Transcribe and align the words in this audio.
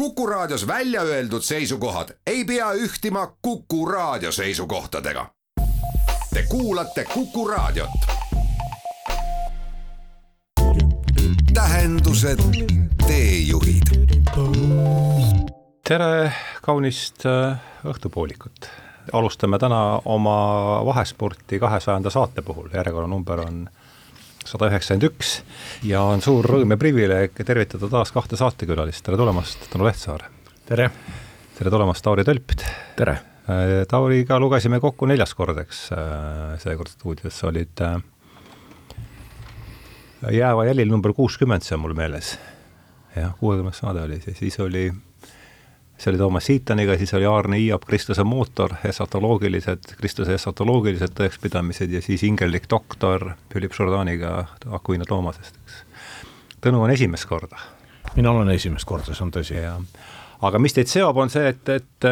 Kuku 0.00 0.26
Raadios 0.26 0.66
välja 0.66 1.02
öeldud 1.02 1.42
seisukohad 1.42 2.08
ei 2.26 2.44
pea 2.44 2.72
ühtima 2.72 3.36
Kuku 3.42 3.86
Raadio 3.86 4.32
seisukohtadega. 4.32 5.26
Te 6.34 6.42
kuulate 6.48 7.04
Kuku 7.04 7.48
Raadiot. 7.48 7.90
tähendused, 11.54 12.38
teejuhid. 13.06 14.08
tere 15.88 16.32
kaunist 16.62 17.26
äh, 17.26 17.58
õhtupoolikut. 17.84 18.70
alustame 19.12 19.58
täna 19.58 20.00
oma 20.04 20.80
vahesporti 20.84 21.58
kahesajanda 21.58 22.10
saate 22.10 22.42
puhul, 22.42 22.68
järjekorranumber 22.74 23.40
on 23.40 23.68
sada 24.46 24.70
üheksakümmend 24.70 25.08
üks 25.10 25.32
ja 25.86 26.02
on 26.06 26.22
suur 26.24 26.46
rõõm 26.46 26.74
ja 26.74 26.78
privileeg 26.80 27.34
tervitada 27.46 27.90
taas 27.92 28.12
kahte 28.14 28.38
saatekülalist, 28.40 29.04
tere 29.04 29.18
tulemast, 29.20 29.66
Tõnu 29.72 29.88
Lehtsaar! 29.88 30.28
tere! 30.68 30.90
tere 31.58 31.72
tulemast, 31.72 32.04
Tauri 32.04 32.24
Tölpt! 32.24 32.64
tere! 32.96 33.18
Äh, 33.50 33.82
Tauriga 33.90 34.38
lugesime 34.40 34.80
kokku 34.80 35.08
neljas 35.10 35.34
kord, 35.34 35.58
eks, 35.64 35.84
äh, 35.96 36.56
seekord 36.62 36.92
stuudios 36.92 37.42
olid 37.48 37.84
äh, 37.84 38.00
Jääva 40.20 40.66
jälil 40.68 40.90
number 40.92 41.14
kuuskümmend, 41.16 41.64
see 41.64 41.74
on 41.74 41.80
mul 41.80 41.94
meeles. 41.96 42.34
jah, 43.16 43.32
kuuekümnes 43.40 43.80
saade 43.80 44.02
oli 44.04 44.20
see, 44.20 44.34
siis 44.36 44.58
oli, 44.60 44.90
see 46.00 46.10
oli 46.10 46.18
Toomas 46.18 46.46
Siitaniga, 46.46 46.96
siis 46.98 47.14
oli 47.14 47.26
Aarne 47.26 47.58
Iiab, 47.58 47.82
Kristuse 47.86 48.24
mootor, 48.24 48.72
esotoloogilised, 48.88 49.92
Kristuse 49.98 50.34
esotoloogilised 50.34 51.12
tõekspidamised 51.18 51.92
ja 51.92 52.00
siis 52.02 52.24
ingellik 52.24 52.70
doktor 52.70 53.34
Philip 53.52 53.76
Jourdaniga 53.78 54.46
Akuina 54.70 55.04
Toomasest, 55.08 55.60
eks. 55.60 55.82
Tõnu 56.64 56.80
on 56.84 56.90
esimest 56.92 57.28
korda. 57.28 57.60
mina 58.16 58.30
olen 58.30 58.50
esimest 58.50 58.84
korda, 58.84 59.14
see 59.14 59.24
on 59.24 59.30
tõsi. 59.32 59.60
aga 60.40 60.58
mis 60.58 60.72
teid 60.72 60.88
seob, 60.88 61.16
on 61.16 61.30
see, 61.30 61.48
et, 61.48 61.68
et, 61.68 62.08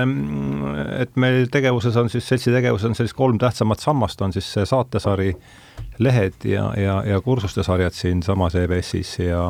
et 1.01 1.17
meil 1.17 1.49
tegevuses 1.49 1.97
on 1.97 2.11
siis, 2.13 2.29
seltsi 2.29 2.53
tegevuses 2.53 2.91
on 2.91 2.95
sellist 2.95 3.17
kolm 3.17 3.39
tähtsamat 3.39 3.81
sammast, 3.81 4.21
on 4.21 4.33
siis 4.33 4.53
see 4.53 4.67
saatesari 4.67 5.33
lehed 5.99 6.45
ja, 6.45 6.73
ja, 6.77 7.03
ja 7.07 7.21
kursuste 7.21 7.63
sarjad 7.63 7.97
siinsamas 7.97 8.55
EBS-is 8.55 9.19
ja 9.19 9.49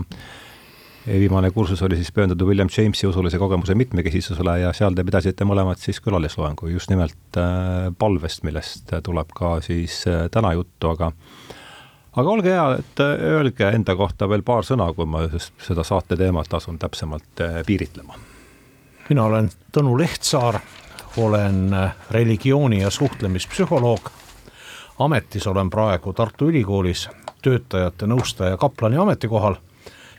viimane 1.09 1.51
kursus 1.51 1.83
oli 1.83 1.97
siis 1.97 2.11
pühendatud 2.13 2.49
William 2.49 2.69
Jamesi 2.77 3.07
usulise 3.07 3.39
kogemuse 3.39 3.75
mitmekesisusele 3.75 4.59
ja 4.61 4.73
seal 4.77 4.97
te 4.97 5.05
pidasite 5.05 5.47
mõlemad 5.49 5.81
siis 5.81 6.01
külalisloengu 6.05 6.69
just 6.73 6.91
nimelt 6.91 7.39
äh, 7.41 7.89
palvest, 7.99 8.43
millest 8.45 8.93
tuleb 9.05 9.33
ka 9.37 9.59
siis 9.65 10.03
äh, 10.09 10.27
täna 10.31 10.53
juttu, 10.57 10.91
aga 10.93 11.13
aga 12.19 12.31
olge 12.31 12.53
hea, 12.53 12.67
et 12.83 13.05
äh, 13.05 13.15
öelge 13.39 13.71
enda 13.71 13.97
kohta 13.97 14.29
veel 14.29 14.43
paar 14.43 14.67
sõna, 14.67 14.91
kui 14.95 15.09
ma 15.09 15.25
seda 15.33 15.87
saate 15.87 16.19
teemat 16.19 16.55
asun 16.61 16.79
täpsemalt 16.79 17.45
piiritlema. 17.67 18.19
mina 19.09 19.25
olen 19.25 19.51
Tõnu 19.73 19.99
Lehtsaar, 19.99 20.61
olen 21.17 21.77
religiooni- 22.11 22.83
ja 22.83 22.91
suhtlemispsühholoog 22.91 24.11
ametis 24.99 25.47
olen 25.47 25.71
praegu 25.71 26.13
Tartu 26.13 26.49
Ülikoolis 26.51 27.09
töötajate 27.43 28.07
nõustaja 28.07 28.57
kaplani 28.57 28.97
ametikohal. 28.97 29.57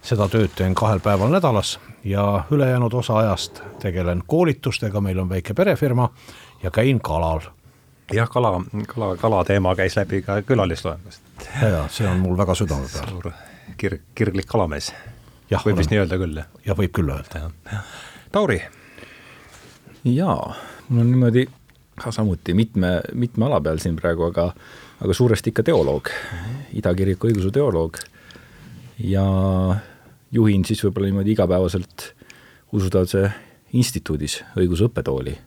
Seda 0.02 0.28
tööd 0.32 0.54
teen 0.56 0.76
kahel 0.76 1.00
päeval 1.04 1.32
nädalas 1.34 1.78
ja 2.04 2.44
ülejäänud 2.52 2.94
osa 2.94 3.18
ajast 3.18 3.62
tegelen 3.82 4.24
koolitustega, 4.28 5.02
meil 5.02 5.20
on 5.20 5.30
väike 5.30 5.54
perefirma 5.54 6.10
ja 6.64 6.72
käin 6.72 7.00
kalal. 7.00 7.42
jah, 8.14 8.30
kala, 8.30 8.62
kala, 8.88 9.16
kala 9.18 9.44
teema 9.46 9.76
käis 9.76 9.98
läbi 9.98 10.22
ka 10.22 10.42
külalisloengust. 10.42 11.22
ja 11.62 11.88
see 11.88 12.08
on 12.08 12.20
mul 12.20 12.38
väga 12.38 12.56
südame 12.56 12.88
peal. 12.94 13.10
suur 13.10 13.32
kirg, 13.78 14.02
kirglik 14.16 14.48
kalamees. 14.48 14.94
võib 15.66 15.78
vist 15.78 15.92
nii 15.92 16.00
öelda 16.04 16.18
küll, 16.18 16.42
jah? 16.42 16.50
jah, 16.66 16.78
võib 16.78 16.94
küll 16.96 17.14
öelda. 17.14 17.50
Tauri. 18.32 18.62
jaa, 20.04 20.56
mul 20.90 21.02
on 21.02 21.12
niimoodi 21.12 21.48
ka 22.00 22.12
samuti 22.16 22.54
mitme, 22.54 23.02
mitme 23.14 23.46
ala 23.46 23.60
peal 23.62 23.82
siin 23.84 23.98
praegu, 24.00 24.30
aga, 24.30 24.54
aga 25.04 25.14
suuresti 25.14 25.52
ikka 25.52 25.66
teoloog. 25.68 26.10
Ida 26.80 26.94
kiriku 26.96 27.28
õigeusu 27.28 27.52
teoloog. 27.52 28.00
ja 29.00 29.26
juhin 30.32 30.66
siis 30.66 30.84
võib-olla 30.84 31.10
niimoodi 31.10 31.34
igapäevaselt 31.34 32.10
usuteaduse 32.74 33.30
instituudis 33.74 34.42
õiguse 34.58 34.90
õppetooli. 34.90 35.38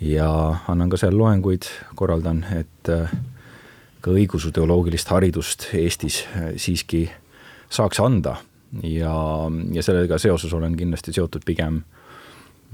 ja 0.00 0.28
annan 0.68 0.90
ka 0.92 0.98
seal 1.00 1.16
loenguid, 1.16 1.64
korraldan, 1.96 2.44
et 2.52 2.90
äh, 2.92 3.12
ka 4.00 4.12
õigeusu 4.12 4.52
teoloogilist 4.52 5.08
haridust 5.08 5.68
Eestis 5.74 6.24
äh, 6.36 6.52
siiski 6.56 7.06
saaks 7.70 8.00
anda 8.00 8.36
ja, 8.82 9.14
ja 9.72 9.82
sellega 9.82 10.18
seoses 10.18 10.52
olen 10.52 10.76
kindlasti 10.76 11.12
seotud 11.16 11.46
pigem 11.46 11.80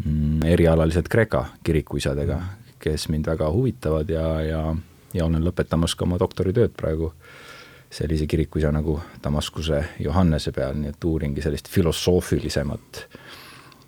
mm, 0.05 0.43
erialaliselt 0.51 1.09
Kreeka 1.09 1.47
kirikuisadega, 1.65 2.41
kes 2.83 3.09
mind 3.09 3.31
väga 3.31 3.51
huvitavad 3.53 4.11
ja, 4.11 4.27
ja, 4.43 4.63
ja 5.15 5.25
olen 5.25 5.45
lõpetamas 5.47 5.95
ka 5.97 6.09
oma 6.09 6.19
doktoritööd 6.21 6.75
praegu 6.77 7.13
sellise 7.93 8.27
kirikuisa 8.27 8.73
nagu 8.73 8.97
Damaskuse 9.25 9.85
Johannese 10.01 10.53
peal, 10.53 10.75
nii 10.81 10.95
et 10.95 11.05
uuringi 11.05 11.43
sellist 11.45 11.69
filosoofilisemat 11.69 13.03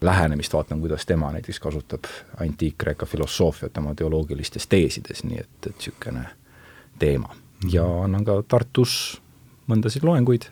lähenemist, 0.05 0.53
vaatan, 0.53 0.81
kuidas 0.81 1.07
tema 1.07 1.33
näiteks 1.33 1.61
kasutab 1.61 2.05
antiik-Kreeka 2.41 3.07
filosoofiat 3.07 3.79
oma 3.81 3.95
teoloogilistes 3.95 4.67
teesides, 4.69 5.25
nii 5.25 5.41
et, 5.41 5.49
et 5.67 5.73
niisugune 5.73 6.27
teema. 6.99 7.33
ja 7.73 7.85
annan 8.05 8.25
ka 8.25 8.43
Tartus 8.49 9.23
mõndasid 9.71 10.05
loenguid 10.05 10.51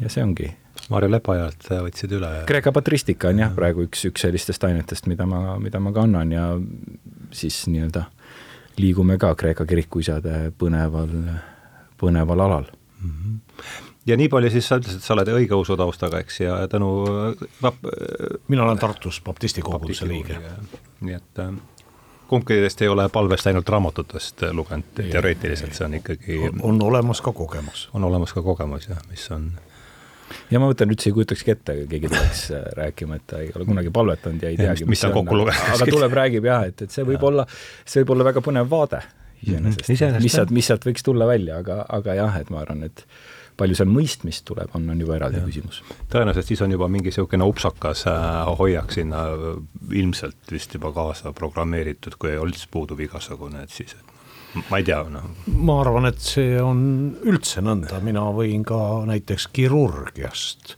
ja 0.00 0.08
see 0.08 0.22
ongi 0.22 0.52
Marju 0.90 1.10
Lepajalt 1.10 1.66
võtsid 1.70 2.14
üle. 2.16 2.30
Kreeka 2.48 2.72
patristika 2.72 3.30
on 3.30 3.42
jah, 3.42 3.52
praegu 3.54 3.84
üks, 3.86 4.04
üks 4.08 4.24
sellistest 4.24 4.64
ainetest, 4.64 5.06
mida 5.10 5.26
ma, 5.28 5.58
mida 5.62 5.80
ma 5.82 5.92
kannan 5.94 6.32
ja 6.32 6.46
siis 7.34 7.64
nii-öelda 7.70 8.06
liigume 8.80 9.18
ka 9.20 9.34
Kreeka 9.38 9.66
kirikuisade 9.68 10.52
põneval, 10.58 11.12
põneval 12.00 12.44
alal 12.46 12.66
mm. 12.66 13.10
-hmm. 13.10 13.64
ja 14.06 14.16
nii 14.16 14.28
palju 14.28 14.50
siis 14.50 14.68
sa 14.68 14.80
ütlesid, 14.80 15.00
et 15.00 15.06
sa 15.06 15.14
oled 15.14 15.32
õigeusu 15.34 15.76
taustaga, 15.76 16.22
eks, 16.24 16.40
ja 16.40 16.60
Tõnu 16.70 16.90
vap... 17.62 17.82
mina 18.48 18.64
olen 18.64 18.78
Tartus 18.78 19.20
baptisti 19.24 19.62
koguduse 19.62 20.08
liige. 20.08 20.38
nii 21.00 21.14
et 21.14 21.44
äh, 21.44 21.54
kumbki 22.30 22.60
teist 22.62 22.82
ei 22.82 22.88
ole 22.88 23.08
palvest 23.08 23.46
ainult 23.46 23.68
raamatutest 23.68 24.46
lugenud, 24.52 24.92
teoreetiliselt 24.94 25.74
see 25.74 25.88
on 25.88 25.98
ikkagi 25.98 26.38
on 26.62 26.82
olemas 26.82 27.20
ka 27.20 27.32
kogemus. 27.32 27.88
on 27.94 28.04
olemas 28.04 28.32
ka 28.32 28.42
kogemus 28.42 28.88
jah, 28.88 29.02
mis 29.10 29.30
on 29.30 29.50
ja 30.50 30.60
ma 30.62 30.68
mõtlen, 30.70 30.92
üldse 30.94 31.10
ei 31.10 31.14
kujutakski 31.16 31.54
ette, 31.54 31.76
keegi 31.90 32.10
tuleks 32.10 32.44
äh, 32.56 32.66
rääkima, 32.78 33.18
et 33.20 33.26
ta 33.30 33.40
ei 33.42 33.50
ole 33.54 33.66
kunagi 33.68 33.92
palvetanud 33.94 34.42
ja 34.42 34.52
ei 34.52 34.58
teagi, 34.60 34.86
mis 34.90 35.02
ta 35.02 35.10
kokku 35.14 35.40
luges. 35.42 35.62
aga 35.74 35.88
tuleb, 35.90 36.14
räägib 36.20 36.46
jah, 36.46 36.66
et, 36.70 36.86
et 36.86 36.94
see 36.94 37.06
võib 37.06 37.18
ja. 37.18 37.32
olla, 37.32 37.46
see 37.84 38.04
võib 38.04 38.14
olla 38.16 38.30
väga 38.30 38.44
põnev 38.46 38.70
vaade 38.70 39.02
iseenesest 39.46 39.88
mm 39.88 39.94
-hmm., 39.94 40.22
mis 40.22 40.32
sealt, 40.32 40.50
mis 40.50 40.70
sealt 40.70 40.86
võiks 40.86 41.04
tulla 41.06 41.26
välja, 41.28 41.60
aga, 41.64 41.84
aga 41.88 42.16
jah, 42.18 42.40
et 42.40 42.50
ma 42.50 42.60
arvan, 42.64 42.84
et 42.88 43.06
palju 43.60 43.76
seal 43.76 43.90
mõistmist 43.92 44.44
tuleb, 44.48 44.70
on, 44.76 44.86
on 44.92 45.00
juba 45.00 45.16
eraldi 45.18 45.40
ja. 45.40 45.46
küsimus. 45.46 45.82
tõenäoliselt 46.12 46.48
siis 46.48 46.62
on 46.64 46.72
juba 46.72 46.88
mingi 46.88 47.10
niisugune 47.10 47.48
upsakas 47.48 48.06
äh, 48.08 48.52
hoiak 48.60 48.92
sinna 48.94 49.26
ilmselt 49.92 50.52
vist 50.52 50.74
juba 50.74 50.92
kaasa 50.96 51.34
programmeeritud, 51.36 52.16
kui 52.20 52.36
üldse 52.36 52.70
puudub 52.70 53.00
igasugune, 53.04 53.64
et 53.66 53.74
siis, 53.74 53.96
et 53.98 54.64
ma 54.70 54.80
ei 54.80 54.86
tea, 54.86 55.02
noh. 55.12 55.28
ma 55.60 55.80
arvan, 55.84 56.08
et 56.10 56.22
see 56.24 56.56
on 56.62 56.80
üldse 57.28 57.62
nõnda, 57.64 58.00
mina 58.04 58.24
võin 58.34 58.64
ka 58.66 58.80
näiteks 59.10 59.50
kirurgiast 59.52 60.76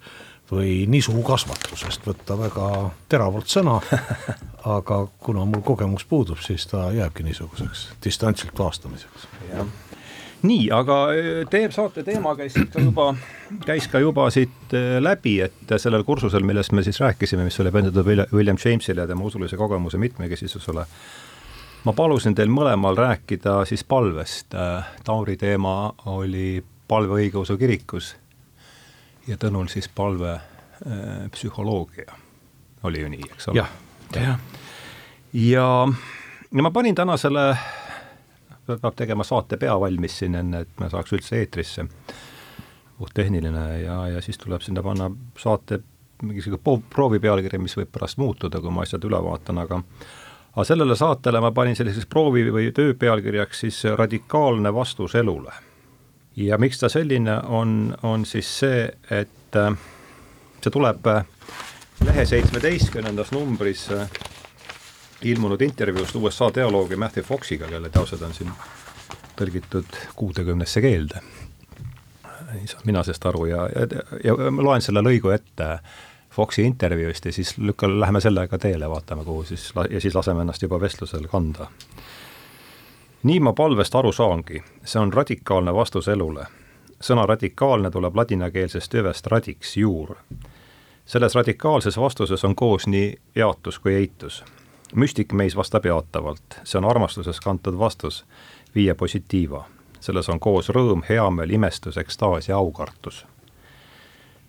või 0.50 0.84
nisukasvatusest 0.90 2.06
võtta 2.06 2.36
väga 2.38 2.66
teravalt 3.08 3.48
sõna, 3.48 3.78
aga 4.76 5.04
kuna 5.22 5.46
mul 5.48 5.62
kogemus 5.64 6.04
puudub, 6.08 6.40
siis 6.44 6.66
ta 6.70 6.90
jääbki 6.92 7.24
niisuguseks 7.26 7.88
distantsilt 8.04 8.58
vaastamiseks. 8.58 9.28
nii, 10.42 10.70
aga 10.74 10.98
e, 11.14 11.44
teeb 11.50 11.72
saate 11.72 12.02
teema 12.02 12.34
käis 12.36 12.54
ka 12.72 12.80
juba, 12.82 13.12
käis 13.66 13.88
ka 13.88 14.00
juba 14.02 14.28
siit 14.30 14.74
e, 14.74 15.00
läbi, 15.00 15.38
et 15.40 15.76
sellel 15.76 16.04
kursusel, 16.04 16.44
millest 16.44 16.72
me 16.72 16.82
siis 16.82 17.00
rääkisime, 17.00 17.44
mis 17.44 17.60
oli 17.60 17.70
pühendatud 17.70 18.32
William 18.32 18.58
Jamesile 18.64 19.00
ja 19.00 19.06
tema 19.06 19.24
usulise 19.24 19.56
kogemuse 19.56 19.98
mitmekesisusele 19.98 20.86
ma 21.84 21.92
palusin 21.92 22.34
teil 22.34 22.50
mõlemal 22.50 22.96
rääkida 22.98 23.62
siis 23.66 23.84
palvest. 23.84 24.54
Tauri 25.04 25.36
teema 25.36 25.94
oli 26.06 26.62
palve 26.88 27.22
õigeusu 27.22 27.56
kirikus 27.58 28.12
ja 29.26 29.38
Tõnul 29.38 29.70
siis 29.72 29.88
palve 29.88 30.32
äh, 30.34 31.30
psühholoogia. 31.32 32.12
oli 32.82 33.00
ju 33.00 33.08
nii, 33.08 33.28
eks 33.30 33.48
ole? 33.48 33.56
jah, 33.56 33.70
jah. 34.14 34.40
ja, 35.32 35.86
ja 36.52 36.62
ma 36.62 36.70
panin 36.70 36.94
täna 36.94 37.16
selle, 37.16 37.56
peab 38.66 38.94
tegema 38.96 39.24
saate 39.24 39.56
pea 39.56 39.78
valmis 39.80 40.18
siin 40.18 40.34
enne, 40.34 40.64
et 40.66 40.80
me 40.80 40.90
saaks 40.90 41.12
üldse 41.12 41.38
eetrisse. 41.38 41.86
puhttehniline 42.98 43.80
ja, 43.82 44.06
ja 44.08 44.20
siis 44.22 44.38
tuleb 44.38 44.62
sinna 44.62 44.82
panna 44.82 45.10
saate 45.38 45.80
mingisugune 46.22 46.82
proovi 46.90 47.18
pealkiri, 47.18 47.58
mis 47.58 47.74
võib 47.76 47.90
pärast 47.92 48.18
muutuda, 48.18 48.60
kui 48.60 48.70
ma 48.70 48.84
asjad 48.86 49.04
üle 49.04 49.18
vaatan, 49.22 49.58
aga 49.58 49.80
aga 50.52 50.64
sellele 50.68 50.96
saatele 50.96 51.40
ma 51.40 51.50
panin 51.56 51.76
selliseks 51.76 52.06
proovi 52.06 52.44
või 52.52 52.70
töö 52.76 52.94
pealkirjaks 52.98 53.64
siis 53.64 53.82
radikaalne 53.98 54.74
vastus 54.74 55.14
elule. 55.14 55.52
Ja 56.36 56.58
miks 56.58 56.80
ta 56.80 56.88
selline 56.88 57.38
on, 57.40 57.94
on 58.02 58.26
siis 58.26 58.58
see, 58.58 58.84
et 59.10 59.56
äh, 59.56 59.72
see 60.62 60.70
tuleb 60.72 61.06
äh, 61.06 61.24
lehe 62.04 62.26
seitsmeteistkümnendas 62.26 63.32
numbris 63.32 63.88
äh, 63.92 64.08
ilmunud 65.22 65.60
intervjuust 65.62 66.16
USA 66.16 66.50
teoloogi 66.50 66.96
Matthew 66.96 67.22
Foxiga, 67.22 67.68
kelle 67.68 67.90
teosed 67.90 68.22
on 68.22 68.34
siin 68.34 68.50
tõlgitud 69.38 69.98
kuutekümnesse 70.16 70.80
keelde. 70.80 71.22
nii 72.52 72.66
saan 72.68 72.82
mina 72.84 73.02
sellest 73.02 73.26
aru 73.26 73.46
ja, 73.46 73.68
ja, 73.74 74.02
ja 74.24 74.50
ma 74.50 74.62
loen 74.62 74.82
selle 74.84 75.00
lõigu 75.00 75.30
ette 75.32 75.78
Foxi 76.32 76.64
intervjuust 76.64 77.24
ja 77.28 77.32
siis 77.32 77.58
lükka, 77.58 77.88
läheme 78.00 78.20
sellega 78.20 78.58
teele, 78.58 78.88
vaatame, 78.90 79.24
kuhu 79.24 79.44
siis 79.44 79.72
ja 79.90 80.00
siis 80.00 80.14
laseme 80.14 80.40
ennast 80.40 80.62
juba 80.62 80.80
vestlusel 80.80 81.28
kanda. 81.28 81.66
Nii 83.22 83.40
ma 83.40 83.52
palvest 83.52 83.94
aru 83.94 84.12
saangi, 84.12 84.62
see 84.84 85.00
on 85.00 85.12
radikaalne 85.12 85.74
vastus 85.74 86.08
elule. 86.08 86.46
sõna 87.02 87.26
radikaalne 87.26 87.90
tuleb 87.90 88.16
ladinakeelsest 88.16 88.94
hüvest 88.94 89.26
radix, 89.26 89.76
juur. 89.76 90.16
selles 91.06 91.34
radikaalses 91.34 91.96
vastuses 91.96 92.44
on 92.44 92.54
koos 92.54 92.86
nii 92.86 93.18
jaatus 93.34 93.78
kui 93.78 93.94
eitus. 93.94 94.44
müstik 94.94 95.32
meis 95.32 95.56
vastab 95.56 95.84
jaatavalt, 95.84 96.60
see 96.64 96.78
on 96.78 96.84
armastuses 96.84 97.40
kantud 97.40 97.78
vastus, 97.78 98.24
via 98.74 98.94
positiiva. 98.94 99.64
selles 100.00 100.28
on 100.28 100.40
koos 100.40 100.68
rõõm, 100.68 101.02
heameel, 101.08 101.50
imestus, 101.50 101.96
ekstaas 101.96 102.48
ja 102.48 102.56
aukartus 102.56 103.26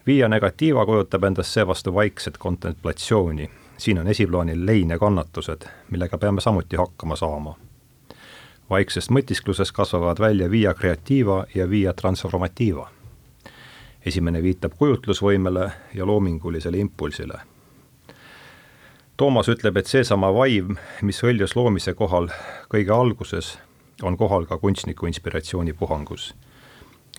Via 0.07 0.27
negatiiva 0.27 0.85
kujutab 0.85 1.23
endast 1.23 1.49
seevastu 1.49 1.93
vaikset 1.93 2.37
kontemplatsiooni. 2.37 3.51
siin 3.77 3.99
on 3.99 4.07
esiplaanil 4.07 4.65
lein 4.65 4.89
ja 4.89 4.99
kannatused, 4.99 5.61
millega 5.89 6.17
peame 6.17 6.41
samuti 6.41 6.75
hakkama 6.75 7.15
saama. 7.15 7.55
Vaiksest 8.73 9.13
mõtisklusest 9.13 9.71
kasvavad 9.77 10.19
välja 10.19 10.49
via 10.51 10.73
creativa 10.73 11.45
ja 11.55 11.69
via 11.69 11.93
transformativa. 11.93 12.89
esimene 14.05 14.43
viitab 14.43 14.73
kujutlusvõimele 14.77 15.71
ja 15.93 16.05
loomingulisele 16.05 16.77
impulsile. 16.77 17.39
Toomas 19.17 19.47
ütleb, 19.47 19.77
et 19.77 19.87
seesama 19.87 20.33
vaim, 20.33 20.77
mis 21.01 21.23
hõljus 21.23 21.55
loomise 21.55 21.93
kohal 21.93 22.27
kõige 22.73 22.91
alguses, 22.91 23.57
on 24.01 24.17
kohal 24.17 24.45
ka 24.45 24.57
kunstniku 24.57 25.05
inspiratsioonipuhangus 25.05 26.33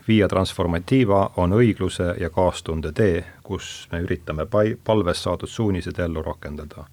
Via 0.08 0.28
Transformativa 0.28 1.30
on 1.36 1.54
õigluse 1.56 2.10
ja 2.20 2.28
kaastunde 2.30 2.90
tee, 2.92 3.22
kus 3.42 3.88
me 3.92 4.02
üritame 4.04 4.44
pai-, 4.44 4.74
palves 4.84 5.22
saadud 5.24 5.48
suunised 5.48 5.98
ellu 5.98 6.22
rakendada. 6.22 6.84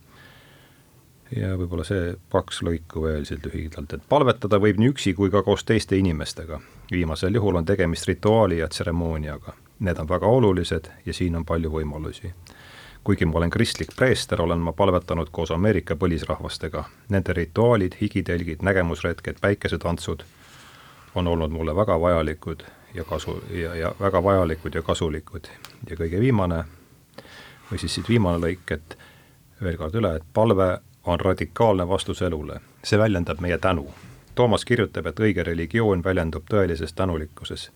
Ja 1.35 1.55
võib-olla 1.57 1.85
see 1.87 2.15
kaks 2.31 2.61
lõiku 2.67 3.05
veel 3.05 3.25
siit 3.25 3.45
lühidalt, 3.45 3.93
et 3.93 4.03
palvetada 4.09 4.59
võib 4.59 4.79
nii 4.81 4.91
üksi 4.93 5.13
kui 5.17 5.31
ka 5.31 5.43
koos 5.43 5.63
teiste 5.63 5.97
inimestega. 5.97 6.59
viimasel 6.91 7.35
juhul 7.35 7.55
on 7.55 7.65
tegemist 7.65 8.07
rituaali 8.07 8.57
ja 8.57 8.67
tseremooniaga. 8.67 9.53
Need 9.79 9.97
on 9.97 10.09
väga 10.09 10.27
olulised 10.27 10.89
ja 11.05 11.13
siin 11.13 11.35
on 11.35 11.45
palju 11.45 11.71
võimalusi 11.71 12.33
kuigi 13.03 13.25
ma 13.25 13.37
olen 13.37 13.49
kristlik 13.49 13.95
preester, 13.95 14.41
olen 14.41 14.59
ma 14.59 14.71
palvetanud 14.71 15.29
koos 15.31 15.51
Ameerika 15.51 15.95
põlisrahvastega. 15.95 16.83
Nende 17.09 17.33
rituaalid, 17.33 17.95
higitelgid, 18.01 18.61
nägemusretked, 18.61 19.39
päikesetantsud 19.41 20.21
on 21.15 21.27
olnud 21.27 21.51
mulle 21.51 21.75
väga 21.75 21.97
vajalikud 22.01 22.63
ja 22.93 23.03
kasu 23.03 23.43
ja, 23.49 23.75
ja 23.75 23.95
väga 23.99 24.23
vajalikud 24.23 24.75
ja 24.75 24.81
kasulikud. 24.81 25.47
ja 25.89 25.95
kõige 25.95 26.19
viimane 26.19 26.63
või 27.71 27.79
siis 27.79 27.95
siit 27.95 28.09
viimane 28.09 28.37
lõik, 28.37 28.71
et 28.71 28.97
veel 29.61 29.77
kord 29.77 29.95
üle, 29.95 30.15
et 30.15 30.23
palve 30.33 30.79
on 31.05 31.19
radikaalne 31.19 31.87
vastus 31.89 32.21
elule, 32.21 32.61
see 32.83 32.99
väljendab 32.99 33.39
meie 33.41 33.57
tänu. 33.57 33.87
Toomas 34.35 34.65
kirjutab, 34.65 35.05
et 35.05 35.19
õige 35.19 35.43
religioon 35.43 36.03
väljendub 36.03 36.43
tõelises 36.53 36.93
tänulikkuses. 36.95 37.71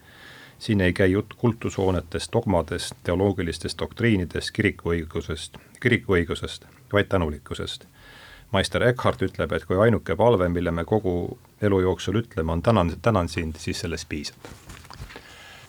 siin 0.59 0.81
ei 0.81 0.93
käi 0.93 1.11
jutt 1.11 1.33
kultushoonetest, 1.33 2.31
dogmadest, 2.33 2.95
teoloogilistest 3.03 3.79
doktriinidest, 3.79 4.51
kirikuõigusest, 4.51 5.57
kirikuõigusest, 5.79 6.65
vaid 6.93 7.05
tänulikkusest. 7.05 7.85
meister 8.53 8.83
Eckhart 8.83 9.21
ütleb, 9.21 9.51
et 9.51 9.65
kui 9.65 9.77
ainuke 9.77 10.15
palve, 10.15 10.49
mille 10.49 10.71
me 10.71 10.85
kogu 10.85 11.37
elu 11.61 11.79
jooksul 11.79 12.15
ütleme, 12.15 12.51
on 12.51 12.61
tänan, 12.61 12.93
tänan 13.01 13.29
sind, 13.29 13.55
siis 13.57 13.79
sellest 13.79 14.09
piisab 14.09 14.37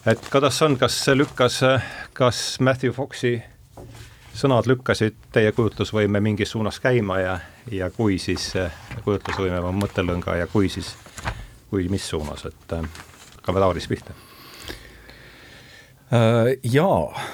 et 0.07 0.29
kuidas 0.31 0.63
on, 0.63 0.79
kas 0.79 1.09
lükkas, 1.15 1.61
kas 2.13 2.61
Matthew 2.61 2.93
Foxi 2.93 3.43
sõnad 4.37 4.69
lükkasid 4.69 5.17
teie 5.33 5.53
kujutlusvõime 5.57 6.21
mingis 6.21 6.53
suunas 6.53 6.79
käima 6.83 7.19
ja, 7.21 7.35
ja 7.73 7.89
kui 7.91 8.19
siis 8.21 8.53
kujutlusvõime 9.05 9.63
on 9.65 9.81
mõttelõnga 9.81 10.37
ja 10.43 10.47
kui 10.51 10.69
siis, 10.73 10.93
kui 11.71 11.89
mis 11.93 12.09
suunas, 12.09 12.45
et 12.49 12.77
äh, 12.77 12.89
hakkame 13.39 13.63
Taaris 13.65 13.89
pihta 13.89 14.17
äh,. 16.13 16.53
jaa, 16.63 17.25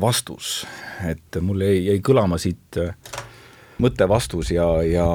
vastus, 0.00 0.66
et 1.08 1.40
mul 1.40 1.64
jäi, 1.64 1.80
jäi 1.90 2.04
kõlama 2.04 2.38
siit 2.42 2.80
äh, 2.82 2.92
mõttevastus 3.82 4.52
ja, 4.52 4.68
ja, 4.84 5.08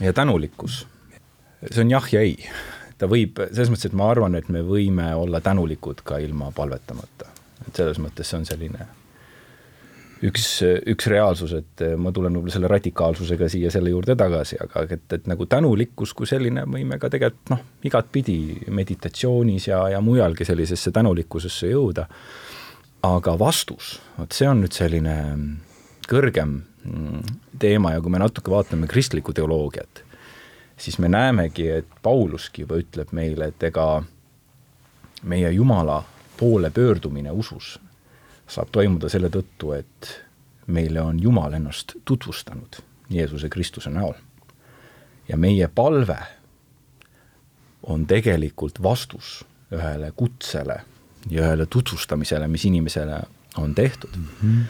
ja 0.00 0.12
tänulikkus. 0.12 0.86
see 1.70 1.84
on 1.84 1.90
jah 1.94 2.12
ja 2.12 2.26
ei 2.26 2.36
ta 2.98 3.08
võib, 3.08 3.38
selles 3.48 3.70
mõttes, 3.72 3.88
et 3.88 3.96
ma 3.96 4.10
arvan, 4.10 4.34
et 4.34 4.48
me 4.48 4.64
võime 4.66 5.12
olla 5.16 5.40
tänulikud 5.40 6.02
ka 6.04 6.18
ilma 6.18 6.50
palvetamata. 6.52 7.30
et 7.68 7.76
selles 7.76 7.98
mõttes 8.02 8.26
see 8.26 8.42
on 8.42 8.46
selline 8.48 8.99
üks, 10.26 10.46
üks 10.92 11.08
reaalsus, 11.10 11.54
et 11.56 11.84
ma 12.00 12.12
tulen 12.12 12.34
võib-olla 12.36 12.54
selle 12.54 12.70
radikaalsusega 12.70 13.48
siia 13.52 13.70
selle 13.72 13.92
juurde 13.92 14.16
tagasi, 14.18 14.58
aga 14.60 14.84
et, 14.96 15.06
et 15.16 15.30
nagu 15.30 15.46
tänulikkus 15.48 16.14
kui 16.16 16.28
selline 16.28 16.66
võime 16.68 16.98
ka 17.00 17.10
tegelikult 17.12 17.54
noh, 17.54 17.64
igatpidi 17.88 18.38
meditatsioonis 18.68 19.70
ja, 19.70 19.82
ja 19.94 20.02
mujalgi 20.04 20.46
sellisesse 20.48 20.92
tänulikkusesse 20.94 21.72
jõuda. 21.72 22.06
aga 23.02 23.38
vastus, 23.38 23.98
vot 24.18 24.32
see 24.36 24.48
on 24.48 24.60
nüüd 24.60 24.76
selline 24.76 25.16
kõrgem 26.10 26.60
teema 27.60 27.94
ja 27.94 28.00
kui 28.00 28.12
me 28.12 28.20
natuke 28.20 28.50
vaatame 28.50 28.88
kristlikku 28.88 29.32
teoloogiat 29.36 30.04
siis 30.80 30.98
me 30.98 31.08
näemegi, 31.08 31.68
et 31.68 31.86
Pauluski 32.02 32.62
juba 32.64 32.78
ütleb 32.80 33.12
meile, 33.12 33.50
et 33.52 33.62
ega 33.68 34.02
meie 35.22 35.50
Jumala 35.52 36.02
poole 36.40 36.70
pöördumine 36.70 37.30
usus 37.30 37.78
saab 38.50 38.72
toimuda 38.72 39.08
selle 39.08 39.30
tõttu, 39.30 39.72
et 39.76 40.10
meile 40.66 41.02
on 41.02 41.22
Jumal 41.22 41.54
ennast 41.58 41.96
tutvustanud 42.04 42.80
Jeesuse 43.10 43.48
Kristuse 43.48 43.90
näol. 43.90 44.14
ja 45.28 45.36
meie 45.36 45.68
palve 45.68 46.18
on 47.82 48.06
tegelikult 48.06 48.82
vastus 48.82 49.44
ühele 49.72 50.12
kutsele 50.16 50.80
ja 51.30 51.42
ühele 51.42 51.66
tutvustamisele, 51.66 52.48
mis 52.48 52.64
inimesele 52.64 53.22
on 53.56 53.74
tehtud 53.74 54.16
mm. 54.16 54.26
-hmm. 54.42 54.64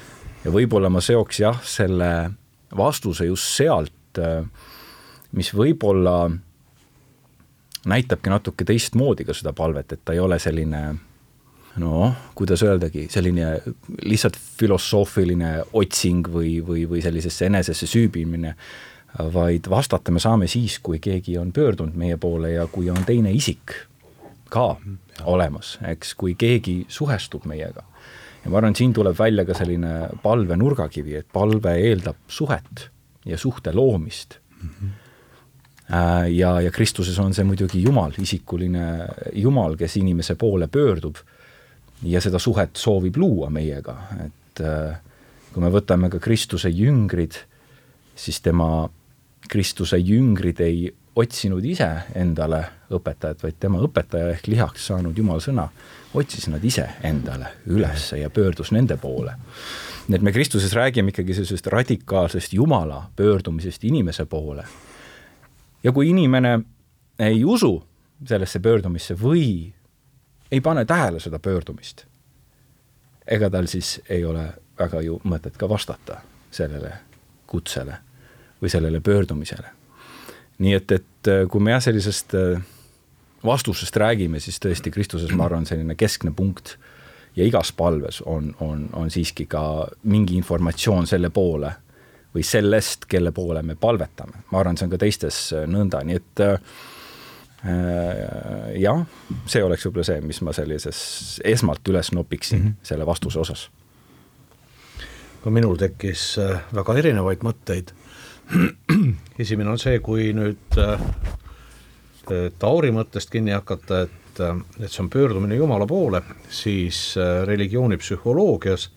ja 0.44 0.50
võib-olla 0.50 0.88
ma 0.90 1.00
seoks 1.00 1.40
jah, 1.40 1.62
selle 1.64 2.30
vastuse 2.76 3.24
just 3.24 3.56
sealt 3.56 4.20
mis 5.32 5.52
võib-olla 5.54 6.30
näitabki 7.86 8.30
natuke 8.30 8.64
teistmoodi 8.64 9.24
ka 9.24 9.34
seda 9.36 9.52
palvet, 9.56 9.92
et 9.92 10.02
ta 10.04 10.12
ei 10.12 10.20
ole 10.20 10.38
selline 10.38 10.82
noh, 11.78 12.14
kuidas 12.34 12.62
öeldagi, 12.66 13.06
selline 13.10 13.52
lihtsalt 14.02 14.36
filosoofiline 14.36 15.52
otsing 15.72 16.26
või, 16.32 16.58
või, 16.66 16.86
või 16.90 17.02
sellisesse 17.04 17.46
enesesse 17.46 17.86
süübimine, 17.86 18.54
vaid 19.34 19.66
vastata 19.70 20.12
me 20.14 20.22
saame 20.22 20.48
siis, 20.50 20.78
kui 20.82 21.00
keegi 21.02 21.36
on 21.38 21.52
pöördunud 21.52 21.96
meie 21.98 22.16
poole 22.20 22.52
ja 22.54 22.66
kui 22.70 22.90
on 22.90 23.02
teine 23.06 23.32
isik 23.34 23.74
ka 24.50 24.66
ja. 24.78 25.24
olemas, 25.30 25.76
eks, 25.86 26.14
kui 26.18 26.34
keegi 26.38 26.84
suhestub 26.88 27.46
meiega. 27.46 27.84
ja 28.44 28.50
ma 28.50 28.58
arvan, 28.58 28.74
et 28.74 28.82
siin 28.82 28.94
tuleb 28.94 29.18
välja 29.18 29.44
ka 29.46 29.54
selline 29.54 30.08
palve 30.22 30.56
nurgakivi, 30.56 31.16
et 31.20 31.28
palve 31.32 31.74
eeldab 31.78 32.18
suhet 32.28 32.88
ja 33.26 33.38
suhte 33.38 33.74
loomist 33.74 34.38
mm. 34.62 34.68
-hmm 34.68 34.98
ja, 36.28 36.60
ja 36.60 36.70
Kristuses 36.70 37.18
on 37.18 37.34
see 37.34 37.44
muidugi 37.44 37.82
Jumal, 37.82 38.12
isikuline 38.18 39.08
Jumal, 39.34 39.76
kes 39.76 39.96
inimese 39.96 40.36
poole 40.38 40.68
pöördub 40.68 41.16
ja 42.02 42.20
seda 42.20 42.38
suhet 42.38 42.76
soovib 42.76 43.16
luua 43.20 43.50
meiega, 43.50 43.96
et 44.24 44.62
äh, 44.64 44.96
kui 45.52 45.62
me 45.64 45.70
võtame 45.72 46.10
ka 46.12 46.20
Kristuse 46.22 46.70
jüngrid, 46.72 47.36
siis 48.16 48.40
tema, 48.40 48.88
Kristuse 49.50 49.98
jüngrid 49.98 50.60
ei 50.64 50.88
otsinud 51.20 51.64
ise 51.66 51.88
endale 52.16 52.62
õpetajat, 52.94 53.42
vaid 53.42 53.56
tema 53.60 53.80
õpetaja 53.82 54.30
ehk 54.34 54.46
lihaks 54.50 54.86
saanud 54.90 55.18
Jumala 55.18 55.42
sõna 55.42 55.66
otsis 56.14 56.46
nad 56.50 56.62
ise 56.64 56.86
endale 57.06 57.50
üles 57.70 58.10
ja 58.18 58.30
pöördus 58.30 58.72
nende 58.74 58.96
poole. 58.96 59.34
nii 60.08 60.16
et 60.16 60.22
me 60.22 60.32
Kristuses 60.32 60.72
räägime 60.74 61.10
ikkagi 61.10 61.34
sellisest 61.34 61.66
radikaalsest 61.66 62.52
Jumala 62.52 63.10
pöördumisest 63.16 63.84
inimese 63.84 64.24
poole 64.26 64.64
ja 65.82 65.92
kui 65.92 66.08
inimene 66.10 66.60
ei 67.18 67.44
usu 67.44 67.82
sellesse 68.26 68.58
pöördumisse 68.60 69.14
või 69.14 69.72
ei 70.52 70.60
pane 70.60 70.84
tähele 70.84 71.20
seda 71.20 71.38
pöördumist, 71.38 72.04
ega 73.26 73.50
tal 73.50 73.66
siis 73.70 74.00
ei 74.08 74.24
ole 74.24 74.48
väga 74.78 75.02
ju 75.04 75.20
mõtet 75.24 75.56
ka 75.58 75.68
vastata 75.68 76.20
sellele 76.50 76.92
kutsele 77.46 77.98
või 78.62 78.70
sellele 78.70 79.00
pöördumisele. 79.00 79.76
nii 80.58 80.74
et, 80.74 80.92
et 80.92 81.28
äh, 81.28 81.46
kui 81.48 81.60
me 81.60 81.70
jah, 81.70 81.82
sellisest 81.82 82.34
äh, 82.34 82.62
vastusest 83.44 83.96
räägime, 83.96 84.40
siis 84.40 84.60
tõesti 84.60 84.90
Kristuses, 84.92 85.32
ma 85.32 85.46
arvan, 85.48 85.66
selline 85.66 85.94
keskne 85.94 86.32
punkt 86.36 86.76
ja 87.36 87.44
igas 87.46 87.72
palves 87.72 88.20
on, 88.26 88.54
on, 88.60 88.88
on 88.92 89.10
siiski 89.10 89.46
ka 89.46 89.88
mingi 90.02 90.36
informatsioon 90.36 91.06
selle 91.06 91.30
poole 91.30 91.72
või 92.34 92.44
sellest, 92.46 93.06
kelle 93.08 93.32
poole 93.32 93.62
me 93.62 93.74
palvetame. 93.74 94.44
ma 94.50 94.60
arvan, 94.60 94.76
see 94.76 94.86
on 94.86 94.94
ka 94.94 95.00
teistes 95.00 95.38
nõnda, 95.66 96.02
nii 96.04 96.20
et 96.20 96.44
äh, 96.44 96.58
jah, 98.80 99.02
see 99.46 99.60
oleks 99.64 99.84
võib-olla 99.84 100.06
see, 100.06 100.20
mis 100.24 100.40
ma 100.44 100.54
sellises 100.56 101.00
esmalt 101.44 101.88
üles 101.92 102.12
nopiksin 102.16 102.58
mm 102.58 102.66
-hmm. 102.66 102.86
selle 102.88 103.06
vastuse 103.06 103.38
osas. 103.38 103.70
ka 105.44 105.50
minul 105.50 105.76
tekkis 105.76 106.38
äh, 106.38 106.60
väga 106.74 106.94
erinevaid 106.98 107.40
mõtteid. 107.42 107.92
esimene 109.38 109.70
on 109.70 109.78
see, 109.78 109.98
kui 109.98 110.32
nüüd 110.32 110.78
äh, 110.78 111.00
Tauri 112.58 112.90
mõttest 112.90 113.30
kinni 113.30 113.50
hakata, 113.50 114.00
et, 114.00 114.40
äh, 114.40 114.56
et 114.80 114.90
see 114.90 115.02
on 115.02 115.10
pöördumine 115.10 115.54
Jumala 115.54 115.86
poole, 115.86 116.22
siis 116.48 117.16
religioonipsühholoogias 117.44 118.90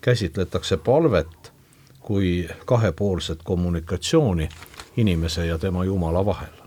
käsitletakse 0.00 0.76
palvet 0.76 1.52
kui 2.00 2.48
kahepoolset 2.64 3.42
kommunikatsiooni 3.42 4.48
inimese 4.96 5.46
ja 5.46 5.58
tema 5.58 5.84
Jumala 5.84 6.26
vahel 6.26 6.59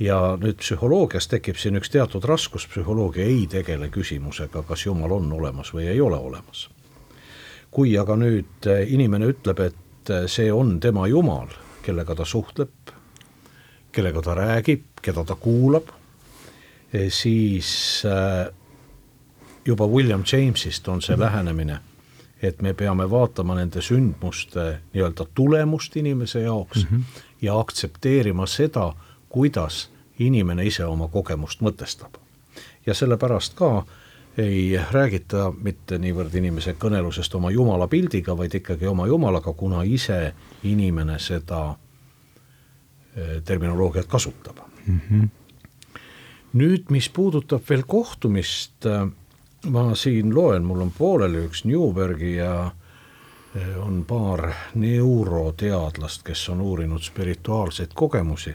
ja 0.00 0.18
nüüd 0.40 0.60
psühholoogias 0.62 1.28
tekib 1.30 1.58
siin 1.58 1.78
üks 1.78 1.90
teatud 1.90 2.24
raskus, 2.28 2.66
psühholoogia 2.70 3.26
ei 3.26 3.46
tegele 3.50 3.90
küsimusega, 3.90 4.62
kas 4.62 4.86
Jumal 4.86 5.16
on 5.18 5.32
olemas 5.32 5.72
või 5.74 5.88
ei 5.90 6.00
ole 6.00 6.16
olemas. 6.16 6.68
kui 7.70 7.98
aga 7.98 8.14
nüüd 8.16 8.64
eh, 8.66 8.86
inimene 8.92 9.26
ütleb, 9.28 9.58
et 9.60 10.10
eh, 10.10 10.24
see 10.26 10.52
on 10.52 10.78
tema 10.80 11.06
Jumal, 11.06 11.50
kellega 11.84 12.14
ta 12.14 12.24
suhtleb, 12.24 12.70
kellega 13.92 14.22
ta 14.22 14.34
räägib, 14.34 14.86
keda 15.02 15.24
ta 15.24 15.34
kuulab, 15.34 15.90
eh, 16.92 17.10
siis 17.12 18.04
juba 19.64 19.86
William 19.86 20.24
Jamesist 20.24 20.88
on 20.88 21.02
see 21.02 21.18
lähenemine, 21.18 21.80
et 22.42 22.62
me 22.62 22.72
peame 22.72 23.10
vaatama 23.10 23.58
nende 23.58 23.82
sündmuste 23.84 24.80
nii-öelda 24.94 25.26
tulemust 25.34 25.96
inimese 25.96 26.40
jaoks 26.40 26.86
mm 26.86 26.96
-hmm. 26.96 27.22
ja 27.42 27.58
aktsepteerima 27.58 28.46
seda, 28.46 28.94
kuidas 29.28 29.90
inimene 30.18 30.66
ise 30.66 30.84
oma 30.84 31.08
kogemust 31.08 31.60
mõtestab. 31.60 32.18
ja 32.86 32.94
sellepärast 32.94 33.54
ka 33.54 33.84
ei 34.38 34.80
räägita 34.90 35.52
mitte 35.62 35.98
niivõrd 35.98 36.34
inimese 36.38 36.76
kõnelusest 36.78 37.34
oma 37.34 37.50
jumala 37.50 37.88
pildiga, 37.88 38.36
vaid 38.36 38.54
ikkagi 38.54 38.86
oma 38.86 39.06
jumalaga, 39.06 39.52
kuna 39.52 39.82
ise 39.82 40.32
inimene 40.62 41.18
seda 41.18 41.74
eh, 43.16 43.42
terminoloogiat 43.44 44.06
kasutab 44.06 44.62
mm. 44.86 45.00
-hmm. 45.10 45.28
nüüd, 46.52 46.90
mis 46.90 47.08
puudutab 47.08 47.62
veel 47.70 47.82
kohtumist, 47.86 48.86
eh, 48.86 49.06
ma 49.66 49.94
siin 49.94 50.34
loen, 50.34 50.64
mul 50.64 50.80
on 50.80 50.92
pooleli 50.98 51.44
üks 51.46 51.64
Newbergi 51.64 52.36
ja 52.36 52.70
eh, 53.54 53.86
on 53.86 54.04
paar 54.04 54.52
neuroteadlast, 54.74 56.22
kes 56.22 56.48
on 56.48 56.60
uurinud 56.60 57.02
spirituaalseid 57.02 57.90
kogemusi 57.94 58.54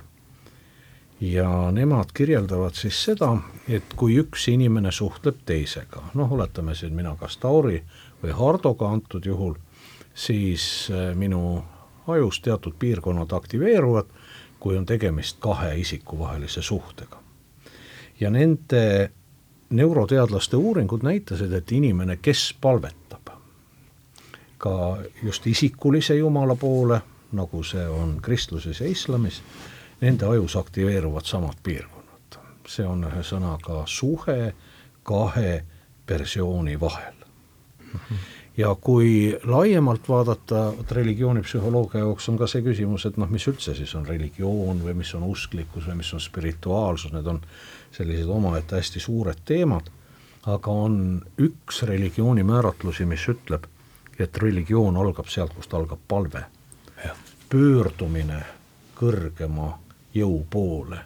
ja 1.32 1.72
nemad 1.72 2.12
kirjeldavad 2.14 2.76
siis 2.76 2.98
seda, 3.06 3.30
et 3.70 3.94
kui 3.96 4.18
üks 4.20 4.48
inimene 4.52 4.92
suhtleb 4.92 5.44
teisega, 5.46 6.02
noh, 6.20 6.32
oletame 6.32 6.76
siin 6.76 6.96
mina 6.96 7.16
kas 7.20 7.38
Tauri 7.40 7.80
või 8.24 8.36
Hardoga 8.36 8.90
antud 8.92 9.26
juhul, 9.26 9.56
siis 10.14 10.90
äh, 10.92 11.14
minu 11.16 11.64
ajus 12.08 12.42
teatud 12.44 12.76
piirkonnad 12.80 13.32
aktiveeruvad, 13.32 14.10
kui 14.60 14.78
on 14.78 14.86
tegemist 14.86 15.40
kahe 15.40 15.76
isiku 15.80 16.20
vahelise 16.20 16.62
suhtega. 16.62 17.18
ja 18.20 18.30
nende 18.30 19.12
neuroteadlaste 19.70 20.56
uuringud 20.56 21.04
näitasid, 21.04 21.52
et 21.54 21.72
inimene, 21.72 22.18
kes 22.22 22.56
palvetab 22.62 23.32
ka 24.58 24.98
just 25.24 25.48
isikulise 25.48 26.16
jumala 26.16 26.56
poole, 26.56 27.02
nagu 27.32 27.64
see 27.64 27.84
on 27.88 28.20
kristluses 28.22 28.80
ja 28.80 28.88
islamis, 28.88 29.42
nende 30.04 30.28
ajus 30.28 30.56
aktiveeruvad 30.60 31.26
samad 31.26 31.60
piirkonnad. 31.64 32.40
see 32.68 32.86
on 32.88 33.04
ühesõnaga 33.04 33.84
suhe 33.86 34.54
kahe 35.04 35.64
persiooni 36.06 36.80
vahel. 36.80 37.14
ja 38.58 38.76
kui 38.76 39.38
laiemalt 39.44 40.10
vaadata, 40.10 40.66
vot 40.78 40.92
religioonipsühholoogia 40.92 42.04
jaoks 42.04 42.30
on 42.30 42.38
ka 42.38 42.48
see 42.48 42.64
küsimus, 42.66 43.06
et 43.08 43.18
noh, 43.18 43.30
mis 43.30 43.48
üldse 43.48 43.76
siis 43.76 43.96
on 43.96 44.08
religioon 44.08 44.84
või 44.84 44.94
mis 45.02 45.14
on 45.16 45.24
usklikkus 45.28 45.88
või 45.88 46.00
mis 46.02 46.14
on 46.14 46.24
spirituaalsus, 46.24 47.14
need 47.14 47.28
on 47.28 47.42
sellised 47.92 48.30
omaette 48.30 48.80
hästi 48.80 49.00
suured 49.00 49.44
teemad, 49.46 49.88
aga 50.46 50.72
on 50.72 50.98
üks 51.40 51.84
religiooni 51.88 52.44
määratlusi, 52.44 53.06
mis 53.06 53.28
ütleb, 53.32 53.68
et 54.20 54.38
religioon 54.38 54.98
algab 54.98 55.32
sealt, 55.32 55.54
kust 55.56 55.74
algab 55.74 56.00
palve. 56.08 56.46
pöördumine 57.50 58.40
kõrgema 58.98 59.68
jõu 60.14 60.46
poole 60.50 61.00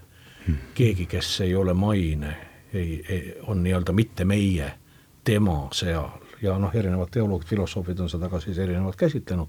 keegi, 0.73 1.05
kes 1.05 1.41
ei 1.41 1.55
ole 1.55 1.73
maine, 1.73 2.37
ei, 2.73 3.05
ei, 3.09 3.33
on 3.47 3.63
nii-öelda 3.63 3.93
mitte 3.93 4.25
meie, 4.25 4.71
tema 5.23 5.67
seal 5.75 6.09
ja 6.41 6.57
noh, 6.59 6.75
erinevad 6.75 7.11
teoloogid, 7.11 7.47
filosoofid 7.47 7.99
on 7.99 8.09
seda 8.09 8.29
ka 8.29 8.39
siis 8.39 8.57
erinevalt 8.57 8.95
käsitlenud. 8.95 9.47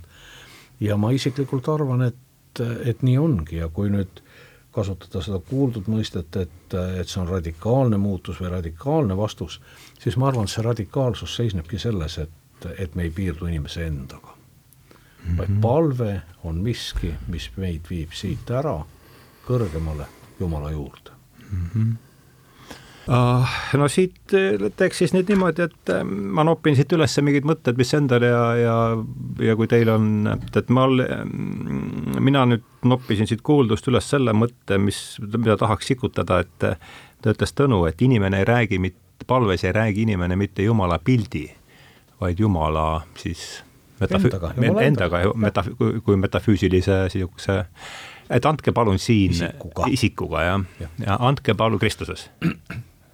ja 0.80 0.96
ma 0.96 1.10
isiklikult 1.10 1.68
arvan, 1.68 2.02
et, 2.02 2.60
et 2.84 3.02
nii 3.02 3.18
ongi 3.18 3.56
ja 3.56 3.68
kui 3.68 3.90
nüüd 3.90 4.22
kasutada 4.72 5.22
seda 5.24 5.38
kuuldud 5.38 5.88
mõistet, 5.90 6.36
et, 6.36 6.74
et 7.00 7.08
see 7.08 7.20
on 7.20 7.28
radikaalne 7.28 7.96
muutus 7.98 8.40
või 8.40 8.50
radikaalne 8.52 9.16
vastus, 9.16 9.60
siis 9.98 10.16
ma 10.16 10.28
arvan, 10.28 10.46
et 10.46 10.54
see 10.54 10.64
radikaalsus 10.64 11.36
seisnebki 11.36 11.78
selles, 11.78 12.18
et, 12.18 12.68
et 12.78 12.94
me 12.94 13.06
ei 13.06 13.10
piirdu 13.14 13.46
inimese 13.46 13.86
endaga 13.86 14.34
mm. 14.34 15.24
-hmm. 15.24 15.38
vaid 15.38 15.60
palve 15.60 16.22
on 16.44 16.62
miski, 16.62 17.14
mis 17.28 17.50
meid 17.56 17.90
viib 17.90 18.12
siit 18.12 18.50
ära 18.50 18.80
kõrgemale 19.48 20.10
Jumala 20.40 20.70
juurde 20.74 21.16
mm. 21.48 21.64
-hmm 21.74 21.96
no 23.78 23.88
siit 23.88 24.34
teeks 24.76 25.00
siis 25.00 25.14
nüüd 25.16 25.30
niimoodi, 25.32 25.64
et 25.68 25.92
eh, 25.94 26.02
ma 26.04 26.44
nopin 26.44 26.76
siit 26.76 26.92
üles 26.92 27.14
mingid 27.24 27.46
mõtted, 27.48 27.78
mis 27.80 27.92
endal 27.96 28.26
ja, 28.26 28.42
ja, 28.60 28.74
ja 29.48 29.54
kui 29.56 29.68
teil 29.70 29.88
on, 29.92 30.10
et 30.28 30.72
ma, 30.74 30.84
mm, 30.90 32.18
mina 32.24 32.44
nüüd 32.50 32.66
noppisin 32.88 33.30
siit 33.30 33.40
kuuldust 33.46 33.88
üles 33.88 34.10
selle 34.12 34.34
mõtte, 34.36 34.76
mis, 34.82 35.00
mida 35.24 35.56
tahaks 35.60 35.88
sikutada, 35.88 36.42
et 36.44 36.58
ta 36.58 37.32
ütles 37.32 37.56
Tõnu, 37.56 37.80
et 37.88 38.04
inimene 38.04 38.42
ei 38.42 38.48
räägi 38.48 38.80
mitte, 38.82 39.24
palves 39.26 39.64
ei 39.64 39.72
räägi 39.74 40.04
inimene 40.04 40.36
mitte 40.38 40.66
Jumala 40.66 41.00
pildi, 41.02 41.46
vaid 42.20 42.44
Jumala 42.44 43.06
siis 43.18 43.62
metafü-, 44.02 44.28
endaga, 44.28 44.52
endaga, 44.60 44.84
endaga, 44.84 45.24
metaf-, 45.48 45.72
kui 46.04 46.20
metafüüsilise 46.20 47.06
niisuguse 47.08 47.62
et 48.30 48.46
andke 48.46 48.72
palun 48.72 48.98
siin 48.98 49.32
isikuga, 49.32 49.88
isikuga 49.92 50.42
jah 50.44 50.60
ja., 50.80 50.90
ja 51.04 51.16
andke 51.28 51.54
palun 51.54 51.80
Kristuses. 51.80 52.28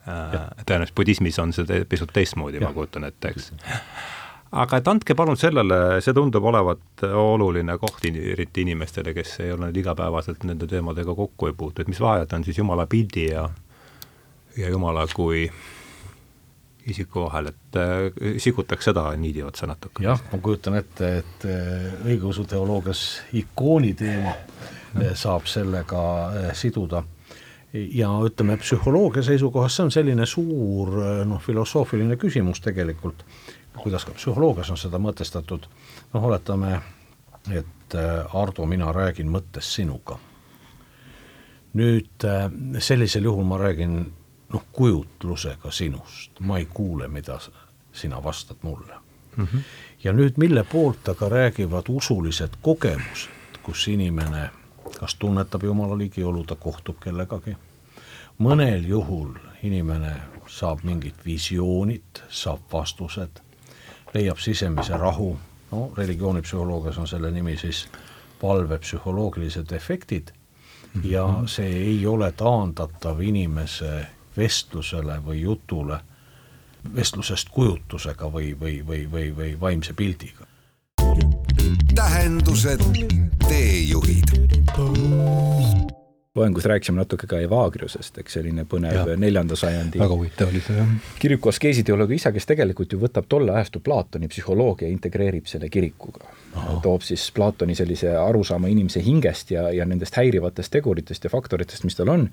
Äh, 0.05 0.35
tõenäoliselt 0.67 0.97
budismis 0.97 1.39
on 1.41 1.55
see 1.57 1.85
pisut 1.89 2.11
teistmoodi, 2.13 2.61
ma 2.61 2.75
kujutan 2.77 3.07
ette, 3.09 3.31
eks. 3.33 3.47
aga 4.53 4.81
et 4.83 4.89
andke 4.91 5.17
palun 5.17 5.39
sellele, 5.41 5.79
see 6.05 6.13
tundub 6.17 6.45
olevat 6.51 7.07
oluline 7.09 7.79
koht 7.81 8.05
eriti 8.11 8.67
inimestele, 8.67 9.15
kes 9.17 9.39
ei 9.47 9.55
ole 9.55 9.71
nüüd 9.71 9.81
igapäevaselt 9.81 10.45
nende 10.45 10.69
teemadega 10.69 11.15
kokku 11.17 11.49
ei 11.49 11.57
puutu, 11.57 11.81
et 11.81 11.89
mis 11.89 12.03
vahet 12.05 12.37
on 12.37 12.45
siis 12.45 12.61
Jumala 12.61 12.85
pildi 12.91 13.31
ja, 13.31 13.47
ja 14.59 14.75
Jumala 14.75 15.07
kui 15.15 15.47
isiku 16.87 17.25
vahel, 17.25 17.49
et 17.55 17.81
äh, 17.81 18.37
sikutaks 18.39 18.91
seda 18.91 19.07
niidi 19.17 19.43
otsa 19.43 19.67
natuke. 19.71 20.05
jah, 20.05 20.21
ma 20.33 20.39
kujutan 20.45 20.77
ette, 20.83 21.17
et 21.23 21.49
äh, 21.49 21.91
õigeusu 22.05 22.45
teoloogias 22.51 23.05
ikooni 23.41 23.95
teema 23.97 24.37
saab 25.15 25.47
sellega 25.47 26.03
eh, 26.39 26.51
siduda 26.55 27.03
ja 27.73 28.09
ütleme, 28.23 28.57
psühholoogia 28.57 29.23
seisukohast 29.27 29.77
see 29.77 29.85
on 29.89 29.95
selline 29.95 30.27
suur 30.27 30.99
eh, 31.03 31.23
noh, 31.27 31.43
filosoofiline 31.43 32.17
küsimus 32.21 32.63
tegelikult, 32.65 33.25
kuidas 33.79 34.07
ka 34.07 34.15
psühholoogias 34.15 34.71
on 34.71 34.79
seda 34.79 35.01
mõtestatud, 35.03 35.67
noh 36.15 36.29
oletame, 36.31 36.79
et 37.51 37.71
Ardo, 38.35 38.65
mina 38.67 38.89
räägin 38.93 39.29
mõttes 39.31 39.69
sinuga. 39.75 40.17
nüüd 41.75 42.25
sellisel 42.79 43.25
juhul 43.25 43.45
ma 43.45 43.59
räägin 43.59 43.99
noh, 44.55 44.65
kujutlusega 44.73 45.71
sinust, 45.71 46.41
ma 46.41 46.59
ei 46.59 46.67
kuule, 46.67 47.09
mida 47.09 47.39
sina 47.93 48.23
vastad 48.25 48.57
mulle 48.63 48.95
mm. 49.37 49.45
-hmm. 49.45 49.61
ja 50.05 50.13
nüüd, 50.13 50.33
mille 50.37 50.65
poolt 50.65 51.09
aga 51.09 51.29
räägivad 51.29 51.85
usulised 51.89 52.51
kogemused, 52.63 53.31
kus 53.63 53.89
inimene 53.89 54.51
kas 54.99 55.15
tunnetab 55.15 55.63
Jumala 55.63 55.99
ligiolu, 55.99 56.45
ta 56.45 56.55
kohtub 56.55 57.01
kellegagi. 57.01 57.57
mõnel 58.39 58.87
juhul 58.87 59.35
inimene 59.63 60.13
saab 60.47 60.83
mingid 60.85 61.15
visioonid, 61.25 62.23
saab 62.29 62.61
vastused, 62.73 63.41
leiab 64.15 64.39
sisemise 64.39 64.97
rahu, 64.97 65.37
no 65.71 65.93
religioonipsühholoogias 65.97 66.99
on 66.99 67.07
selle 67.09 67.31
nimi 67.31 67.57
siis 67.57 67.89
valvepsühholoogilised 68.43 69.73
efektid 69.73 70.33
ja 71.03 71.27
mhm. 71.27 71.47
see 71.47 71.77
ei 71.77 72.07
ole 72.07 72.33
taandatav 72.33 73.21
inimese 73.21 74.07
vestlusele 74.37 75.19
või 75.27 75.41
jutule 75.41 76.01
vestlusest 76.95 77.49
kujutusega 77.49 78.33
või, 78.33 78.53
või, 78.61 78.83
või, 78.87 79.07
või, 79.11 79.31
või 79.37 79.61
vaimse 79.61 79.93
pildiga. 79.93 80.44
Tähendused, 81.95 82.81
teejuhid 83.49 84.35
loengus 86.35 86.65
rääkisime 86.65 86.99
natuke 86.99 87.29
ka 87.31 87.39
Evagriusest, 87.39 88.17
eks 88.19 88.35
selline 88.39 88.65
põnev 88.67 89.13
neljanda 89.23 89.55
sajandi 89.59 90.01
väga 90.03 90.17
huvitav 90.19 90.51
oli 90.51 90.63
see 90.65 90.75
jah. 90.81 90.89
kiriku 91.23 91.53
askeesiteoloogi 91.53 92.19
isa, 92.19 92.33
kes 92.35 92.49
tegelikult 92.51 92.93
ju 92.93 92.99
võtab 92.99 93.29
tolle 93.31 93.55
ajastu 93.55 93.79
Platoni 93.85 94.27
psühholoogia, 94.33 94.91
integreerib 94.91 95.47
selle 95.47 95.69
kirikuga. 95.71 96.27
toob 96.83 97.07
siis 97.07 97.29
Platoni 97.35 97.79
sellise 97.79 98.17
arusaama 98.19 98.71
inimese 98.73 99.03
hingest 99.03 99.55
ja, 99.55 99.69
ja 99.71 99.87
nendest 99.87 100.19
häirivatest 100.19 100.75
teguritest 100.75 101.25
ja 101.25 101.31
faktoritest, 101.31 101.87
mis 101.87 101.95
tal 101.95 102.11
on. 102.11 102.27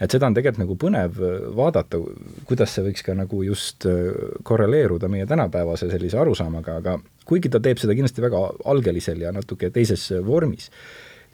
et 0.00 0.10
seda 0.10 0.26
on 0.26 0.34
tegelikult 0.34 0.64
nagu 0.64 0.78
põnev 0.86 1.22
vaadata, 1.56 2.02
kuidas 2.50 2.74
see 2.74 2.88
võiks 2.88 3.06
ka 3.06 3.14
nagu 3.14 3.42
just 3.46 3.86
äh, 3.86 4.10
korreleeruda 4.42 5.08
meie 5.08 5.30
tänapäevase 5.30 5.92
sellise 5.94 6.18
arusaamaga, 6.18 6.80
aga 6.82 6.98
kuigi 7.24 7.50
ta 7.52 7.60
teeb 7.60 7.80
seda 7.80 7.96
kindlasti 7.96 8.22
väga 8.24 8.40
algelisel 8.70 9.20
ja 9.24 9.32
natuke 9.32 9.70
teises 9.74 10.10
vormis 10.26 10.70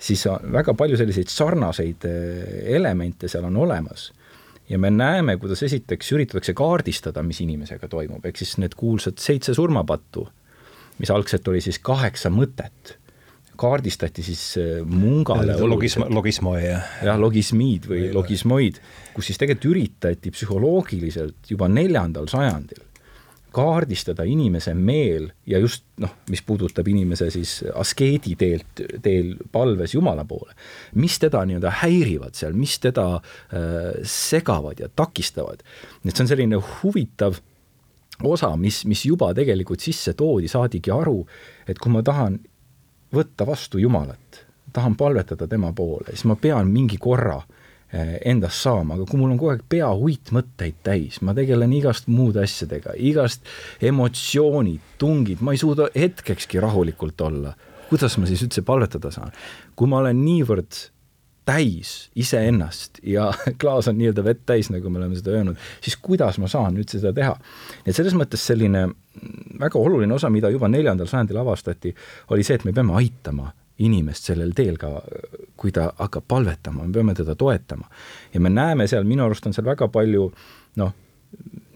siis 0.01 0.25
väga 0.53 0.75
palju 0.79 0.99
selliseid 1.01 1.31
sarnaseid 1.31 2.09
eh, 2.09 2.57
elemente 2.77 3.29
seal 3.29 3.47
on 3.49 3.61
olemas. 3.61 4.11
ja 4.71 4.79
me 4.79 4.91
näeme, 4.91 5.35
kuidas 5.37 5.63
esiteks 5.67 6.13
üritatakse 6.15 6.53
kaardistada, 6.55 7.25
mis 7.27 7.41
inimesega 7.43 7.89
toimub, 7.91 8.25
ehk 8.27 8.37
siis 8.39 8.55
need 8.63 8.77
kuulsad 8.79 9.19
seitse 9.19 9.55
surmapattu, 9.55 10.29
mis 11.03 11.11
algselt 11.11 11.49
oli 11.51 11.59
siis 11.65 11.81
kaheksa 11.83 12.31
mõtet, 12.31 12.95
kaardistati 13.59 14.23
siis 14.25 14.45
eh, 14.63 14.77
mungale 14.87 15.59
logism, 15.59 16.07
logismoi. 16.09 16.63
jah, 16.71 17.19
logismiid 17.19 17.91
või 17.91 18.07
logismoid, 18.15 18.79
kus 19.17 19.31
siis 19.33 19.43
tegelikult 19.43 19.73
üritati 19.75 20.33
psühholoogiliselt 20.33 21.51
juba 21.51 21.69
neljandal 21.69 22.31
sajandil 22.31 22.87
kaardistada 23.52 24.25
inimese 24.28 24.75
meel 24.75 25.28
ja 25.49 25.59
just 25.59 25.85
noh, 26.00 26.12
mis 26.30 26.42
puudutab 26.47 26.88
inimese 26.88 27.30
siis 27.35 27.59
askeedi 27.75 28.35
teelt, 28.38 28.83
teel 29.02 29.35
palves 29.52 29.95
Jumala 29.95 30.25
poole, 30.28 30.54
mis 31.00 31.19
teda 31.23 31.42
nii-öelda 31.49 31.73
häirivad 31.83 32.38
seal, 32.38 32.57
mis 32.59 32.78
teda 32.83 33.07
äh, 33.19 34.00
segavad 34.07 34.80
ja 34.80 34.88
takistavad. 34.88 35.64
et 36.04 36.14
see 36.14 36.25
on 36.25 36.30
selline 36.30 36.61
huvitav 36.80 37.40
osa, 38.25 38.52
mis, 38.57 38.85
mis 38.87 39.04
juba 39.07 39.33
tegelikult 39.35 39.80
sisse 39.80 40.14
toodi, 40.14 40.49
saadigi 40.49 40.92
aru, 40.95 41.23
et 41.69 41.78
kui 41.78 41.92
ma 41.92 42.04
tahan 42.07 42.38
võtta 43.14 43.47
vastu 43.49 43.80
Jumalat, 43.83 44.45
tahan 44.73 44.95
palvetada 44.97 45.49
tema 45.50 45.73
poole, 45.73 46.12
siis 46.12 46.28
ma 46.30 46.37
pean 46.38 46.71
mingi 46.71 47.00
korra 47.00 47.40
äh, 47.40 47.60
endast 47.93 48.63
saama, 48.63 48.95
aga 48.95 49.07
kui 49.09 49.19
mul 49.19 49.33
on 49.33 49.41
kogu 49.41 49.51
aeg 49.55 49.65
pea 49.71 49.89
uitmõtteid 49.91 50.79
täis, 50.87 51.19
ma 51.27 51.35
tegelen 51.35 51.73
igast 51.75 52.07
muude 52.11 52.45
asjadega, 52.45 52.95
igast 52.95 53.49
emotsioonid, 53.83 54.95
tungid, 55.01 55.43
ma 55.43 55.57
ei 55.57 55.61
suuda 55.63 55.89
hetkekski 55.97 56.63
rahulikult 56.63 57.27
olla, 57.27 57.57
kuidas 57.91 58.15
ma 58.21 58.31
siis 58.31 58.45
üldse 58.47 58.63
palvetada 58.67 59.11
saan? 59.15 59.35
kui 59.75 59.91
ma 59.91 60.03
olen 60.05 60.23
niivõrd 60.23 60.77
täis 61.51 62.11
iseennast 62.15 63.01
ja 63.03 63.31
klaas 63.61 63.89
on 63.91 63.99
nii-öelda 63.99 64.25
vett 64.25 64.45
täis, 64.47 64.71
nagu 64.71 64.91
me 64.91 65.01
oleme 65.01 65.19
seda 65.19 65.35
öelnud, 65.35 65.59
siis 65.83 65.97
kuidas 65.99 66.39
ma 66.39 66.51
saan 66.53 66.79
üldse 66.79 67.01
seda 67.01 67.15
teha? 67.17 67.35
et 67.85 67.97
selles 67.97 68.15
mõttes 68.15 68.45
selline 68.53 68.87
väga 69.61 69.81
oluline 69.81 70.15
osa, 70.15 70.31
mida 70.31 70.51
juba 70.53 70.71
neljandal 70.71 71.11
sajandil 71.11 71.41
avastati, 71.43 71.95
oli 72.31 72.47
see, 72.47 72.61
et 72.61 72.69
me 72.69 72.77
peame 72.77 72.95
aitama 73.01 73.51
inimest 73.81 74.31
sellel 74.31 74.53
teel 74.57 74.77
ka, 74.81 74.91
kui 75.57 75.73
ta 75.73 75.91
hakkab 75.99 76.27
palvetama, 76.29 76.87
me 76.87 76.93
peame 76.93 77.15
teda 77.17 77.35
toetama. 77.35 77.89
ja 78.35 78.41
me 78.41 78.51
näeme 78.51 78.87
seal, 78.87 79.05
minu 79.05 79.25
arust 79.25 79.47
on 79.47 79.57
seal 79.57 79.67
väga 79.67 79.89
palju 79.89 80.31
noh, 80.81 80.93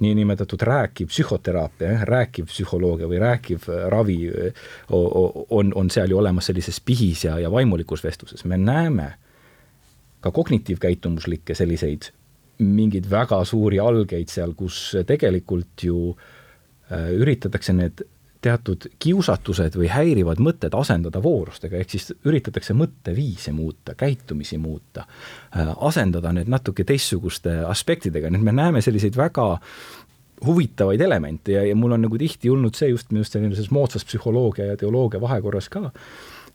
niinimetatud 0.05 0.63
rääkiv 0.63 1.09
psühhoteraapia, 1.09 2.05
rääkiv 2.09 2.49
psühholoogia 2.51 3.09
või 3.09 3.21
rääkiv 3.23 3.69
ravi 3.89 4.19
on, 4.91 5.73
on 5.75 5.91
seal 5.91 6.11
ju 6.11 6.19
olemas 6.19 6.51
sellises 6.51 6.81
pihis 6.81 7.25
ja, 7.25 7.39
ja 7.39 7.51
vaimulikus 7.51 8.05
vestluses, 8.05 8.45
me 8.45 8.59
näeme 8.59 9.15
ka 10.21 10.33
kognitiivkäitumuslikke 10.35 11.55
selliseid 11.55 12.11
mingeid 12.59 13.07
väga 13.11 13.41
suuri 13.45 13.81
algeid 13.83 14.31
seal, 14.31 14.55
kus 14.57 14.97
tegelikult 15.07 15.85
ju 15.87 15.99
äh, 16.15 17.11
üritatakse 17.15 17.75
need 17.77 18.05
teatud 18.45 18.89
kiusatused 19.01 19.79
või 19.79 19.89
häirivad 19.93 20.41
mõtted 20.45 20.77
asendada 20.77 21.23
voorustega, 21.25 21.81
ehk 21.81 21.97
siis 21.97 22.13
üritatakse 22.27 22.77
mõtteviise 22.77 23.55
muuta, 23.57 23.97
käitumisi 23.99 24.59
muuta, 24.61 25.07
äh, 25.57 25.73
asendada 25.89 26.33
need 26.37 26.51
natuke 26.53 26.85
teistsuguste 26.85 27.63
aspektidega, 27.69 28.31
nii 28.31 28.43
et 28.43 28.49
me 28.51 28.57
näeme 28.57 28.85
selliseid 28.85 29.17
väga 29.17 29.49
huvitavaid 30.45 31.01
elemente 31.01 31.55
ja, 31.55 31.65
ja 31.65 31.75
mul 31.79 31.97
on 31.97 32.05
nagu 32.05 32.19
tihti 32.21 32.51
olnud 32.53 32.77
see 32.77 32.91
just 32.93 33.13
minu 33.13 33.23
arust 33.23 33.37
sellises 33.39 33.71
moodsas 33.73 34.05
psühholoogia 34.05 34.73
ja 34.73 34.77
teoloogia 34.77 35.21
vahekorras 35.23 35.71
ka, 35.73 35.91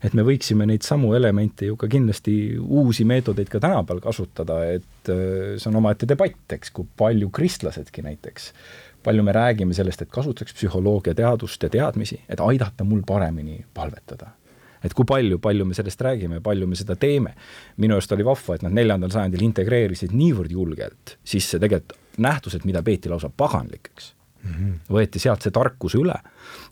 et 0.04 0.14
me 0.16 0.24
võiksime 0.26 0.66
neid 0.68 0.84
samu 0.86 1.14
elemente 1.16 1.68
ju 1.68 1.78
ka 1.80 1.88
kindlasti 1.90 2.34
uusi 2.60 3.04
meetodeid 3.08 3.50
ka 3.52 3.60
tänapäeval 3.62 4.04
kasutada, 4.04 4.60
et 4.76 5.10
äh, 5.10 5.56
see 5.56 5.72
on 5.72 5.80
omaette 5.82 6.08
debatt, 6.08 6.46
eks, 6.56 6.70
kui 6.76 6.86
palju 7.00 7.32
kristlasedki 7.34 8.04
näiteks 8.06 8.52
palju 9.02 9.22
me 9.22 9.32
räägime 9.32 9.74
sellest, 9.74 10.02
et 10.02 10.10
kasutaks 10.12 10.54
psühholoogia 10.54 11.14
teadust 11.14 11.62
ja 11.62 11.70
teadmisi, 11.72 12.20
et 12.28 12.40
aidata 12.40 12.84
mul 12.84 13.02
paremini 13.06 13.64
palvetada. 13.74 14.36
et 14.84 14.94
kui 14.94 15.04
palju, 15.04 15.38
palju 15.38 15.64
me 15.64 15.74
sellest 15.74 16.00
räägime 16.00 16.40
palju 16.40 16.66
me 16.66 16.76
seda 16.76 16.96
teeme. 16.96 17.34
minu 17.76 17.94
arust 17.94 18.12
oli 18.12 18.24
vahva, 18.24 18.54
et 18.54 18.62
nad 18.62 18.72
neljandal 18.72 19.10
sajandil 19.10 19.42
integreerisid 19.42 20.12
niivõrd 20.12 20.50
julgelt 20.50 21.18
sisse 21.24 21.58
tegelikult 21.58 21.98
nähtused, 22.18 22.64
mida 22.64 22.82
peeti 22.82 23.08
lausa 23.08 23.30
paganlikeks 23.36 24.14
mm. 24.42 24.50
-hmm. 24.50 24.78
võeti 24.90 25.18
sealt 25.18 25.42
see 25.42 25.50
tarkus 25.50 25.94
üle, 25.94 26.16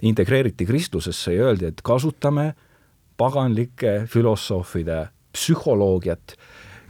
integreeriti 0.02 0.66
kristlusesse 0.66 1.34
ja 1.34 1.44
öeldi, 1.44 1.66
et 1.66 1.82
kasutame 1.82 2.54
paganlike 3.16 4.06
filosoofide 4.06 5.08
psühholoogiat 5.32 6.36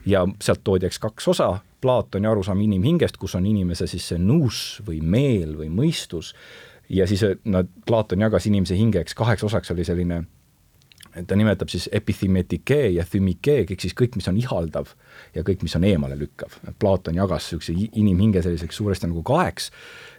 ja 0.07 0.27
sealt 0.43 0.61
toodi 0.65 0.87
eks 0.87 0.99
kaks 0.99 1.29
osa, 1.29 1.59
Platoni 1.81 2.27
arusaam 2.27 2.61
inimhingest, 2.61 3.17
kus 3.17 3.37
on 3.39 3.47
inimese 3.47 3.87
siis 3.87 4.09
see 4.11 4.19
nous 4.19 4.81
või 4.87 4.99
meel 5.03 5.55
või 5.59 5.69
mõistus 5.71 6.35
ja 6.89 7.07
siis 7.07 7.23
nad, 7.45 7.69
Platon 7.87 8.25
jagas 8.25 8.49
inimese 8.49 8.77
hingeks 8.79 9.15
kaheks 9.15 9.45
osaks, 9.45 9.71
oli 9.71 9.87
selline 9.87 10.25
ta 11.27 11.37
nimetab 11.37 11.71
siis 11.73 11.89
epithimetikee 11.93 12.91
ja 12.91 13.05
thymikee, 13.11 13.63
ehk 13.65 13.81
siis 13.81 13.95
kõik, 13.97 14.19
mis 14.19 14.29
on 14.31 14.37
ihaldav 14.39 14.93
ja 15.35 15.43
kõik, 15.47 15.65
mis 15.65 15.75
on 15.79 15.87
eemalelükkav. 15.89 16.59
Platon 16.79 17.19
jagas 17.19 17.49
niisuguse 17.49 17.75
inimhinge 17.99 18.43
selliseks 18.45 18.79
suuresti 18.79 19.09
nagu 19.09 19.25
kaheks, 19.27 19.71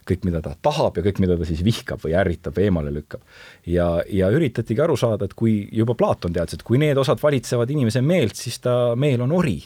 kõik, 0.09 0.25
mida 0.27 0.41
ta 0.43 0.55
tahab 0.65 0.97
ja 0.99 1.05
kõik, 1.05 1.21
mida 1.23 1.37
ta 1.39 1.47
siis 1.47 1.63
vihkab 1.65 2.01
või 2.03 2.15
ärritab 2.19 2.57
eemale 2.59 2.93
lükkab. 2.95 3.21
ja, 3.65 4.01
ja 4.09 4.29
üritatigi 4.33 4.81
aru 4.81 4.97
saada, 4.97 5.29
et 5.29 5.35
kui 5.37 5.61
juba 5.71 5.95
Platon 5.95 6.33
teadis, 6.33 6.59
et 6.59 6.63
kui 6.63 6.81
need 6.81 6.97
osad 6.97 7.21
valitsevad 7.21 7.69
inimese 7.69 8.01
meelt, 8.01 8.35
siis 8.35 8.59
ta 8.59 8.95
meel 8.95 9.21
on 9.21 9.31
ori 9.31 9.59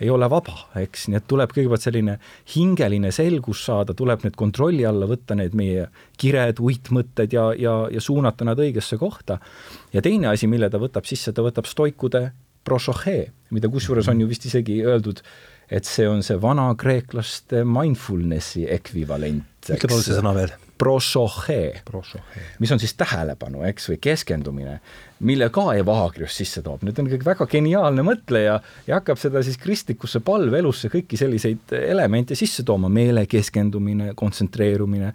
ei 0.00 0.10
ole 0.10 0.28
vaba, 0.32 0.54
eks, 0.80 1.08
nii 1.10 1.18
et 1.20 1.26
tuleb 1.28 1.52
kõigepealt 1.54 1.84
selline 1.84 2.16
hingeline 2.54 3.10
selgus 3.12 3.64
saada, 3.68 3.94
tuleb 3.96 4.24
need 4.24 4.36
kontrolli 4.38 4.86
alla 4.88 5.08
võtta, 5.10 5.36
need 5.38 5.56
meie 5.58 5.88
kired, 6.20 6.62
uitmõtted 6.62 7.36
ja, 7.36 7.50
ja, 7.58 7.74
ja 7.92 8.04
suunata 8.04 8.46
nad 8.48 8.60
õigesse 8.60 8.98
kohta. 9.00 9.38
ja 9.92 10.02
teine 10.02 10.32
asi, 10.32 10.48
mille 10.48 10.70
ta 10.70 10.80
võtab 10.80 11.08
sisse, 11.08 11.34
ta 11.36 11.44
võtab 11.44 11.68
stoikude 11.68 12.30
prosohee, 12.64 13.30
mida 13.50 13.68
kusjuures 13.72 14.08
on 14.12 14.20
ju 14.20 14.30
vist 14.30 14.46
isegi 14.48 14.80
öeldud, 14.84 15.22
et 15.70 15.86
see 15.88 16.08
on 16.08 16.24
see 16.26 16.40
vana 16.40 16.70
kreeklaste 16.78 17.64
mindfulnessi 17.64 18.66
ekvivalent. 18.72 19.70
ütle 19.70 19.88
palun 19.88 20.04
see 20.04 20.16
sõna 20.16 20.34
veel 20.36 20.58
prosohe, 20.80 21.82
mis 22.58 22.72
on 22.72 22.80
siis 22.80 22.94
tähelepanu, 22.96 23.62
eks, 23.68 23.90
või 23.90 23.98
keskendumine, 24.00 24.78
mille 25.28 25.50
ka 25.52 25.66
Evagrius 25.76 26.38
sisse 26.40 26.62
toob. 26.64 26.84
nüüd 26.86 26.98
on 26.98 27.10
ikkagi 27.10 27.26
väga 27.26 27.46
geniaalne 27.50 28.04
mõtleja 28.06 28.56
ja 28.86 29.00
hakkab 29.00 29.20
seda 29.20 29.42
siis 29.44 29.60
kristlikusse 29.60 30.22
palveelusse 30.24 30.88
kõiki 30.92 31.20
selliseid 31.20 31.74
elemente 31.76 32.38
sisse 32.38 32.64
tooma, 32.64 32.88
meele 32.88 33.26
keskendumine, 33.28 34.14
kontsentreerumine 34.16 35.12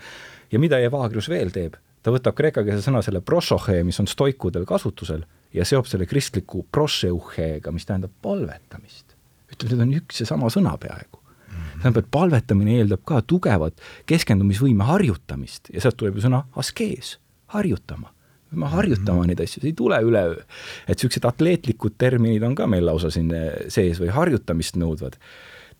ja 0.52 0.62
mida 0.62 0.80
Evagrius 0.80 1.30
veel 1.34 1.54
teeb? 1.56 1.80
ta 2.06 2.14
võtab 2.14 2.38
kreekakeelse 2.38 2.86
sõna 2.86 3.02
selle 3.02 3.24
prosohe, 3.26 3.80
mis 3.82 3.98
on 3.98 4.06
stoikudel 4.06 4.68
kasutusel, 4.70 5.24
ja 5.58 5.66
seob 5.66 5.90
selle 5.90 6.06
kristliku 6.06 6.62
proseuheega, 6.72 7.74
mis 7.74 7.90
tähendab 7.90 8.14
palvetamist. 8.22 9.16
ütleb, 9.50 9.72
need 9.72 9.86
on 9.88 9.94
üks 10.04 10.22
ja 10.22 10.30
sama 10.30 10.54
sõna 10.54 10.78
peaaegu 10.78 11.25
tähendab, 11.86 12.04
et 12.04 12.12
palvetamine 12.14 12.80
eeldab 12.80 13.06
ka 13.08 13.22
tugevat 13.28 13.80
keskendumisvõime 14.10 14.88
harjutamist 14.90 15.72
ja 15.74 15.84
sealt 15.84 16.00
tuleb 16.02 16.18
ju 16.20 16.26
sõna 16.28 16.46
askees, 16.58 17.18
harjutama. 17.54 18.12
me 18.50 18.58
peame 18.58 18.72
harjutama 18.74 19.20
mhm. 19.22 19.32
neid 19.32 19.44
asju, 19.46 19.62
see 19.62 19.74
ei 19.74 19.78
tule 19.78 20.00
üleöö. 20.02 20.40
et 20.88 20.96
niisugused 20.98 21.26
atleetlikud 21.26 21.98
terminid 21.98 22.44
on 22.44 22.56
ka 22.56 22.68
meil 22.68 22.86
lausa 22.86 23.12
siin 23.14 23.32
eh, 23.34 23.68
sees 23.70 24.02
või 24.02 24.14
harjutamist 24.16 24.80
nõudvad 24.82 25.20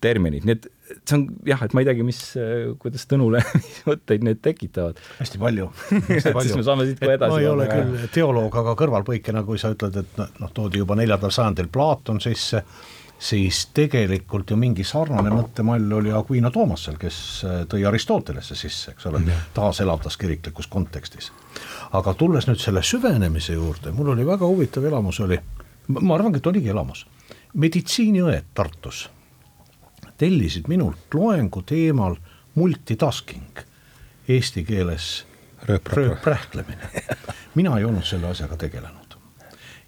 terminid, 0.00 0.44
nii 0.44 0.52
et 0.58 0.66
see 1.08 1.16
on 1.16 1.22
jah, 1.48 1.62
et 1.64 1.72
ma 1.72 1.80
ei 1.80 1.86
teagi, 1.88 2.04
mis, 2.06 2.18
eh, 2.38 2.66
kuidas 2.80 3.06
Tõnule 3.10 3.40
mõtteid 3.88 4.26
need 4.26 4.42
tekitavad. 4.44 5.00
hästi 5.18 5.40
palju 5.40 5.70
hästi 5.88 6.34
palju 6.36 6.50
siis 6.50 6.60
me 6.60 6.66
saame 6.66 6.86
siit 6.88 7.00
kohe 7.00 7.16
edasi. 7.16 7.32
ma 7.32 7.40
ei 7.40 7.48
ole 7.50 7.70
küll 7.70 8.10
teoloog, 8.14 8.60
aga 8.62 8.76
kõrvalpõikena, 8.78 9.42
kui 9.48 9.58
sa 9.62 9.72
ütled, 9.74 9.96
et 10.04 10.20
noh, 10.22 10.52
toodi 10.54 10.84
juba 10.84 10.98
neljandal 10.98 11.34
sajandil 11.34 11.72
Platon 11.72 12.20
sisse 12.22 12.62
siis 13.18 13.66
tegelikult 13.74 14.50
ju 14.50 14.56
mingi 14.60 14.84
sarnane 14.84 15.30
mõttemall 15.32 15.92
oli 15.98 16.12
Aquino 16.12 16.50
Toomasel, 16.52 16.98
kes 17.00 17.18
äh, 17.44 17.58
tõi 17.70 17.86
Aristotelesse 17.88 18.56
sisse, 18.58 18.92
eks 18.92 19.06
ole, 19.10 19.22
taaselavdas 19.54 20.16
kiriklikus 20.16 20.66
kontekstis. 20.66 21.32
aga 21.92 22.14
tulles 22.14 22.46
nüüd 22.46 22.60
selle 22.60 22.82
süvenemise 22.82 23.56
juurde, 23.56 23.92
mul 23.92 24.12
oli 24.14 24.26
väga 24.26 24.46
huvitav 24.46 24.84
elamus 24.84 25.20
oli, 25.20 25.38
ma 25.88 26.14
arvangi, 26.14 26.42
et 26.42 26.46
oligi 26.46 26.68
elamus, 26.68 27.06
meditsiiniõed 27.54 28.52
Tartus 28.54 29.08
tellisid 30.18 30.68
minult 30.68 31.14
loengu 31.14 31.62
teemal 31.62 32.16
multitasking, 32.54 33.64
eesti 34.28 34.64
keeles 34.64 35.26
rööprähklemine. 35.68 36.90
mina 37.54 37.78
ei 37.78 37.84
olnud 37.84 38.04
selle 38.04 38.28
asjaga 38.28 38.56
tegelenud 38.56 38.95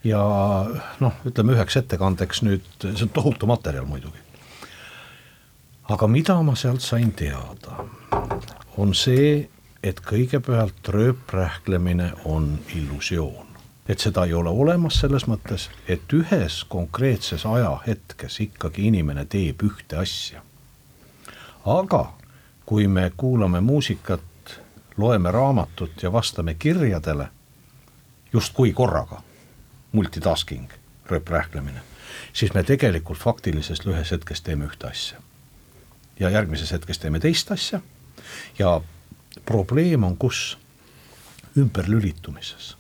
ja 0.05 0.23
noh, 1.01 1.13
ütleme 1.27 1.55
üheks 1.57 1.77
ettekandeks 1.81 2.43
nüüd, 2.47 2.67
see 2.83 3.07
on 3.07 3.13
tohutu 3.15 3.47
materjal 3.47 3.87
muidugi. 3.87 4.19
aga 5.89 6.07
mida 6.07 6.43
ma 6.43 6.55
sealt 6.55 6.81
sain 6.85 7.13
teada, 7.13 7.85
on 8.77 8.95
see, 8.95 9.49
et 9.83 10.01
kõigepealt 10.01 10.89
rööprähklemine 10.89 12.13
on 12.25 12.59
illusioon. 12.75 13.47
et 13.89 13.99
seda 13.99 14.25
ei 14.25 14.35
ole 14.35 14.51
olemas 14.51 15.01
selles 15.01 15.27
mõttes, 15.27 15.71
et 15.89 16.13
ühes 16.13 16.65
konkreetses 16.65 17.47
ajahetkes 17.47 18.41
ikkagi 18.41 18.87
inimene 18.87 19.25
teeb 19.25 19.63
ühte 19.63 19.97
asja. 19.97 20.43
aga 21.65 22.13
kui 22.67 22.87
me 22.87 23.13
kuulame 23.17 23.61
muusikat, 23.61 24.21
loeme 24.97 25.31
raamatut 25.31 26.03
ja 26.03 26.13
vastame 26.13 26.55
kirjadele 26.55 27.29
justkui 28.33 28.73
korraga 28.73 29.23
multitasking, 29.93 30.71
rööprähklemine, 31.11 31.81
siis 32.33 32.55
me 32.55 32.63
tegelikult 32.63 33.19
faktilises 33.19 33.85
lühes 33.87 34.11
hetkes 34.11 34.43
teeme 34.43 34.69
ühte 34.69 34.91
asja. 34.91 35.19
ja 36.21 36.31
järgmises 36.31 36.73
hetkes 36.73 36.99
teeme 36.99 37.21
teist 37.21 37.51
asja 37.51 37.81
ja 38.59 38.81
probleem 39.45 40.05
on 40.05 40.17
kus? 40.17 40.59
ümberlülitumises. 41.57 42.77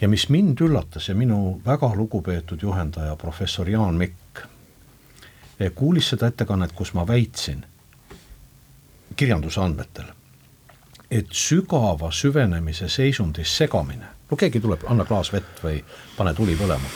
ja 0.00 0.08
mis 0.08 0.28
mind 0.28 0.60
üllatas 0.60 1.08
ja 1.08 1.14
minu 1.14 1.60
väga 1.66 1.94
lugupeetud 1.94 2.62
juhendaja, 2.62 3.16
professor 3.16 3.68
Jaan 3.68 3.94
Mikk, 3.94 4.38
eh, 5.60 5.72
kuulis 5.74 6.08
seda 6.08 6.26
ettekannet, 6.26 6.72
kus 6.72 6.94
ma 6.94 7.06
väitsin 7.06 7.64
kirjanduse 9.16 9.60
andmetel, 9.60 10.04
et 11.10 11.26
sügava 11.30 12.10
süvenemise 12.10 12.88
seisundis 12.88 13.56
segamine 13.56 14.06
no 14.30 14.36
keegi 14.36 14.60
tuleb, 14.60 14.84
anna 14.88 15.04
klaas 15.04 15.32
vett 15.32 15.62
või 15.64 15.80
pane 16.16 16.34
tuli 16.34 16.56
põlema. 16.56 16.88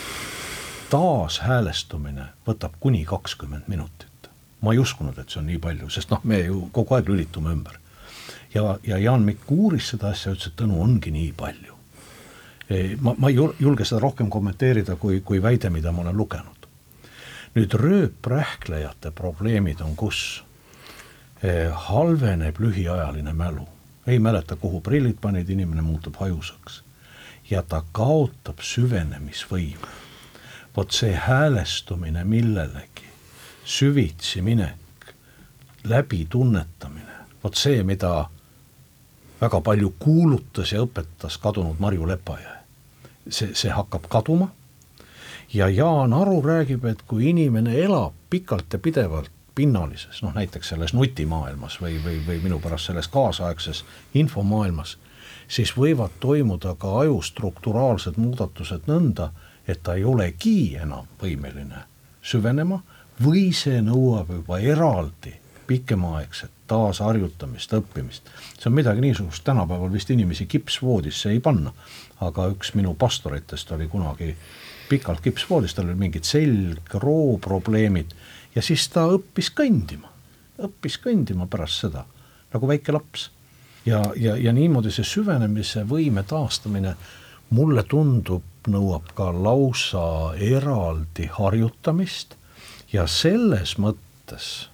taashäälestumine 0.89 2.25
võtab 2.47 2.79
kuni 2.79 3.05
kakskümmend 3.05 3.67
minutit. 3.67 4.29
ma 4.61 4.73
ei 4.73 4.79
uskunud, 4.79 5.17
et 5.17 5.29
see 5.29 5.39
on 5.39 5.45
nii 5.47 5.57
palju, 5.57 5.89
sest 5.89 6.09
noh, 6.11 6.19
me 6.23 6.39
ju 6.39 6.69
kogu 6.71 6.95
aeg 6.95 7.09
lülitume 7.09 7.51
ümber. 7.51 7.79
ja, 8.53 8.79
ja 8.83 8.97
Jaan 8.97 9.21
Mikk 9.21 9.51
uuris 9.51 9.89
seda 9.89 10.09
asja, 10.09 10.31
ütles, 10.31 10.47
et 10.47 10.55
Tõnu 10.55 10.81
ongi 10.81 11.11
nii 11.11 11.33
palju. 11.37 11.75
E, 12.69 12.97
ma, 13.01 13.15
ma 13.17 13.29
ei 13.29 13.35
julge 13.59 13.85
seda 13.85 14.01
rohkem 14.01 14.29
kommenteerida, 14.29 14.95
kui, 14.95 15.21
kui 15.21 15.41
väide, 15.41 15.69
mida 15.69 15.91
ma 15.91 16.01
olen 16.01 16.17
lugenud. 16.17 16.67
nüüd 17.55 17.73
rööprähklejate 17.73 19.11
probleemid 19.11 19.81
on 19.81 19.95
kus? 19.95 20.43
E, 21.43 21.69
halveneb 21.71 22.59
lühiajaline 22.59 23.33
mälu 23.33 23.67
ei 24.07 24.19
mäleta, 24.19 24.55
kuhu 24.55 24.81
prillid 24.81 25.17
panid, 25.21 25.49
inimene 25.49 25.81
muutub 25.81 26.15
hajusaks 26.19 26.83
ja 27.49 27.63
ta 27.63 27.83
kaotab 27.91 28.59
süvenemisvõime. 28.61 29.97
vot 30.77 30.91
see 30.91 31.15
häälestumine 31.15 32.23
millelegi, 32.23 33.07
süvitsi 33.65 34.41
minek, 34.41 35.13
läbitunnetamine, 35.83 37.15
vot 37.43 37.55
see, 37.55 37.83
mida 37.83 38.29
väga 39.41 39.61
palju 39.61 39.93
kuulutas 39.99 40.71
ja 40.71 40.83
õpetas 40.83 41.37
kadunud 41.41 41.79
Marju 41.79 42.07
Lepajõe. 42.07 42.57
see, 43.29 43.53
see 43.53 43.71
hakkab 43.71 44.07
kaduma 44.09 44.51
ja 45.53 45.69
Jaan 45.69 46.13
Aru 46.13 46.41
räägib, 46.41 46.85
et 46.85 47.01
kui 47.01 47.29
inimene 47.29 47.75
elab 47.79 48.13
pikalt 48.29 48.73
ja 48.73 48.79
pidevalt 48.79 49.31
pinnalises, 49.55 50.21
noh 50.23 50.33
näiteks 50.33 50.69
selles 50.69 50.93
nutimaailmas 50.93 51.81
või, 51.81 51.97
või, 52.03 52.21
või 52.27 52.39
minu 52.43 52.59
pärast 52.59 52.85
selles 52.85 53.07
kaasaegses 53.07 53.83
infomaailmas 54.13 54.97
siis 55.49 55.73
võivad 55.77 56.15
toimuda 56.19 56.75
ka 56.79 56.93
aju 57.01 57.21
strukturaalsed 57.25 58.17
muudatused 58.21 58.87
nõnda, 58.87 59.31
et 59.67 59.81
ta 59.83 59.97
ei 59.97 60.05
olegi 60.05 60.75
enam 60.77 61.09
võimeline 61.21 61.83
süvenema 62.21 62.79
või 63.23 63.49
see 63.55 63.81
nõuab 63.83 64.31
juba 64.33 64.59
eraldi 64.61 65.33
pikemaaegset 65.69 66.51
taasharjutamist, 66.69 67.73
õppimist. 67.73 68.29
see 68.57 68.69
on 68.69 68.75
midagi 68.77 69.01
niisugust, 69.01 69.43
tänapäeval 69.45 69.91
vist 69.93 70.09
inimesi 70.09 70.45
kipsvoodisse 70.45 71.29
ei 71.33 71.39
panna, 71.39 71.73
aga 72.25 72.47
üks 72.53 72.73
minu 72.77 72.95
pastoritest 72.97 73.71
oli 73.71 73.87
kunagi 73.87 74.35
pikalt 74.89 75.21
kipsvoodis, 75.21 75.73
tal 75.73 75.89
olid 75.89 76.01
mingid 76.01 76.25
selgroo 76.25 77.37
probleemid 77.41 78.13
ja 78.55 78.61
siis 78.65 78.87
ta 78.93 79.05
õppis 79.13 79.51
kõndima, 79.53 80.09
õppis 80.65 80.97
kõndima 81.03 81.45
pärast 81.49 81.85
seda 81.85 82.05
nagu 82.53 82.69
väike 82.69 82.93
laps 82.95 83.29
ja, 83.85 84.03
ja, 84.15 84.35
ja 84.37 84.53
niimoodi 84.53 84.91
see 84.93 85.07
süvenemise 85.07 85.85
võime 85.87 86.23
taastamine 86.27 86.95
mulle 87.55 87.83
tundub, 87.89 88.43
nõuab 88.69 89.13
ka 89.17 89.29
lausa 89.33 90.35
eraldi 90.35 91.29
harjutamist. 91.33 92.35
Ja 92.93 93.05
selles 93.07 93.77
mõttes 93.77 94.69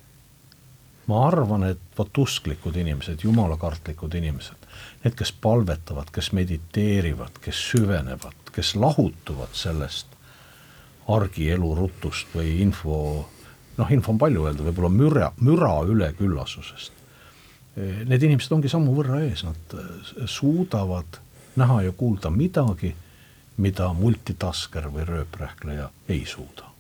ma 1.08 1.26
arvan, 1.28 1.68
et 1.68 1.82
vot 1.98 2.18
usklikud 2.24 2.76
inimesed, 2.80 3.22
jumalakartlikud 3.24 4.16
inimesed, 4.18 4.68
need, 5.04 5.16
kes 5.18 5.32
palvetavad, 5.42 6.10
kes 6.14 6.32
mediteerivad, 6.34 7.38
kes 7.44 7.62
süvenevad, 7.72 8.52
kes 8.56 8.74
lahutuvad 8.80 9.54
sellest 9.54 10.16
argielu 11.12 11.76
rutust 11.78 12.32
või 12.34 12.58
info, 12.64 12.98
noh, 13.78 13.92
info 13.94 14.16
on 14.16 14.22
palju 14.24 14.48
öelda, 14.48 14.66
võib-olla 14.66 14.90
müra, 14.96 15.32
müra 15.46 15.76
üleküllasusest 15.86 16.95
need 17.76 18.24
inimesed 18.24 18.54
ongi 18.56 18.72
sammu 18.72 18.94
võrra 18.96 19.20
ees, 19.26 19.44
nad 19.48 19.76
äh, 19.76 20.06
suudavad 20.32 21.20
näha 21.60 21.82
ja 21.88 21.92
kuulda 21.96 22.32
midagi, 22.32 22.94
mida 23.58 23.92
multitasker 23.96 24.90
või 24.92 25.06
rööprähkleja 25.08 25.90
ei 26.12 26.24
suuda. 26.28 26.72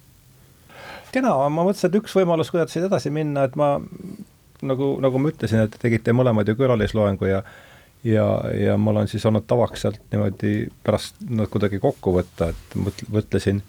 kena, 1.11 1.31
ma 1.47 1.63
mõtlesin, 1.63 1.91
et 1.91 2.01
üks 2.01 2.15
võimalus, 2.15 2.51
kuidas 2.51 2.73
siit 2.75 2.87
edasi 2.87 3.09
minna, 3.09 3.45
et 3.47 3.55
ma 3.55 3.77
nagu, 4.67 4.95
nagu 5.03 5.21
ma 5.21 5.31
ütlesin, 5.31 5.63
et 5.63 5.77
tegite 5.79 6.11
mõlemad 6.15 6.47
ju 6.47 6.57
külalisloengu 6.59 7.31
ja 7.31 7.43
ja, 8.05 8.25
ja 8.53 8.75
mul 8.77 8.99
on 9.01 9.07
siis 9.09 9.25
olnud 9.25 9.47
tavaks 9.47 9.81
sealt 9.85 10.01
niimoodi 10.11 10.67
pärast 10.83 11.17
nad 11.29 11.49
kuidagi 11.49 11.79
kokku 11.81 12.13
võtta, 12.19 12.51
et 12.51 12.75
mõtlesin, 13.11 13.63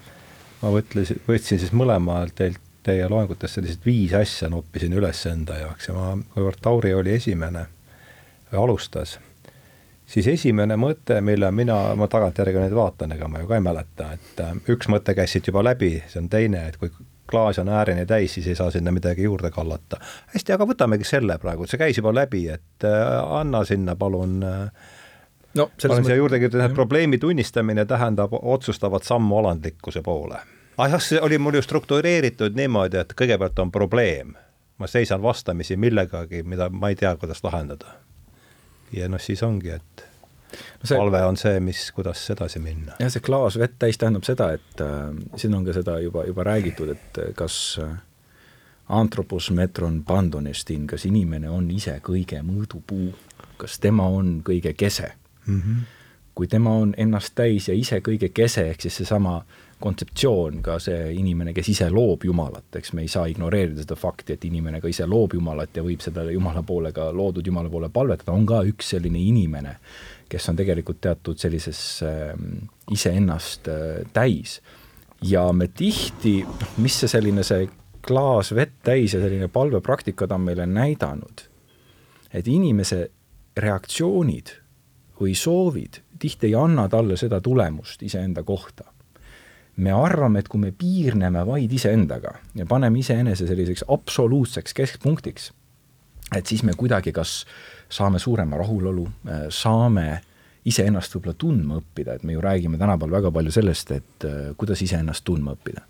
ma 0.63 0.75
mõtlesin, 0.75 1.23
võtsin 1.29 1.63
siis 1.63 1.73
mõlemalt 1.73 2.35
teilt 2.37 2.61
teie 2.87 3.09
loengutest 3.11 3.59
sellised 3.59 3.87
viis 3.87 4.15
asja 4.15 4.51
noppisin 4.53 4.95
üles 4.97 5.23
enda 5.31 5.59
jaoks 5.61 5.91
ja 5.91 5.97
ma, 5.97 6.13
kuivõrd 6.35 6.63
Tauri 6.63 6.95
oli 6.95 7.17
esimene, 7.17 7.67
alustas, 8.57 9.17
siis 10.07 10.29
esimene 10.31 10.79
mõte, 10.81 11.21
mille 11.25 11.51
mina, 11.53 11.81
ma 11.99 12.09
tagantjärgi 12.11 12.63
nüüd 12.63 12.77
vaatan, 12.79 13.17
ega 13.17 13.29
ma 13.29 13.43
ju 13.43 13.51
ka 13.51 13.59
ei 13.59 13.67
mäleta, 13.67 14.11
et 14.17 14.43
äh, 14.45 14.57
üks 14.75 14.91
mõte 14.93 15.17
käis 15.19 15.35
siit 15.35 15.51
juba 15.51 15.65
läbi, 15.67 15.97
see 16.07 16.23
on 16.23 16.31
teine, 16.33 16.67
et 16.71 16.79
kui 16.81 16.93
klaas 17.27 17.59
on 17.59 17.69
äärini 17.75 18.07
täis, 18.07 18.37
siis 18.37 18.47
ei 18.47 18.59
saa 18.59 18.71
sinna 18.71 18.93
midagi 18.95 19.27
juurde 19.27 19.51
kallata. 19.51 19.99
hästi, 20.35 20.55
aga 20.55 20.69
võtamegi 20.71 21.09
selle 21.09 21.41
praegu, 21.43 21.67
see 21.67 21.81
käis 21.81 21.99
juba 21.99 22.15
läbi, 22.15 22.47
et 22.55 22.87
äh, 22.87 23.07
anna 23.41 23.65
sinna 23.67 23.97
palun 23.99 24.39
äh, 24.47 24.93
no, 25.59 25.71
olen 25.89 26.05
siia 26.07 26.21
juurde 26.21 26.39
et 26.47 26.75
probleemi 26.75 27.19
tunnistamine 27.19 27.85
tähendab 27.85 28.37
otsustavat 28.43 29.03
sammu 29.03 29.43
alandlikkuse 29.43 30.03
poole 30.07 30.39
ah 30.79 30.91
jah, 30.91 31.03
see 31.03 31.21
oli 31.21 31.39
mul 31.39 31.55
ju 31.55 31.63
struktureeritud 31.63 32.57
niimoodi, 32.57 33.01
et 33.01 33.15
kõigepealt 33.17 33.59
on 33.63 33.73
probleem, 33.73 34.35
ma 34.79 34.89
seisan 34.91 35.23
vastamisi 35.23 35.77
millegagi, 35.77 36.43
mida 36.43 36.69
ma 36.71 36.91
ei 36.93 36.99
tea, 36.99 37.17
kuidas 37.17 37.43
lahendada. 37.45 37.97
ja 38.93 39.09
noh, 39.09 39.21
siis 39.21 39.43
ongi, 39.43 39.71
et 39.71 40.05
no 40.53 40.87
see, 40.87 40.97
palve 40.97 41.23
on 41.27 41.37
see, 41.37 41.61
mis, 41.61 41.91
kuidas 41.97 42.23
edasi 42.31 42.61
minna. 42.63 42.99
jah, 43.01 43.13
see 43.13 43.25
klaas 43.25 43.59
vett 43.59 43.79
täis 43.79 43.99
tähendab 43.99 44.27
seda, 44.29 44.53
et 44.59 44.85
äh, 44.85 45.09
siin 45.37 45.55
on 45.55 45.65
ka 45.67 45.77
seda 45.77 45.99
juba, 46.01 46.27
juba 46.29 46.45
räägitud, 46.47 46.93
et 46.97 47.23
äh, 47.23 47.33
kas 47.35 47.79
äh, 47.83 47.97
Anthropos 48.87 49.51
metron 49.51 50.05
pandonestin, 50.07 50.87
kas 50.87 51.09
inimene 51.09 51.51
on 51.51 51.65
ise 51.75 51.97
kõige 52.07 52.39
mõõdupuu, 52.47 53.09
kas 53.59 53.81
tema 53.83 54.05
on 54.07 54.45
kõige 54.47 54.77
kese 54.79 55.09
mm? 55.47 55.61
-hmm. 55.61 55.81
kui 56.35 56.47
tema 56.47 56.71
on 56.71 56.95
ennast 56.97 57.35
täis 57.35 57.67
ja 57.69 57.75
ise 57.75 57.99
kõige 57.99 58.29
kese, 58.29 58.69
ehk 58.71 58.81
siis 58.81 58.97
seesama 58.97 59.37
äh, 59.37 59.66
kontseptsioon, 59.81 60.63
ka 60.65 60.79
see 60.81 61.11
inimene, 61.19 61.53
kes 61.57 61.69
ise 61.75 61.89
loob 61.93 62.25
Jumalat, 62.25 62.79
eks 62.79 62.95
me 62.97 63.05
ei 63.05 63.11
saa 63.13 63.27
ignoreerida 63.29 63.85
seda 63.85 63.97
fakti, 63.99 64.37
et 64.37 64.45
inimene 64.49 64.81
ka 64.81 64.89
ise 64.89 65.05
loob 65.09 65.37
Jumalat 65.37 65.77
ja 65.77 65.85
võib 65.85 66.01
seda 66.05 66.25
Jumala 66.31 66.63
poole 66.67 66.93
ka, 66.97 67.11
loodud 67.13 67.47
Jumala 67.47 67.71
poole 67.73 67.91
palvetada, 67.93 68.33
on 68.33 68.47
ka 68.49 68.63
üks 68.69 68.95
selline 68.95 69.21
inimene, 69.21 69.77
kes 70.33 70.49
on 70.51 70.59
tegelikult 70.59 71.03
teatud 71.05 71.41
sellises 71.41 71.81
äh, 72.07 72.33
iseennast 72.93 73.69
äh, 73.73 74.07
täis. 74.17 74.61
ja 75.23 75.51
me 75.53 75.69
tihti, 75.69 76.39
noh, 76.45 76.73
mis 76.85 76.97
see 77.01 77.09
selline 77.09 77.45
see 77.45 77.69
klaas 78.07 78.53
vett 78.55 78.81
täis 78.85 79.15
ja 79.15 79.21
selline 79.21 79.49
palvepraktikad 79.53 80.33
on 80.33 80.45
meile 80.49 80.67
näidanud, 80.67 81.45
et 82.33 82.49
inimese 82.49 83.07
reaktsioonid 83.57 84.53
või 85.21 85.35
soovid 85.35 86.01
tihti 86.19 86.51
ei 86.51 86.55
anna 86.55 86.89
talle 86.89 87.17
seda 87.17 87.41
tulemust 87.41 88.03
iseenda 88.03 88.43
kohta. 88.43 88.85
Me 89.77 89.93
arvame, 89.93 90.41
et 90.41 90.49
kui 90.49 90.61
me 90.61 90.73
piirneme 90.73 91.43
vaid 91.47 91.73
iseendaga 91.73 92.37
ja 92.57 92.67
paneme 92.67 93.01
iseenese 93.03 93.49
selliseks 93.49 93.85
absoluutseks 93.93 94.75
keskpunktiks, 94.77 95.51
et 96.37 96.47
siis 96.47 96.63
me 96.65 96.75
kuidagi 96.77 97.13
kas 97.13 97.45
saame 97.93 98.19
suurema 98.19 98.59
rahulolu, 98.59 99.07
saame 99.53 100.07
iseennast 100.67 101.15
võib-olla 101.15 101.37
tundma 101.39 101.77
õppida, 101.81 102.17
et 102.17 102.25
me 102.27 102.35
ju 102.35 102.41
räägime 102.43 102.79
tänapäeval 102.79 103.21
väga 103.21 103.31
palju 103.31 103.53
sellest, 103.55 103.93
et 103.95 104.27
äh, 104.27 104.49
kuidas 104.59 104.83
iseennast 104.83 105.25
tundma 105.25 105.55
õppida 105.55 105.85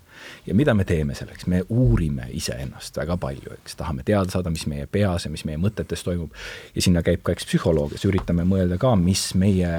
ja 0.47 0.55
mida 0.55 0.73
me 0.73 0.85
teeme 0.87 1.15
selleks, 1.15 1.47
me 1.47 1.63
uurime 1.69 2.27
iseennast 2.35 2.97
väga 2.97 3.17
palju, 3.21 3.55
eks, 3.57 3.75
tahame 3.79 4.05
teada 4.07 4.31
saada, 4.31 4.51
mis 4.53 4.65
meie 4.69 4.87
peas 4.91 5.25
ja 5.25 5.31
mis 5.31 5.43
meie 5.47 5.59
mõtetes 5.61 6.03
toimub. 6.05 6.33
ja 6.75 6.81
sinna 6.81 7.03
käib 7.05 7.23
ka, 7.23 7.35
eks, 7.35 7.47
psühholoog, 7.49 7.93
kes 7.95 8.05
üritame 8.09 8.45
mõelda 8.47 8.79
ka, 8.81 8.95
mis 8.99 9.29
meie 9.35 9.71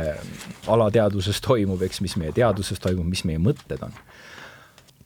alateadvuses 0.67 1.41
toimub, 1.45 1.83
eks, 1.83 2.03
mis 2.05 2.17
meie 2.21 2.33
teadvuses 2.37 2.81
toimub, 2.83 3.07
mis 3.09 3.25
meie 3.29 3.41
mõtted 3.43 3.83
on. 3.85 3.95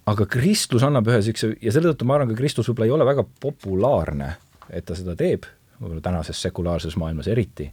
aga 0.07 0.27
kristlus 0.27 0.83
annab 0.83 1.09
ühe 1.09 1.21
niisuguse 1.21 1.55
ja 1.63 1.73
selle 1.73 1.93
tõttu 1.93 2.09
ma 2.09 2.19
arvan, 2.19 2.33
ka 2.33 2.41
kristlus 2.41 2.69
võib-olla 2.71 2.91
ei 2.91 2.97
ole 2.97 3.07
väga 3.07 3.27
populaarne, 3.41 4.35
et 4.71 4.85
ta 4.89 4.99
seda 4.99 5.15
teeb, 5.19 5.47
võib-olla 5.79 6.03
tänases 6.03 6.43
sekulaarses 6.43 6.97
maailmas 6.97 7.31
eriti. 7.31 7.71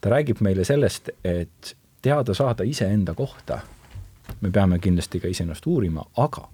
ta 0.00 0.10
räägib 0.10 0.40
meile 0.40 0.64
sellest, 0.64 1.10
et 1.24 1.76
teada 2.02 2.34
saada 2.34 2.64
iseenda 2.66 3.14
kohta, 3.14 3.60
me 4.40 4.50
peame 4.50 4.78
kindlasti 4.78 5.20
ka 5.20 5.28
iseennast 5.28 5.66
uurima, 5.66 6.04
aga 6.16 6.48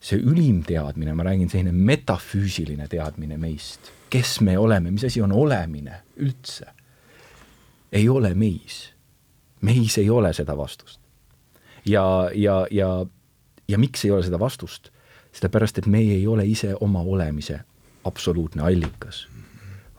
see 0.00 0.18
ülim 0.22 0.62
teadmine, 0.66 1.14
ma 1.14 1.26
räägin, 1.26 1.50
selline 1.50 1.72
metafüüsiline 1.72 2.86
teadmine 2.90 3.38
meist, 3.40 3.90
kes 4.10 4.38
me 4.46 4.58
oleme, 4.58 4.92
mis 4.94 5.04
asi 5.08 5.22
on 5.22 5.32
olemine 5.34 6.02
üldse, 6.16 6.70
ei 7.92 8.08
ole 8.08 8.34
meis. 8.34 8.92
meis 9.60 9.98
ei 9.98 10.10
ole 10.10 10.32
seda 10.32 10.56
vastust. 10.56 11.00
ja, 11.86 12.30
ja, 12.34 12.66
ja, 12.70 13.06
ja 13.68 13.78
miks 13.78 14.04
ei 14.04 14.10
ole 14.10 14.22
seda 14.22 14.38
vastust? 14.38 14.90
sellepärast, 15.32 15.78
et 15.78 15.86
meie 15.86 16.14
ei 16.14 16.26
ole 16.26 16.46
ise 16.46 16.74
oma 16.80 17.00
olemise 17.00 17.60
absoluutne 18.04 18.62
allikas, 18.62 19.28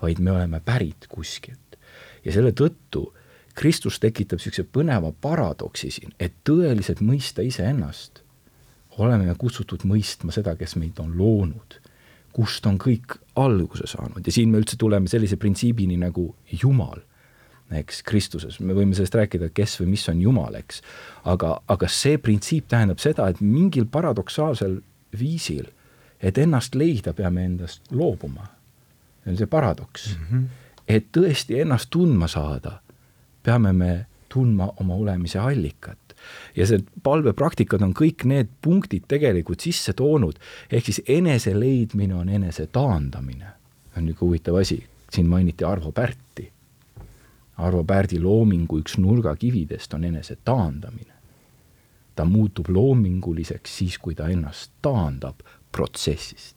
vaid 0.01 0.19
me 0.19 0.31
oleme 0.31 0.59
pärit 0.59 1.07
kuskilt. 1.09 1.77
ja 2.25 2.31
selle 2.31 2.51
tõttu 2.51 3.09
Kristus 3.55 3.99
tekitab 3.99 4.39
niisuguse 4.39 4.63
põneva 4.63 5.11
paradoksi 5.11 5.91
siin, 5.91 6.13
et 6.19 6.33
tõeliselt 6.47 7.01
mõista 7.03 7.43
iseennast 7.43 8.23
oleme 8.99 9.29
me 9.29 9.35
kutsutud 9.37 9.85
mõistma 9.87 10.33
seda, 10.35 10.55
kes 10.59 10.75
meid 10.79 10.99
on 10.99 11.15
loonud, 11.17 11.79
kust 12.35 12.65
on 12.69 12.77
kõik 12.81 13.17
alguse 13.39 13.87
saanud 13.89 14.25
ja 14.25 14.33
siin 14.33 14.51
me 14.51 14.61
üldse 14.61 14.77
tuleme 14.79 15.09
sellise 15.09 15.37
printsiibini 15.39 15.97
nagu 15.99 16.27
Jumal, 16.61 17.01
eks, 17.79 18.01
Kristuses, 18.05 18.59
me 18.59 18.73
võime 18.77 18.97
sellest 18.97 19.17
rääkida, 19.17 19.51
kes 19.53 19.77
või 19.81 19.93
mis 19.93 20.05
on 20.09 20.21
Jumal, 20.21 20.57
eks, 20.59 20.81
aga, 21.29 21.55
aga 21.69 21.89
see 21.91 22.17
printsiip 22.21 22.69
tähendab 22.71 23.01
seda, 23.01 23.29
et 23.29 23.41
mingil 23.41 23.85
paradoksaalsel 23.91 24.79
viisil, 25.19 25.69
et 26.19 26.37
ennast 26.37 26.75
leida, 26.75 27.13
peame 27.13 27.45
endast 27.45 27.91
loobuma. 27.91 28.49
see 29.23 29.31
on 29.31 29.37
see 29.37 29.47
paradoks 29.47 30.17
mm. 30.17 30.25
-hmm. 30.25 30.45
et 30.87 31.05
tõesti 31.17 31.61
ennast 31.61 31.89
tundma 31.89 32.27
saada, 32.27 32.81
peame 33.43 33.73
me 33.73 34.05
tundma 34.29 34.73
oma 34.77 34.95
olemise 34.95 35.39
allikat 35.39 36.08
ja 36.55 36.67
see 36.67 36.83
palvepraktikad 37.03 37.83
on 37.85 37.93
kõik 37.97 38.25
need 38.29 38.49
punktid 38.61 39.07
tegelikult 39.07 39.63
sisse 39.63 39.93
toonud, 39.93 40.39
ehk 40.71 40.89
siis 40.89 41.01
enese 41.07 41.53
leidmine 41.59 42.15
on 42.15 42.29
enese 42.29 42.67
taandamine. 42.67 43.55
on 43.97 44.05
niisugune 44.05 44.27
huvitav 44.29 44.55
asi, 44.55 44.83
siin 45.11 45.27
mainiti 45.27 45.63
Arvo 45.63 45.91
Pärti. 45.91 46.51
Arvo 47.57 47.83
Pärdi 47.83 48.19
loomingu 48.19 48.79
üks 48.79 48.97
nurgakividest 48.97 49.93
on 49.93 50.03
enese 50.03 50.37
taandamine. 50.45 51.13
ta 52.15 52.25
muutub 52.25 52.69
loominguliseks 52.69 53.77
siis, 53.77 53.97
kui 53.97 54.15
ta 54.15 54.27
ennast 54.27 54.71
taandab 54.81 55.39
protsessist 55.71 56.55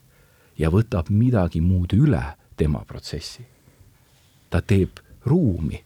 ja 0.59 0.71
võtab 0.71 1.11
midagi 1.11 1.61
muud 1.61 1.93
üle 1.93 2.23
tema 2.57 2.85
protsessi. 2.85 3.45
ta 4.51 4.61
teeb 4.61 5.01
ruumi, 5.25 5.85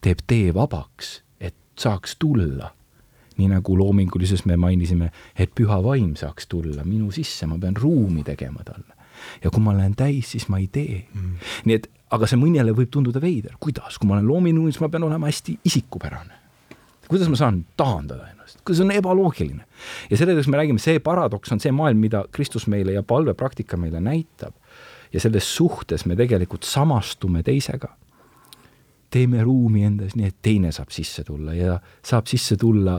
teeb 0.00 0.18
tee 0.26 0.54
vabaks, 0.54 1.22
et 1.40 1.54
saaks 1.76 2.16
tulla 2.16 2.74
nii 3.38 3.50
nagu 3.50 3.76
loomingulises 3.78 4.44
me 4.48 4.56
mainisime, 4.60 5.10
et 5.38 5.52
püha 5.54 5.80
vaim 5.84 6.14
saaks 6.18 6.46
tulla 6.50 6.84
minu 6.86 7.10
sisse, 7.14 7.48
ma 7.50 7.58
pean 7.58 7.76
ruumi 7.76 8.24
tegema 8.26 8.64
talle. 8.64 8.94
ja 9.44 9.50
kui 9.50 9.62
ma 9.62 9.72
olen 9.72 9.94
täis, 9.94 10.32
siis 10.34 10.48
ma 10.50 10.58
ei 10.58 10.66
tee 10.72 11.04
mm.. 11.14 11.34
nii 11.64 11.76
et, 11.78 11.90
aga 12.14 12.26
see 12.28 12.38
mõnele 12.38 12.74
võib 12.76 12.90
tunduda 12.92 13.22
veider, 13.22 13.54
kuidas, 13.62 13.98
kui 13.98 14.08
ma 14.10 14.18
olen 14.18 14.26
loominguline, 14.28 14.74
siis 14.74 14.82
ma 14.82 14.90
pean 14.92 15.06
olema 15.06 15.30
hästi 15.30 15.58
isikupärane. 15.70 16.40
kuidas 17.08 17.30
ma 17.30 17.38
saan 17.38 17.64
taandada 17.76 18.28
ennast, 18.32 18.60
kuidas 18.62 18.84
on 18.84 18.94
ebaloogiline. 18.94 19.66
ja 20.10 20.16
sellepärast 20.20 20.50
me 20.50 20.60
räägime, 20.62 20.82
see 20.82 21.00
paradoks 21.00 21.52
on 21.52 21.62
see 21.62 21.72
maailm, 21.72 22.02
mida 22.02 22.24
Kristus 22.32 22.66
meile 22.66 22.96
ja 22.96 23.02
palvepraktika 23.02 23.76
meile 23.76 24.00
näitab. 24.00 24.54
ja 25.12 25.20
selles 25.20 25.56
suhtes 25.56 26.06
me 26.06 26.16
tegelikult 26.16 26.66
samastume 26.66 27.42
teisega 27.42 27.94
teeme 29.14 29.42
ruumi 29.46 29.84
endas 29.86 30.16
nii, 30.18 30.30
et 30.32 30.40
teine 30.42 30.72
saab 30.74 30.90
sisse 30.94 31.22
tulla 31.26 31.54
ja 31.54 31.78
saab 32.04 32.26
sisse 32.30 32.56
tulla 32.58 32.98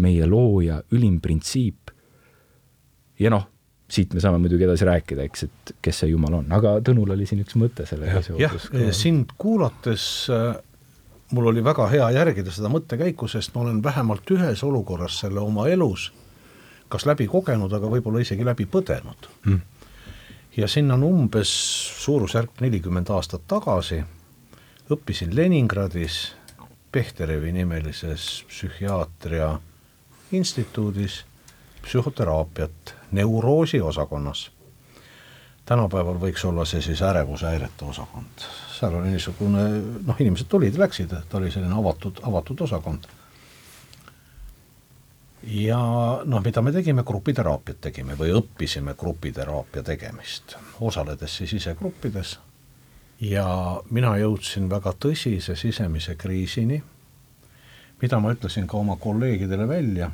meie 0.00 0.26
looja 0.26 0.80
ülim 0.96 1.20
printsiip. 1.20 1.92
ja 3.20 3.30
noh, 3.30 3.46
siit 3.90 4.14
me 4.14 4.22
saame 4.22 4.38
muidugi 4.40 4.64
edasi 4.64 4.88
rääkida, 4.88 5.26
eks, 5.28 5.46
et 5.48 5.74
kes 5.82 6.02
see 6.02 6.10
Jumal 6.12 6.40
on, 6.40 6.52
aga 6.56 6.78
Tõnul 6.86 7.12
oli 7.16 7.26
siin 7.28 7.42
üks 7.44 7.58
mõte 7.60 7.86
sellega 7.88 8.22
seoses. 8.22 8.40
jah, 8.40 8.92
sind 8.96 9.34
kuulates 9.38 10.04
äh, 10.32 10.54
mul 11.30 11.52
oli 11.52 11.64
väga 11.64 11.86
hea 11.92 12.08
järgida 12.16 12.52
seda 12.54 12.70
mõttekäiku, 12.72 13.28
sest 13.28 13.54
ma 13.54 13.64
olen 13.66 13.82
vähemalt 13.84 14.30
ühes 14.34 14.64
olukorras 14.66 15.20
selle 15.24 15.42
oma 15.44 15.68
elus 15.68 16.10
kas 16.90 17.06
läbi 17.06 17.28
kogenud, 17.30 17.72
aga 17.72 17.90
võib-olla 17.90 18.22
isegi 18.24 18.44
läbi 18.46 18.66
põdenud 18.70 19.28
mm.. 19.44 19.60
ja 20.58 20.68
sinna 20.68 20.96
on 20.98 21.06
umbes 21.06 21.50
suurusjärk 22.02 22.62
nelikümmend 22.64 23.10
aastat 23.14 23.46
tagasi, 23.50 24.02
õppisin 24.90 25.34
Leningradis 25.36 26.20
Pehterevi 26.90 27.52
nimelises 27.54 28.42
psühhiaatria 28.50 29.52
instituudis 30.32 31.24
psühhoteraapiat 31.82 32.94
neuroosi 33.12 33.80
osakonnas. 33.80 34.50
tänapäeval 35.64 36.18
võiks 36.18 36.44
olla 36.44 36.64
see 36.64 36.82
siis 36.82 37.02
ärevushäirete 37.02 37.84
osakond, 37.84 38.42
seal 38.74 38.94
oli 38.94 39.12
niisugune 39.12 39.62
noh, 40.06 40.20
inimesed 40.20 40.48
tulid, 40.50 40.78
läksid, 40.78 41.14
ta 41.28 41.38
oli 41.38 41.50
selline 41.50 41.74
avatud, 41.74 42.18
avatud 42.22 42.60
osakond. 42.60 43.06
ja 45.42 45.80
noh, 46.24 46.42
mida 46.44 46.62
me 46.62 46.72
tegime, 46.72 47.02
grupiteraapiat 47.02 47.80
tegime 47.80 48.18
või 48.18 48.34
õppisime 48.34 48.94
grupiteraapia 48.98 49.82
tegemist, 49.82 50.56
osaledes 50.80 51.36
siis 51.36 51.52
ise 51.52 51.74
gruppides 51.74 52.38
ja 53.20 53.46
mina 53.90 54.16
jõudsin 54.16 54.70
väga 54.70 54.94
tõsise 54.98 55.56
sisemise 55.56 56.14
kriisini 56.14 56.82
mida 58.00 58.20
ma 58.20 58.32
ütlesin 58.34 58.66
ka 58.68 58.78
oma 58.80 58.96
kolleegidele 59.00 59.66
välja, 59.68 60.10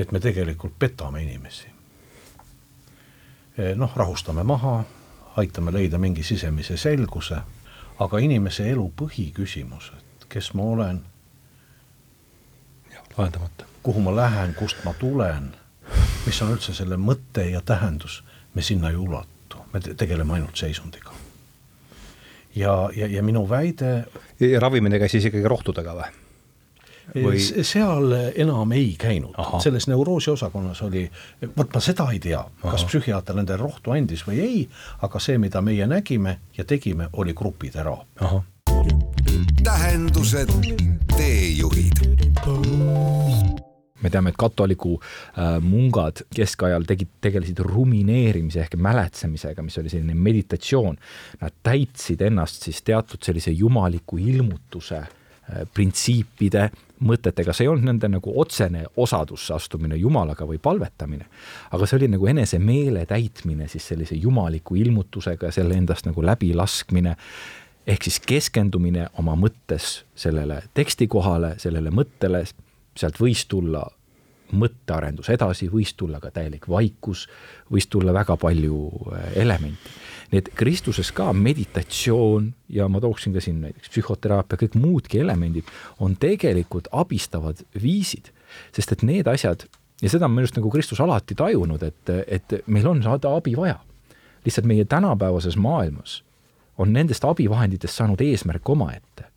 et 0.00 0.12
me 0.12 0.20
tegelikult 0.20 0.78
petame 0.78 1.22
inimesi. 1.22 1.68
Eh, 3.58 3.74
noh, 3.76 3.92
rahustame 3.96 4.42
maha, 4.42 4.84
aitame 5.36 5.72
leida 5.72 5.98
mingi 5.98 6.22
sisemise 6.22 6.76
selguse, 6.76 7.40
aga 8.00 8.18
inimese 8.18 8.70
elu 8.70 8.86
põhiküsimus, 8.96 9.92
et 9.98 10.28
kes 10.28 10.54
ma 10.54 10.62
olen, 10.62 11.02
lahendamata. 13.18 13.64
kuhu 13.82 14.00
ma 14.00 14.16
lähen, 14.16 14.54
kust 14.54 14.84
ma 14.84 14.94
tulen, 14.94 15.52
mis 16.26 16.42
on 16.42 16.54
üldse 16.54 16.74
selle 16.76 16.96
mõte 16.96 17.44
ja 17.50 17.60
tähendus, 17.60 18.22
me 18.54 18.62
sinna 18.62 18.90
ei 18.90 18.96
ulatu, 18.96 19.64
me 19.72 19.80
tegeleme 19.80 20.34
ainult 20.34 20.56
seisundiga. 20.56 21.12
ja, 22.54 22.90
ja, 22.96 23.06
ja 23.06 23.22
minu 23.22 23.48
väide 23.48 24.04
ja 24.40 24.60
ravimine 24.60 24.98
käis 24.98 25.12
siis 25.12 25.24
ikkagi 25.24 25.48
rohtudega 25.48 25.94
või? 25.94 26.29
Või...? 27.14 27.40
seal 27.40 28.12
enam 28.34 28.72
ei 28.76 28.94
käinud, 28.98 29.34
selles 29.62 29.88
neuroosi 29.90 30.30
osakonnas 30.30 30.82
oli, 30.86 31.04
vot 31.56 31.74
ma 31.74 31.80
seda 31.84 32.08
ei 32.14 32.20
tea, 32.22 32.42
kas 32.62 32.84
psühhiaater 32.88 33.38
nendele 33.38 33.60
rohtu 33.62 33.94
andis 33.96 34.24
või 34.28 34.40
ei, 34.44 34.62
aga 35.06 35.22
see, 35.22 35.38
mida 35.38 35.62
meie 35.64 35.86
nägime 35.90 36.38
ja 36.56 36.64
tegime, 36.64 37.10
oli 37.12 37.34
grupiteraapia. 37.34 38.42
tähendused, 39.64 40.54
teejuhid 41.16 42.06
me 44.02 44.10
teame, 44.10 44.32
et 44.32 44.38
katoliku 44.40 44.96
äh, 44.96 45.58
mungad 45.64 46.24
keskajal 46.34 46.86
tegid, 46.88 47.12
tegelesid 47.22 47.60
rumineerimise 47.64 48.62
ehk 48.64 48.76
mäletsemisega, 48.80 49.64
mis 49.64 49.78
oli 49.80 49.92
selline 49.92 50.16
meditatsioon. 50.16 50.98
Nad 51.40 51.56
täitsid 51.66 52.24
ennast 52.24 52.66
siis 52.66 52.82
teatud 52.86 53.22
sellise 53.24 53.52
jumaliku 53.56 54.20
ilmutuse 54.20 55.02
äh, 55.02 55.64
printsiipide 55.74 56.70
mõtetega, 57.06 57.54
see 57.56 57.64
ei 57.64 57.70
olnud 57.72 57.88
nende 57.88 58.10
nagu 58.12 58.32
otsene 58.40 58.84
osadusse 59.00 59.54
astumine 59.56 59.96
Jumalaga 59.96 60.46
või 60.48 60.60
palvetamine, 60.62 61.26
aga 61.70 61.86
see 61.86 62.00
oli 62.00 62.10
nagu 62.12 62.28
enese 62.30 62.60
meele 62.62 63.06
täitmine 63.08 63.68
siis 63.68 63.88
sellise 63.92 64.18
jumaliku 64.20 64.76
ilmutusega 64.80 65.48
ja 65.48 65.54
selle 65.54 65.78
endast 65.80 66.08
nagu 66.08 66.24
läbilaskmine, 66.24 67.16
ehk 67.86 68.08
siis 68.08 68.20
keskendumine 68.20 69.08
oma 69.18 69.36
mõttes 69.38 70.02
sellele 70.14 70.62
tekstikohale, 70.74 71.54
sellele 71.58 71.92
mõttele, 71.94 72.44
sealt 72.98 73.20
võis 73.20 73.46
tulla 73.48 73.86
mõttearendus 74.52 75.30
edasi, 75.30 75.68
võis 75.70 75.94
tulla 75.96 76.20
ka 76.20 76.32
täielik 76.34 76.68
vaikus, 76.68 77.26
võis 77.70 77.86
tulla 77.90 78.14
väga 78.14 78.36
palju 78.40 78.80
äh, 79.12 79.28
elemente. 79.44 79.98
Et 80.32 80.48
Kristuses 80.54 81.10
ka 81.12 81.32
meditatsioon 81.32 82.52
ja 82.68 82.88
ma 82.88 83.00
tooksin 83.00 83.34
ka 83.34 83.42
siin 83.42 83.60
näiteks 83.64 83.90
psühhoteraapia, 83.90 84.58
kõik 84.64 84.78
muudki 84.78 85.20
elemendid 85.22 85.68
on 85.98 86.16
tegelikult 86.20 86.88
abistavad 86.92 87.62
viisid, 87.82 88.30
sest 88.74 88.92
et 88.94 89.02
need 89.06 89.30
asjad 89.30 89.66
ja 90.02 90.10
seda 90.10 90.28
on 90.28 90.34
minu 90.34 90.46
arust 90.46 90.58
nagu 90.58 90.70
Kristus 90.70 91.00
alati 91.00 91.34
tajunud, 91.38 91.82
et, 91.82 92.14
et 92.26 92.60
meil 92.66 92.86
on 92.88 93.02
saada 93.02 93.34
abi 93.36 93.56
vaja. 93.56 93.78
lihtsalt 94.44 94.66
meie 94.66 94.84
tänapäevases 94.84 95.56
maailmas 95.56 96.22
on 96.78 96.92
nendest 96.92 97.24
abivahenditest 97.24 97.94
saanud 97.94 98.20
eesmärk 98.20 98.68
omaette 98.68 99.30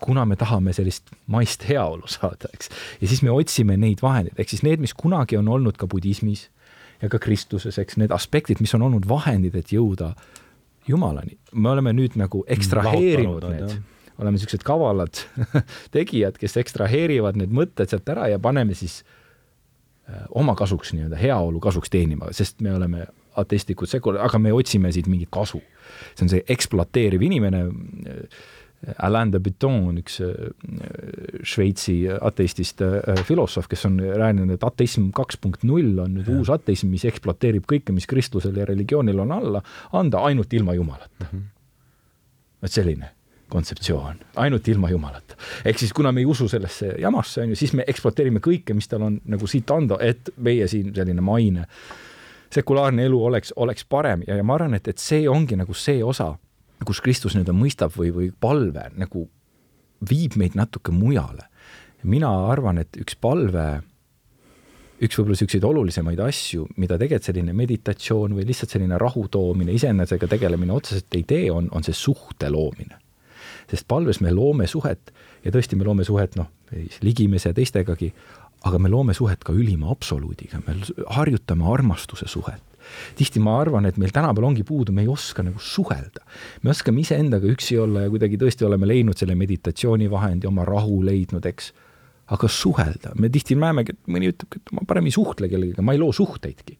kuna 0.00 0.24
me 0.24 0.36
tahame 0.36 0.72
sellist 0.72 1.10
maist 1.26 1.68
heaolu 1.68 2.06
saada, 2.06 2.50
eks. 2.52 2.68
ja 3.00 3.08
siis 3.08 3.22
me 3.22 3.30
otsime 3.30 3.76
neid 3.76 4.02
vahendeid, 4.02 4.36
ehk 4.38 4.52
siis 4.52 4.62
need, 4.62 4.80
mis 4.80 4.94
kunagi 4.94 5.38
on 5.40 5.48
olnud 5.48 5.78
ka 5.80 5.88
budismis 5.88 6.50
ja 7.02 7.10
ka 7.12 7.20
kristluses, 7.22 7.78
eks, 7.78 7.98
need 8.00 8.14
aspektid, 8.14 8.62
mis 8.64 8.74
on 8.76 8.86
olnud 8.88 9.08
vahendid, 9.08 9.56
et 9.58 9.72
jõuda 9.74 10.14
Jumalani. 10.88 11.36
me 11.52 11.70
oleme 11.70 11.92
nüüd 11.96 12.16
nagu 12.18 12.44
ekstraheerinud 12.46 13.42
Lahutanud, 13.42 13.74
need, 13.74 14.16
oleme 14.18 14.36
niisugused 14.36 14.64
kavalad 14.66 15.20
tegijad, 15.96 16.38
kes 16.40 16.56
ekstraheerivad 16.62 17.38
need 17.40 17.54
mõtted 17.54 17.90
sealt 17.90 18.08
ära 18.14 18.28
ja 18.32 18.38
paneme 18.42 18.76
siis 18.78 19.00
äh, 20.08 20.24
oma 20.30 20.54
kasuks 20.58 20.94
nii-öelda 20.94 21.18
heaolu 21.20 21.60
kasuks 21.60 21.92
teenima, 21.92 22.30
sest 22.36 22.62
me 22.64 22.74
oleme 22.76 23.06
ateistlikud 23.36 23.90
sekul-, 23.90 24.20
aga 24.22 24.38
me 24.40 24.54
otsime 24.56 24.92
siit 24.94 25.10
mingit 25.10 25.32
kasu. 25.32 25.60
see 26.14 26.24
on 26.24 26.32
see 26.32 26.44
ekspluateeriv 26.48 27.22
inimene 27.22 27.66
Alain 29.02 29.32
de 29.32 29.40
Botton, 29.42 29.96
üks 29.98 30.20
äh, 30.22 30.30
Šveitsi 31.42 31.96
ateistist 32.06 32.82
äh, 32.84 33.18
filosoof, 33.26 33.66
kes 33.70 33.86
on 33.88 33.98
rääkinud, 33.98 34.54
et 34.54 34.66
ateism 34.66 35.08
kaks 35.16 35.40
punkt 35.42 35.66
null 35.66 35.98
on 36.04 36.14
nüüd 36.20 36.30
ja. 36.30 36.38
uus 36.38 36.52
ateism, 36.54 36.92
mis 36.92 37.06
ekspluateerib 37.08 37.66
kõike, 37.66 37.94
mis 37.96 38.06
kristlusel 38.10 38.56
ja 38.60 38.68
religioonil 38.68 39.24
on 39.26 39.34
alla 39.34 39.62
anda, 39.96 40.22
ainult 40.28 40.54
ilma 40.54 40.76
Jumalata 40.78 41.10
mm. 41.24 41.28
-hmm. 41.32 41.44
vot 42.62 42.78
selline 42.78 43.10
kontseptsioon, 43.48 44.22
ainult 44.36 44.68
ilma 44.68 44.90
Jumalata. 44.90 45.34
ehk 45.64 45.78
siis 45.78 45.92
kuna 45.92 46.12
me 46.12 46.20
ei 46.20 46.26
usu 46.26 46.48
sellesse 46.48 46.94
jamasse, 46.98 47.42
on 47.42 47.48
ju, 47.48 47.56
siis 47.56 47.72
me 47.72 47.84
ekspluateerime 47.86 48.40
kõike, 48.40 48.74
mis 48.74 48.88
tal 48.88 49.02
on 49.02 49.20
nagu 49.24 49.46
siit 49.46 49.70
anda, 49.70 49.98
et 50.00 50.30
meie 50.36 50.68
siin 50.68 50.94
selline 50.94 51.20
maine, 51.20 51.66
sekulaarne 52.54 53.04
elu 53.04 53.24
oleks, 53.24 53.52
oleks 53.56 53.84
parem 53.84 54.22
ja, 54.26 54.36
ja 54.36 54.44
ma 54.44 54.54
arvan, 54.54 54.74
et, 54.74 54.88
et 54.88 54.98
see 54.98 55.28
ongi 55.28 55.56
nagu 55.56 55.74
see 55.74 56.04
osa 56.04 56.36
kus 56.84 57.00
Kristus 57.00 57.36
nii-öelda 57.36 57.54
mõistab 57.56 57.94
või, 57.96 58.12
või 58.14 58.30
palve 58.40 58.90
nagu 58.98 59.26
viib 60.08 60.36
meid 60.36 60.56
natuke 60.58 60.92
mujale. 60.92 61.48
mina 62.02 62.28
arvan, 62.52 62.78
et 62.78 62.96
üks 63.00 63.16
palve, 63.18 63.80
üks 65.02 65.16
võib-olla 65.18 65.34
niisuguseid 65.34 65.64
olulisemaid 65.64 66.20
asju, 66.22 66.68
mida 66.76 66.98
tegelikult 67.00 67.26
selline 67.26 67.54
meditatsioon 67.56 68.36
või 68.36 68.44
lihtsalt 68.46 68.70
selline 68.76 68.98
rahu 69.00 69.26
toomine, 69.28 69.72
iseenesega 69.72 70.28
tegelemine 70.30 70.72
otseselt 70.72 71.16
ei 71.18 71.24
tee, 71.26 71.50
on, 71.50 71.68
on 71.72 71.82
see 71.82 71.96
suhte 71.96 72.50
loomine. 72.52 73.00
sest 73.70 73.88
palves 73.88 74.20
me 74.20 74.30
loome 74.30 74.66
suhet 74.66 75.12
ja 75.44 75.50
tõesti, 75.50 75.76
me 75.76 75.84
loome 75.84 76.04
suhet 76.04 76.36
noh, 76.36 76.46
ligimese 77.02 77.50
ja 77.50 77.54
teistegagi, 77.54 78.12
aga 78.64 78.78
me 78.78 78.88
loome 78.88 79.14
suhet 79.14 79.42
ka 79.44 79.52
ülima 79.52 79.90
absoluudiga, 79.90 80.60
me 80.66 80.76
harjutame 81.16 81.66
armastuse 81.72 82.28
suhet 82.28 82.62
tihti 83.18 83.42
ma 83.42 83.58
arvan, 83.60 83.88
et 83.88 83.98
meil 84.00 84.12
tänapäeval 84.14 84.50
ongi 84.50 84.64
puudu, 84.66 84.92
me 84.92 85.04
ei 85.06 85.10
oska 85.12 85.44
nagu 85.46 85.62
suhelda. 85.62 86.24
me 86.62 86.70
oskame 86.70 87.00
iseendaga 87.00 87.50
üksi 87.50 87.78
olla 87.82 88.06
ja 88.06 88.12
kuidagi 88.12 88.38
tõesti 88.40 88.66
oleme 88.68 88.88
leidnud 88.88 89.18
selle 89.18 89.34
meditatsioonivahendi, 89.34 90.46
oma 90.46 90.64
rahu 90.64 91.02
leidnud, 91.06 91.46
eks. 91.46 91.72
aga 92.34 92.48
suhelda, 92.50 93.12
me 93.14 93.28
tihti 93.30 93.54
näemegi, 93.54 93.94
et 93.94 94.10
mõni 94.10 94.32
ütleb, 94.32 94.56
et 94.58 94.72
ma 94.74 94.82
parem 94.86 95.06
ei 95.06 95.14
suhtle 95.14 95.48
kellegagi, 95.48 95.82
ma 95.82 95.94
ei 95.94 96.02
loo 96.02 96.12
suhteidki 96.12 96.78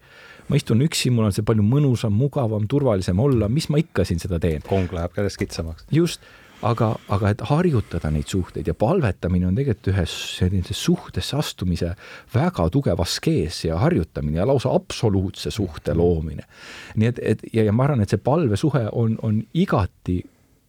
ma 0.48 0.58
istun 0.58 0.82
üksi, 0.86 1.10
mul 1.14 1.28
on 1.28 1.34
see 1.34 1.46
palju 1.46 1.64
mõnusam, 1.66 2.14
mugavam, 2.14 2.66
turvalisem 2.70 3.18
olla, 3.22 3.48
mis 3.50 3.68
ma 3.72 3.80
ikka 3.82 4.04
siin 4.06 4.22
seda 4.22 4.38
teen. 4.42 4.62
kong 4.66 4.92
läheb 4.94 5.14
käest 5.16 5.40
kitsamaks. 5.40 5.86
just, 5.90 6.22
aga, 6.62 6.92
aga 7.12 7.32
et 7.32 7.42
harjutada 7.50 8.10
neid 8.12 8.28
suhteid 8.30 8.68
ja 8.68 8.74
palvetamine 8.74 9.48
on 9.48 9.56
tegelikult 9.58 9.90
ühes 9.92 10.14
sellises 10.38 10.84
suhtesse 10.84 11.36
astumise 11.36 11.92
väga 12.34 12.68
tugev 12.72 13.00
askees 13.02 13.64
ja 13.66 13.80
harjutamine 13.82 14.40
ja 14.40 14.46
lausa 14.48 14.72
absoluutse 14.74 15.50
suhte 15.50 15.94
loomine. 15.94 16.46
nii 16.96 17.08
et, 17.08 17.20
et 17.22 17.44
ja, 17.52 17.66
ja 17.66 17.72
ma 17.72 17.84
arvan, 17.84 18.02
et 18.02 18.12
see 18.12 18.22
palvesuhe 18.22 18.86
on, 18.92 19.18
on 19.22 19.42
igati 19.54 20.22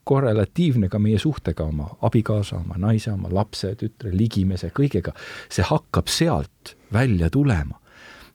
korrelatiivne 0.08 0.88
ka 0.89 1.00
meie 1.04 1.19
suhtega 1.19 1.65
oma 1.67 1.89
abikaasa, 2.08 2.62
oma 2.63 2.78
naise, 2.80 3.12
oma 3.12 3.32
lapse, 3.32 3.73
tütre, 3.76 4.13
ligimese, 4.15 4.71
kõigega. 4.76 5.12
see 5.50 5.65
hakkab 5.67 6.08
sealt 6.12 6.76
välja 6.93 7.30
tulema 7.30 7.80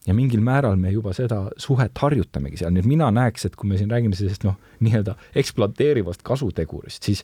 ja 0.07 0.15
mingil 0.15 0.43
määral 0.43 0.77
me 0.77 0.91
juba 0.91 1.13
seda 1.15 1.45
suhet 1.61 1.99
harjutamegi 1.99 2.59
seal, 2.61 2.73
nii 2.75 2.83
et 2.83 2.91
mina 2.91 3.11
näeks, 3.15 3.47
et 3.47 3.57
kui 3.57 3.71
me 3.71 3.79
siin 3.79 3.91
räägime 3.91 4.19
sellisest 4.19 4.47
noh, 4.47 4.59
nii-öelda 4.83 5.15
ekspluateerivast 5.39 6.25
kasutegurist, 6.27 7.03
siis 7.07 7.23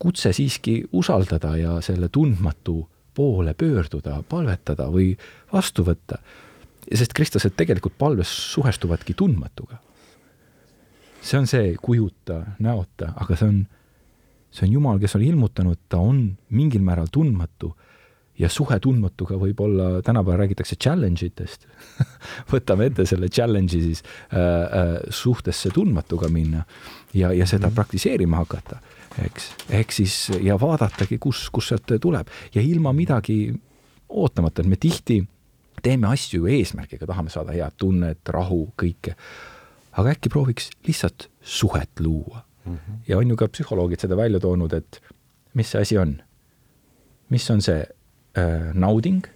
kutse 0.00 0.32
siiski 0.32 0.82
usaldada 0.92 1.54
ja 1.60 1.78
selle 1.84 2.08
tundmatu 2.08 2.82
poole 3.14 3.54
pöörduda, 3.54 4.22
palvetada 4.28 4.88
või 4.90 5.14
vastu 5.52 5.84
võtta. 5.86 6.18
sest 6.94 7.14
kristlased 7.16 7.54
tegelikult 7.56 7.94
palves 7.98 8.28
suhestuvadki 8.52 9.14
tundmatuga. 9.14 9.78
see 11.22 11.38
on 11.38 11.46
see 11.46 11.76
kujuta, 11.82 12.42
näota, 12.58 13.12
aga 13.16 13.36
see 13.36 13.48
on, 13.48 13.66
see 14.50 14.66
on 14.66 14.72
Jumal, 14.72 14.98
kes 14.98 15.14
on 15.16 15.22
ilmutanud, 15.22 15.78
ta 15.88 15.98
on 15.98 16.36
mingil 16.50 16.82
määral 16.82 17.06
tundmatu 17.12 17.76
ja 18.38 18.48
suhe 18.50 18.78
tundmatuga 18.82 19.36
võib-olla, 19.38 20.02
tänapäeval 20.02 20.40
räägitakse 20.42 20.76
challenge 20.80 21.26
itest 21.26 21.68
võtame 22.52 22.88
ette 22.90 23.06
selle 23.06 23.28
challenge'i 23.30 23.82
siis 23.82 24.02
äh, 24.02 24.38
äh, 24.38 24.96
suhtesse 25.08 25.70
tundmatuga 25.74 26.28
minna 26.32 26.64
ja, 27.14 27.32
ja 27.32 27.46
seda 27.46 27.66
mm 27.66 27.70
-hmm. 27.70 27.74
praktiseerima 27.74 28.42
hakata, 28.42 28.80
eks, 29.24 29.50
ehk 29.70 29.92
siis 29.92 30.16
ja 30.42 30.58
vaadatagi, 30.60 31.18
kus, 31.18 31.48
kus 31.50 31.68
sealt 31.68 31.94
tuleb 32.00 32.28
ja 32.54 32.62
ilma 32.62 32.92
midagi 32.92 33.54
ootamata, 34.08 34.62
et 34.62 34.68
me 34.68 34.76
tihti 34.76 35.22
teeme 35.82 36.08
asju 36.08 36.40
ju 36.40 36.46
eesmärgiga, 36.46 37.06
tahame 37.06 37.30
saada 37.30 37.52
head 37.52 37.76
tunnet, 37.76 38.28
rahu, 38.28 38.72
kõike. 38.82 39.14
aga 39.92 40.10
äkki 40.10 40.28
prooviks 40.28 40.70
lihtsalt 40.86 41.30
suhet 41.40 42.00
luua 42.00 42.44
mm. 42.64 42.74
-hmm. 42.74 42.96
ja 43.08 43.18
on 43.18 43.30
ju 43.30 43.36
ka 43.36 43.48
psühholoogid 43.48 44.00
seda 44.00 44.16
välja 44.16 44.40
toonud, 44.40 44.72
et 44.72 45.02
mis 45.54 45.70
see 45.70 45.80
asi 45.80 45.98
on? 45.98 46.22
mis 47.30 47.50
on 47.50 47.62
see 47.62 47.84
nauding, 48.74 49.26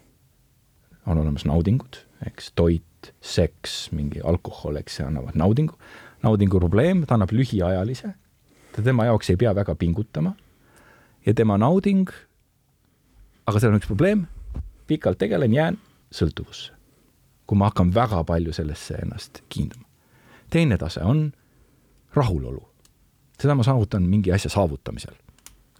on 1.06 1.18
olemas 1.18 1.44
naudingud, 1.48 2.00
eks, 2.26 2.52
toit, 2.58 3.12
seks, 3.20 3.88
mingi 3.94 4.20
alkohol, 4.24 4.76
eks, 4.80 4.98
see 4.98 5.06
annavad 5.06 5.38
naudingu. 5.38 5.78
naudingu 6.22 6.58
probleem, 6.58 7.04
ta 7.06 7.14
annab 7.14 7.32
lühiajalise, 7.32 8.10
ta 8.74 8.82
tema 8.82 9.06
jaoks 9.06 9.30
ei 9.30 9.38
pea 9.38 9.54
väga 9.54 9.74
pingutama 9.78 10.34
ja 11.26 11.34
tema 11.34 11.58
nauding, 11.58 12.10
aga 13.46 13.60
seal 13.60 13.72
on 13.72 13.80
üks 13.80 13.90
probleem, 13.90 14.26
pikalt 14.90 15.20
tegelen, 15.22 15.54
jään 15.54 15.78
sõltuvusse. 16.14 16.74
kui 17.48 17.56
ma 17.56 17.70
hakkan 17.70 17.94
väga 17.94 18.24
palju 18.28 18.52
sellesse 18.52 18.98
ennast 19.02 19.40
kiinduma. 19.48 19.86
teine 20.50 20.76
tase 20.78 21.00
on 21.00 21.32
rahulolu. 22.14 22.68
seda 23.40 23.54
ma 23.54 23.62
saavutan 23.62 24.02
mingi 24.02 24.32
asja 24.32 24.50
saavutamisel, 24.50 25.14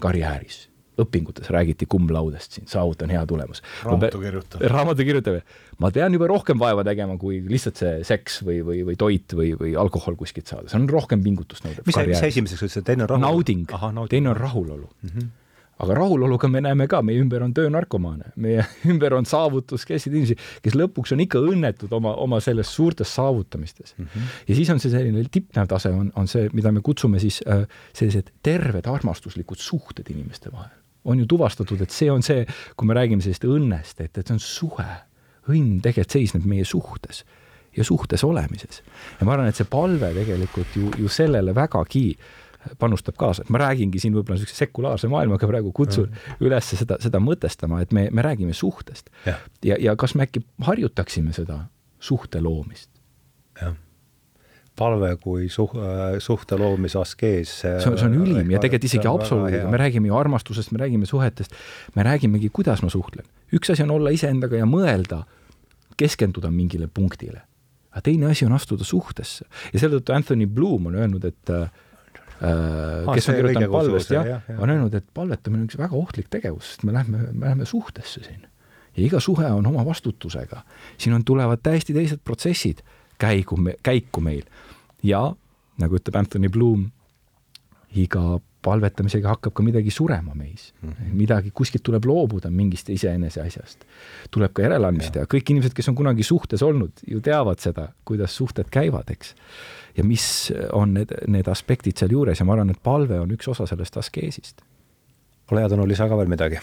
karjääris 0.00 0.68
õpingutes 1.02 1.50
räägiti 1.54 1.88
cum 1.90 2.08
laude'st 2.12 2.58
siin, 2.58 2.68
saavutan 2.70 3.10
hea 3.14 3.24
tulemus. 3.26 3.62
raamatu 3.84 4.20
kirjutamine. 4.22 4.70
raamatu 4.72 5.08
kirjutamine. 5.08 5.42
ma 5.78 5.90
pean 5.94 6.12
juba 6.12 6.30
rohkem 6.30 6.58
vaeva 6.58 6.84
tegema, 6.84 7.18
kui 7.18 7.40
lihtsalt 7.48 7.82
see 7.82 8.04
seks 8.04 8.42
või, 8.46 8.60
või, 8.66 8.84
või 8.88 8.96
toit 9.00 9.34
või, 9.34 9.52
või 9.58 9.74
alkohol 9.78 10.16
kuskilt 10.20 10.50
saada, 10.50 10.68
see 10.68 10.80
on 10.80 10.88
rohkem 10.90 11.22
pingutust 11.24 11.66
nõudev. 11.66 11.86
mis, 11.86 12.00
mis 12.12 12.24
esimeseks 12.32 12.64
ütlesid, 12.64 12.86
teine 12.88 13.06
on 13.06 13.14
rahulolu? 13.14 13.28
nauding, 13.28 14.08
teine 14.10 14.34
on 14.34 14.40
rahulolu 14.40 14.88
mm. 14.88 15.12
-hmm 15.14 15.36
aga 15.82 15.94
rahuloluga 15.94 16.48
me 16.50 16.62
näeme 16.64 16.86
ka, 16.90 17.00
meie 17.06 17.20
ümber 17.22 17.42
on 17.46 17.54
töönarkomaane, 17.54 18.32
meie 18.42 18.64
ümber 18.92 19.14
on 19.18 19.28
saavutuskeskseid 19.28 20.14
inimesi, 20.14 20.38
kes 20.64 20.76
lõpuks 20.78 21.14
on 21.14 21.22
ikka 21.24 21.42
õnnetud 21.52 21.92
oma, 21.94 22.14
oma 22.18 22.42
selles 22.44 22.72
suurtes 22.74 23.14
saavutamistes 23.18 23.94
mm. 23.96 24.04
-hmm. 24.04 24.34
ja 24.48 24.58
siis 24.58 24.72
on 24.74 24.82
see 24.82 24.92
selline 24.94 25.24
tippnev 25.30 25.70
tase 25.70 25.92
on, 25.94 26.10
on 26.18 26.30
see, 26.30 26.50
mida 26.52 26.72
me 26.74 26.82
kutsume 26.84 27.22
siis 27.22 27.40
äh, 27.46 27.64
sellised 27.92 28.32
terved 28.42 28.90
armastuslikud 28.90 29.62
suhted 29.62 30.10
inimeste 30.10 30.52
vahel 30.52 30.74
on 31.08 31.22
ju 31.22 31.26
tuvastatud, 31.28 31.80
et 31.84 31.94
see 31.94 32.10
on 32.12 32.24
see, 32.24 32.44
kui 32.76 32.88
me 32.88 32.96
räägime 32.96 33.24
sellisest 33.24 33.46
õnnest, 33.48 34.02
et, 34.04 34.12
et 34.12 34.26
see 34.26 34.36
on 34.36 34.42
suhe. 34.42 34.88
õnn 35.48 35.78
tegelikult 35.80 36.12
seisneb 36.12 36.44
meie 36.44 36.64
suhtes 36.68 37.22
ja 37.76 37.84
suhtes 37.84 38.24
olemises. 38.24 38.82
ja 39.20 39.26
ma 39.26 39.32
arvan, 39.32 39.48
et 39.48 39.56
see 39.56 39.68
palve 39.70 40.12
tegelikult 40.16 40.76
ju, 40.76 40.90
ju 40.98 41.08
sellele 41.08 41.54
vägagi 41.56 42.18
panustab 42.78 43.16
kaasa, 43.16 43.46
et 43.46 43.52
ma 43.54 43.62
räägingi 43.62 44.00
siin 44.02 44.12
võib-olla 44.12 44.36
niisuguse 44.36 44.66
sekulaarse 44.66 45.08
maailmaga 45.08 45.48
praegu, 45.48 45.72
kutsun 45.72 46.10
mm. 46.10 46.44
üles 46.44 46.70
seda, 46.74 46.98
seda 47.00 47.20
mõtestama, 47.22 47.80
et 47.80 47.94
me, 47.96 48.08
me 48.12 48.24
räägime 48.24 48.52
suhtest. 48.52 49.08
ja, 49.24 49.38
ja, 49.64 49.78
ja 49.80 49.96
kas 49.96 50.16
me 50.18 50.28
äkki 50.28 50.44
harjutaksime 50.68 51.32
seda 51.32 51.62
suhte 51.98 52.42
loomist? 52.44 52.90
jah 53.60 53.76
palve 54.78 55.10
kui 55.22 55.48
suh-, 55.52 55.74
suhte 56.22 56.58
loomise 56.60 57.00
askees. 57.00 57.54
see 57.62 57.90
on, 57.90 57.98
see 57.98 58.06
on 58.06 58.16
ülim 58.22 58.52
ja 58.54 58.60
tegelikult 58.62 58.88
isegi 58.90 59.10
absoluudiga, 59.10 59.66
me 59.72 59.80
räägime 59.80 60.10
ju 60.10 60.18
armastusest, 60.18 60.72
me 60.74 60.82
räägime 60.84 61.08
suhetest, 61.08 61.56
me 61.96 62.06
räägimegi, 62.06 62.52
kuidas 62.54 62.84
ma 62.84 62.92
suhtlen. 62.92 63.26
üks 63.54 63.72
asi 63.74 63.84
on 63.86 63.96
olla 63.96 64.12
iseendaga 64.14 64.60
ja 64.60 64.68
mõelda, 64.68 65.22
keskenduda 65.98 66.50
mingile 66.54 66.88
punktile. 66.88 67.42
aga 67.90 68.04
teine 68.06 68.30
asi 68.30 68.46
on 68.46 68.54
astuda 68.54 68.86
suhtesse 68.86 69.46
ja 69.72 69.78
selle 69.80 69.98
tõttu 69.98 70.14
Anthony 70.14 70.46
Bloom 70.46 70.90
on 70.90 70.98
öelnud, 71.00 71.24
et 71.24 71.54
äh, 71.54 71.70
ah, 72.42 73.14
kes 73.14 73.30
on 73.32 73.40
kirjutanud 73.40 73.72
palvest, 73.72 74.12
jah 74.14 74.28
ja, 74.28 74.38
ja., 74.46 74.58
on 74.58 74.70
öelnud, 74.70 74.94
et 74.94 75.08
palvetamine 75.14 75.64
on 75.64 75.70
üks 75.70 75.80
väga 75.80 75.98
ohtlik 75.98 76.30
tegevus, 76.30 76.74
sest 76.74 76.86
me 76.86 76.94
lähme, 76.94 77.30
me 77.32 77.48
läheme 77.48 77.66
suhtesse 77.66 78.22
siin. 78.26 78.46
ja 78.94 79.02
iga 79.06 79.20
suhe 79.20 79.50
on 79.50 79.66
oma 79.66 79.84
vastutusega. 79.86 80.62
siin 80.98 81.16
on, 81.16 81.24
tulevad 81.24 81.64
täiesti 81.64 81.96
teised 81.96 82.22
protsessid 82.24 82.84
käigu, 83.18 83.58
käiku 83.82 84.20
meil. 84.20 84.46
Ja 85.02 85.22
nagu 85.78 85.98
ütleb 85.98 86.16
Anthony 86.18 86.50
Bloom, 86.52 86.88
iga 87.96 88.38
palvetamisega 88.64 89.30
hakkab 89.32 89.54
ka 89.54 89.64
midagi 89.64 89.92
surema 89.94 90.34
meis 90.34 90.72
mm. 90.82 90.90
-hmm. 90.90 91.14
midagi, 91.14 91.50
kuskilt 91.54 91.82
tuleb 91.82 92.04
loobuda 92.04 92.50
mingist 92.50 92.90
iseenese 92.90 93.40
asjast. 93.40 93.84
tuleb 94.30 94.52
ka 94.52 94.62
järeleandmisi 94.62 95.12
teha, 95.14 95.24
kõik 95.24 95.50
inimesed, 95.50 95.72
kes 95.74 95.88
on 95.88 95.94
kunagi 95.94 96.22
suhtes 96.22 96.62
olnud, 96.62 96.92
ju 97.06 97.20
teavad 97.20 97.58
seda, 97.58 97.88
kuidas 98.04 98.36
suhted 98.36 98.66
käivad, 98.70 99.10
eks. 99.10 99.34
ja 99.96 100.04
mis 100.04 100.52
on 100.72 100.94
need, 100.94 101.14
need 101.26 101.48
aspektid 101.48 101.96
sealjuures 101.96 102.40
ja 102.40 102.44
ma 102.44 102.52
arvan, 102.52 102.70
et 102.70 102.82
palve 102.82 103.20
on 103.20 103.30
üks 103.30 103.48
osa 103.48 103.66
sellest 103.66 103.96
askeesist. 103.96 104.62
ole 105.50 105.60
hea, 105.60 105.68
Tõnu, 105.68 105.88
lisa 105.88 106.08
ka 106.08 106.16
veel 106.16 106.28
midagi 106.28 106.60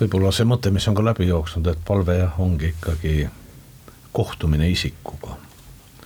võib-olla 0.00 0.32
see 0.32 0.46
mõte, 0.48 0.70
mis 0.70 0.88
on 0.88 0.94
ka 0.94 1.04
läbi 1.04 1.26
jooksnud, 1.28 1.66
et 1.66 1.80
palve 1.84 2.14
jah, 2.16 2.40
ongi 2.40 2.72
ikkagi 2.72 3.28
kohtumine 4.12 4.70
isikuga 4.70 5.36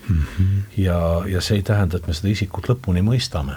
mm. 0.08 0.22
-hmm. 0.22 0.62
ja, 0.76 1.22
ja 1.26 1.40
see 1.40 1.56
ei 1.56 1.62
tähenda, 1.62 1.96
et 1.96 2.06
me 2.06 2.14
seda 2.14 2.28
isikut 2.28 2.68
lõpuni 2.68 3.02
mõistame. 3.02 3.56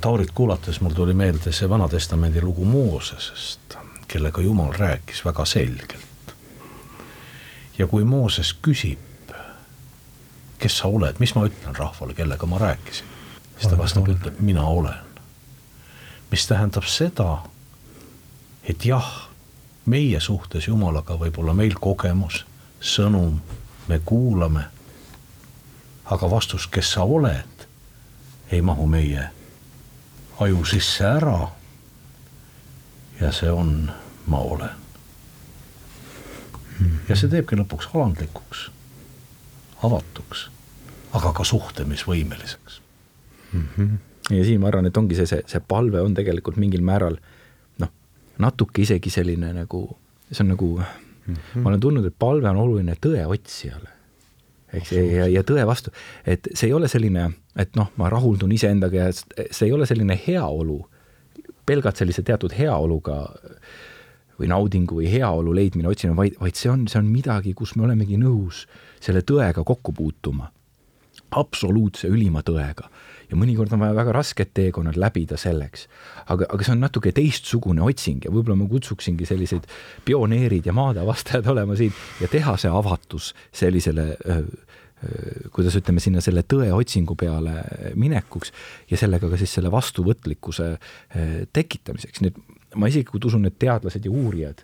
Taurit 0.00 0.30
kuulates 0.30 0.80
mul 0.80 0.92
tuli 0.92 1.14
meelde 1.14 1.52
see 1.52 1.68
Vana-testamendi 1.68 2.42
lugu 2.42 2.64
Moosesest, 2.64 3.76
kellega 4.08 4.42
Jumal 4.42 4.72
rääkis 4.72 5.24
väga 5.24 5.44
selgelt. 5.44 6.34
ja 7.78 7.86
kui 7.86 8.04
Mooses 8.04 8.56
küsib, 8.66 8.98
kes 10.58 10.78
sa 10.78 10.88
oled, 10.88 11.16
mis 11.18 11.34
ma 11.34 11.46
ütlen 11.46 11.76
rahvale, 11.76 12.14
kellega 12.14 12.46
ma 12.46 12.58
rääkisin, 12.58 13.06
siis 13.58 13.70
ta 13.70 13.78
vastab, 13.78 14.08
ütleb, 14.08 14.40
mina 14.40 14.66
olen. 14.66 15.00
mis 16.30 16.46
tähendab 16.46 16.84
seda, 16.84 17.42
et 18.64 18.84
jah, 18.84 19.28
meie 19.86 20.20
suhtes 20.20 20.68
Jumalaga 20.68 21.14
võib 21.14 21.38
olla 21.38 21.54
meil 21.54 21.74
kogemus 21.80 22.44
sõnum, 22.82 23.40
me 23.88 24.00
kuulame. 24.04 24.64
Aga 26.12 26.30
vastus, 26.30 26.66
kes 26.68 26.92
sa 26.92 27.04
oled, 27.08 27.66
ei 28.52 28.60
mahu 28.62 28.86
meie 28.86 29.30
aju 30.40 30.64
sisse 30.68 31.04
ära. 31.06 31.48
ja 33.20 33.32
see 33.32 33.50
on, 33.50 33.90
ma 34.26 34.38
olen. 34.38 34.70
ja 37.08 37.16
see 37.16 37.30
teebki 37.30 37.56
lõpuks 37.56 37.90
alandlikuks, 37.94 38.64
avatuks, 39.86 40.48
aga 41.14 41.32
ka 41.36 41.44
suhtlemisvõimeliseks 41.44 42.80
mm. 43.52 43.68
-hmm. 43.76 43.98
ja 44.36 44.44
siin 44.44 44.60
ma 44.60 44.68
arvan, 44.72 44.86
et 44.86 44.96
ongi 44.96 45.14
see, 45.14 45.26
see, 45.26 45.42
see 45.46 45.60
palve 45.68 46.00
on 46.00 46.14
tegelikult 46.14 46.56
mingil 46.56 46.82
määral 46.82 47.16
noh, 47.78 47.92
natuke 48.38 48.82
isegi 48.82 49.10
selline 49.10 49.52
nagu, 49.62 49.84
see 50.30 50.44
on 50.44 50.54
nagu 50.56 50.70
mm. 50.78 51.34
-hmm. 51.34 51.62
ma 51.62 51.68
olen 51.70 51.80
tundnud, 51.80 52.06
et 52.06 52.18
palve 52.18 52.50
on 52.50 52.56
oluline 52.66 52.96
tõe 53.06 53.26
otsijale. 53.26 54.01
Eks 54.72 54.92
ja, 54.96 55.26
ja 55.28 55.42
tõe 55.46 55.64
vastu, 55.68 55.92
et 56.26 56.48
see 56.54 56.70
ei 56.70 56.76
ole 56.76 56.88
selline, 56.90 57.28
et 57.58 57.76
noh, 57.78 57.90
ma 58.00 58.08
rahuldun 58.12 58.52
iseendaga 58.54 59.06
ja 59.06 59.12
see 59.12 59.68
ei 59.68 59.74
ole 59.76 59.86
selline 59.88 60.16
heaolu, 60.26 60.78
pelgalt 61.66 62.00
sellise 62.00 62.24
teatud 62.26 62.54
heaoluga 62.56 63.18
või 64.40 64.48
naudingu 64.50 64.98
või 64.98 65.10
heaolu 65.12 65.54
leidmine, 65.54 65.90
otsimine, 65.92 66.16
vaid, 66.18 66.38
vaid 66.40 66.58
see 66.58 66.72
on, 66.72 66.86
see 66.90 66.98
on 66.98 67.10
midagi, 67.12 67.54
kus 67.54 67.76
me 67.76 67.86
olemegi 67.86 68.18
nõus 68.18 68.64
selle 69.02 69.22
tõega 69.26 69.64
kokku 69.64 69.94
puutuma. 69.94 70.50
absoluutse 71.32 72.08
ülima 72.08 72.42
tõega 72.42 72.88
ja 73.32 73.38
mõnikord 73.40 73.72
on 73.72 73.80
vaja 73.82 73.96
väga 73.96 74.14
rasked 74.14 74.52
teekonnad 74.54 74.98
läbida 75.00 75.38
selleks. 75.40 75.88
aga, 76.28 76.46
aga 76.48 76.64
see 76.64 76.74
on 76.76 76.84
natuke 76.84 77.12
teistsugune 77.16 77.82
otsing 77.82 78.26
ja 78.26 78.32
võib-olla 78.32 78.58
ma 78.60 78.68
kutsuksingi 78.70 79.26
selliseid 79.28 79.66
pioneerid 80.04 80.68
ja 80.68 80.76
maadeavastajad 80.76 81.48
olema 81.52 81.76
siin 81.78 81.94
ja 82.20 82.28
teha 82.30 82.56
see 82.60 82.70
avatus 82.70 83.32
sellisele 83.52 84.12
öö, 84.20 84.42
kuidas 85.50 85.74
ütleme, 85.74 85.98
sinna 85.98 86.20
selle 86.22 86.44
tõeotsingu 86.46 87.16
peale 87.18 87.56
minekuks 87.98 88.52
ja 88.90 88.98
sellega 89.00 89.30
ka 89.32 89.40
siis 89.40 89.54
selle 89.58 89.72
vastuvõtlikkuse 89.72 90.68
tekitamiseks, 91.52 92.22
et 92.28 92.38
ma 92.78 92.90
isiklikult 92.90 93.26
usun, 93.32 93.48
et 93.48 93.58
teadlased 93.58 94.06
ja 94.06 94.12
uurijad 94.12 94.62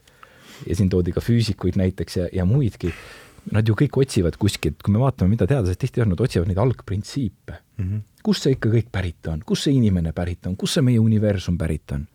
ja 0.66 0.76
siin 0.78 0.90
toodi 0.92 1.14
ka 1.14 1.22
füüsikuid 1.24 1.78
näiteks 1.78 2.20
ja, 2.20 2.28
ja 2.40 2.46
muidki, 2.46 2.92
nad 3.54 3.66
ju 3.66 3.74
kõik 3.78 3.98
otsivad 4.02 4.38
kuskilt, 4.38 4.78
kui 4.84 4.94
me 4.94 5.02
vaatame, 5.02 5.34
mida 5.34 5.46
teadlased 5.50 5.80
tihti 5.80 6.04
on, 6.04 6.12
nad 6.14 6.22
otsivad 6.22 6.50
neid 6.50 6.62
algprintsiipe 6.62 7.58
mm. 7.58 7.84
-hmm 7.84 8.06
kust 8.28 8.44
see 8.44 8.58
ikka 8.58 8.68
kõik 8.68 8.92
pärit 8.92 9.32
on, 9.32 9.40
kust 9.46 9.64
see 9.64 9.76
inimene 9.78 10.12
pärit 10.16 10.46
on, 10.50 10.56
kust 10.60 10.76
see 10.76 10.84
meie 10.84 11.00
universum 11.00 11.56
pärit 11.60 11.96
on? 11.96 12.06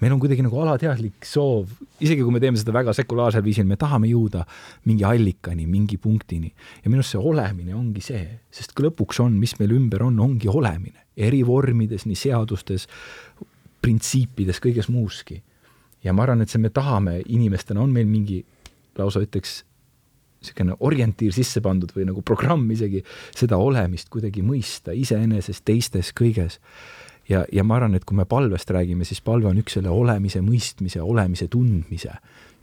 meil 0.00 0.14
on 0.14 0.20
kuidagi 0.22 0.40
nagu 0.40 0.56
alateadlik 0.62 1.26
soov, 1.28 1.74
isegi 2.00 2.22
kui 2.24 2.32
me 2.32 2.40
teeme 2.40 2.56
seda 2.56 2.72
väga 2.72 2.94
sekulaarsel 2.96 3.44
viisil, 3.44 3.66
me 3.68 3.76
tahame 3.76 4.08
jõuda 4.08 4.46
mingi 4.88 5.04
allikani, 5.04 5.66
mingi 5.68 5.98
punktini. 6.00 6.48
ja 6.80 6.88
minu 6.88 7.02
arust 7.02 7.12
see 7.12 7.20
olemine 7.20 7.76
ongi 7.76 8.00
see, 8.04 8.22
sest 8.48 8.72
lõpuks 8.80 9.20
on, 9.20 9.36
mis 9.36 9.58
meil 9.60 9.74
ümber 9.76 10.06
on, 10.08 10.16
ongi 10.24 10.48
olemine. 10.48 11.04
eri 11.20 11.42
vormides, 11.44 12.06
nii 12.08 12.16
seadustes, 12.16 12.88
printsiipides, 13.84 14.62
kõiges 14.64 14.88
muuski. 14.88 15.42
ja 16.00 16.16
ma 16.16 16.24
arvan, 16.24 16.40
et 16.40 16.48
see, 16.48 16.62
me 16.64 16.72
tahame 16.72 17.20
inimestena, 17.26 17.84
on 17.84 17.92
meil 17.92 18.08
mingi 18.08 18.40
lausa 18.96 19.20
ütleks 19.20 19.60
niisugune 20.40 20.76
orientiir 20.80 21.34
sisse 21.36 21.60
pandud 21.60 21.92
või 21.94 22.06
nagu 22.08 22.22
programm 22.26 22.70
isegi, 22.72 23.02
seda 23.36 23.58
olemist 23.60 24.08
kuidagi 24.12 24.42
mõista 24.44 24.94
iseeneses, 24.96 25.60
teistes, 25.62 26.14
kõiges. 26.16 26.60
ja, 27.28 27.44
ja 27.52 27.64
ma 27.64 27.76
arvan, 27.76 27.94
et 27.94 28.04
kui 28.08 28.16
me 28.16 28.24
palvest 28.24 28.70
räägime, 28.70 29.04
siis 29.04 29.20
palve 29.20 29.50
on 29.50 29.60
üks 29.60 29.76
selle 29.78 29.92
olemise 29.92 30.40
mõistmise, 30.40 31.02
olemise 31.02 31.48
tundmise 31.48 32.16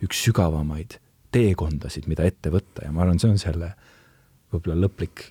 üks 0.03 0.23
sügavamaid 0.25 0.97
teekondasid, 1.32 2.07
mida 2.07 2.25
ette 2.25 2.49
võtta 2.49 2.86
ja 2.86 2.91
ma 2.91 3.05
arvan, 3.05 3.19
see 3.19 3.30
on 3.30 3.41
selle 3.41 3.73
võib-olla 4.51 4.88
lõplik 4.88 5.28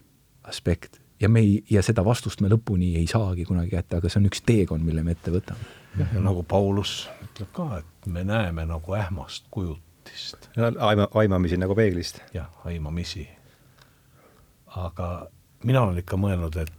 aspekt 0.46 1.00
ja 1.20 1.28
me 1.28 1.40
ei, 1.40 1.64
ja 1.70 1.82
seda 1.82 2.04
vastust 2.04 2.42
me 2.44 2.50
lõpuni 2.52 2.94
ei 3.00 3.06
saagi 3.10 3.46
kunagi 3.48 3.72
kätte, 3.72 3.98
aga 3.98 4.10
see 4.10 4.20
on 4.20 4.30
üks 4.30 4.42
teekond, 4.46 4.84
mille 4.86 5.02
me 5.02 5.16
ette 5.16 5.32
võtame. 5.34 5.66
jah, 5.96 6.12
ja 6.14 6.22
nagu 6.22 6.44
Paulus 6.48 7.06
ütleb 7.24 7.50
ka, 7.56 7.80
et 7.80 8.10
me 8.12 8.24
näeme 8.24 8.66
nagu 8.68 8.96
ähmast 8.98 9.48
kujut 9.50 9.82
kujutist. 10.06 10.48
aima, 10.78 11.08
aimamisi 11.14 11.56
nagu 11.56 11.74
peeglist. 11.74 12.20
jah, 12.34 12.46
aimamisi. 12.64 13.28
aga 14.66 15.28
mina 15.64 15.82
olen 15.82 15.98
ikka 15.98 16.16
mõelnud, 16.16 16.56
et, 16.60 16.72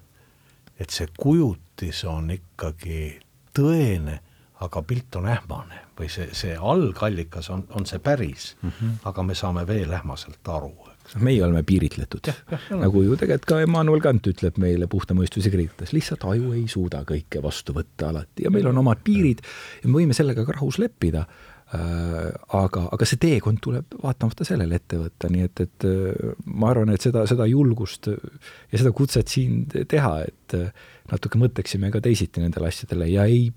et 0.80 0.89
see 0.89 1.07
kujutis 1.17 2.03
on 2.05 2.32
ikkagi 2.32 3.19
tõene, 3.57 4.19
aga 4.61 4.82
pilt 4.82 5.15
on 5.15 5.28
ähmane 5.30 5.82
või 5.97 6.09
see, 6.09 6.30
see 6.34 6.57
algallikas 6.57 7.49
on, 7.49 7.65
on 7.69 7.86
see 7.86 7.99
päris 7.99 8.55
mm, 8.61 8.69
-hmm. 8.69 8.93
aga 9.05 9.23
me 9.23 9.36
saame 9.36 9.67
veel 9.67 9.93
ähmaselt 9.93 10.47
aru 10.47 10.73
meie 11.15 11.43
oleme 11.43 11.63
piiritletud. 11.63 12.28
nagu 12.69 13.01
ju 13.01 13.15
tegelikult 13.15 13.45
ka 13.45 13.59
Emmanuel 13.61 14.01
Kant 14.01 14.28
ütleb 14.28 14.57
meile 14.57 14.88
puhta 14.88 15.13
mõistuse 15.13 15.49
kirjutates, 15.49 15.93
lihtsalt 15.93 16.25
aju 16.28 16.53
ei 16.53 16.65
suuda 16.67 17.03
kõike 17.07 17.41
vastu 17.43 17.73
võtta 17.73 18.09
alati 18.09 18.43
ja 18.43 18.51
meil 18.51 18.67
on 18.67 18.78
omad 18.78 18.99
piirid 19.03 19.41
ja 19.84 19.89
me 19.89 20.01
võime 20.01 20.13
sellega 20.17 20.45
ka 20.45 20.57
rahus 20.57 20.78
leppida 20.78 21.25
aga, 21.68 22.84
aga 22.95 23.07
see 23.07 23.20
teekond 23.20 23.59
tuleb 23.63 23.97
vaatamata 23.99 24.45
sellele 24.47 24.78
ette 24.80 24.99
võtta, 25.01 25.32
nii 25.32 25.47
et, 25.49 25.63
et 25.65 25.88
äh, 25.89 26.30
ma 26.55 26.70
arvan, 26.72 26.93
et 26.93 27.03
seda, 27.03 27.26
seda 27.28 27.47
julgust 27.49 28.07
ja 28.07 28.80
seda 28.80 28.93
kutset 28.95 29.28
siin 29.28 29.65
teha, 29.68 30.13
et 30.24 30.55
äh, 30.55 30.70
natuke 31.11 31.39
mõtleksime 31.41 31.91
ka 31.91 31.99
teisiti 32.03 32.43
nendele 32.43 32.72
asjadele 32.72 33.09
ja 33.11 33.28
ei, 33.28 33.49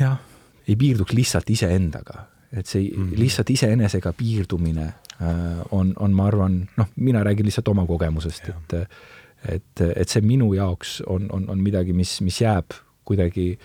jah, 0.00 0.20
ei 0.68 0.76
piirduks 0.76 1.16
lihtsalt 1.16 1.48
iseendaga, 1.54 2.26
et 2.52 2.68
see 2.68 2.90
mm 2.90 3.08
-hmm. 3.08 3.18
lihtsalt 3.24 3.50
iseenesega 3.50 4.12
piirdumine 4.12 4.92
on, 5.70 5.92
on, 5.96 6.12
ma 6.12 6.26
arvan, 6.26 6.68
noh, 6.76 6.88
mina 6.96 7.22
räägin 7.22 7.46
lihtsalt 7.46 7.68
oma 7.68 7.86
kogemusest, 7.86 8.48
et 8.48 8.88
et, 9.48 9.80
et 9.96 10.08
see 10.08 10.22
minu 10.22 10.52
jaoks 10.54 11.02
on, 11.06 11.26
on, 11.32 11.48
on 11.50 11.62
midagi, 11.62 11.92
mis, 11.92 12.20
mis 12.20 12.40
jääb 12.40 12.74
kuidagi 13.04 13.58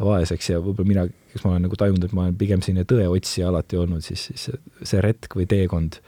vaeseks 0.00 0.50
ja 0.50 0.58
võib-olla 0.62 0.88
mina 0.88 1.06
kus 1.34 1.44
ma 1.44 1.54
olen 1.54 1.66
nagu 1.66 1.78
tajunud, 1.78 2.04
et 2.06 2.12
ma 2.14 2.26
olen 2.28 2.36
pigem 2.38 2.62
selline 2.62 2.86
tõeotsija 2.88 3.48
alati 3.50 3.78
olnud, 3.80 4.04
siis, 4.06 4.28
siis 4.30 4.52
see 4.86 5.00
retk 5.02 5.34
või 5.34 5.48
teekond, 5.50 5.98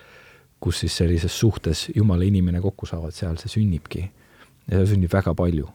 kus 0.62 0.84
siis 0.84 0.94
sellises 1.02 1.34
suhtes 1.34 1.88
Jumal 1.94 2.22
ja 2.22 2.30
inimene 2.30 2.62
kokku 2.64 2.86
saavad, 2.88 3.14
seal 3.14 3.38
see 3.40 3.50
sünnibki. 3.58 4.06
ja 4.70 4.86
sünnib 4.86 5.12
väga 5.12 5.34
palju 5.34 5.68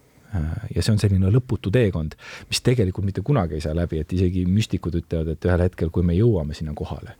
ja 0.75 0.81
see 0.81 0.93
on 0.93 0.99
selline 0.99 1.31
lõputu 1.31 1.71
teekond, 1.71 2.15
mis 2.47 2.61
tegelikult 2.63 3.05
mitte 3.07 3.21
kunagi 3.23 3.57
ei 3.57 3.63
saa 3.63 3.75
läbi, 3.75 3.99
et 3.99 4.13
isegi 4.15 4.45
müstikud 4.47 4.95
ütlevad, 4.95 5.33
et 5.33 5.47
ühel 5.47 5.63
hetkel, 5.65 5.91
kui 5.91 6.03
me 6.07 6.15
jõuame 6.15 6.55
sinna 6.55 6.73
kohale, 6.75 7.17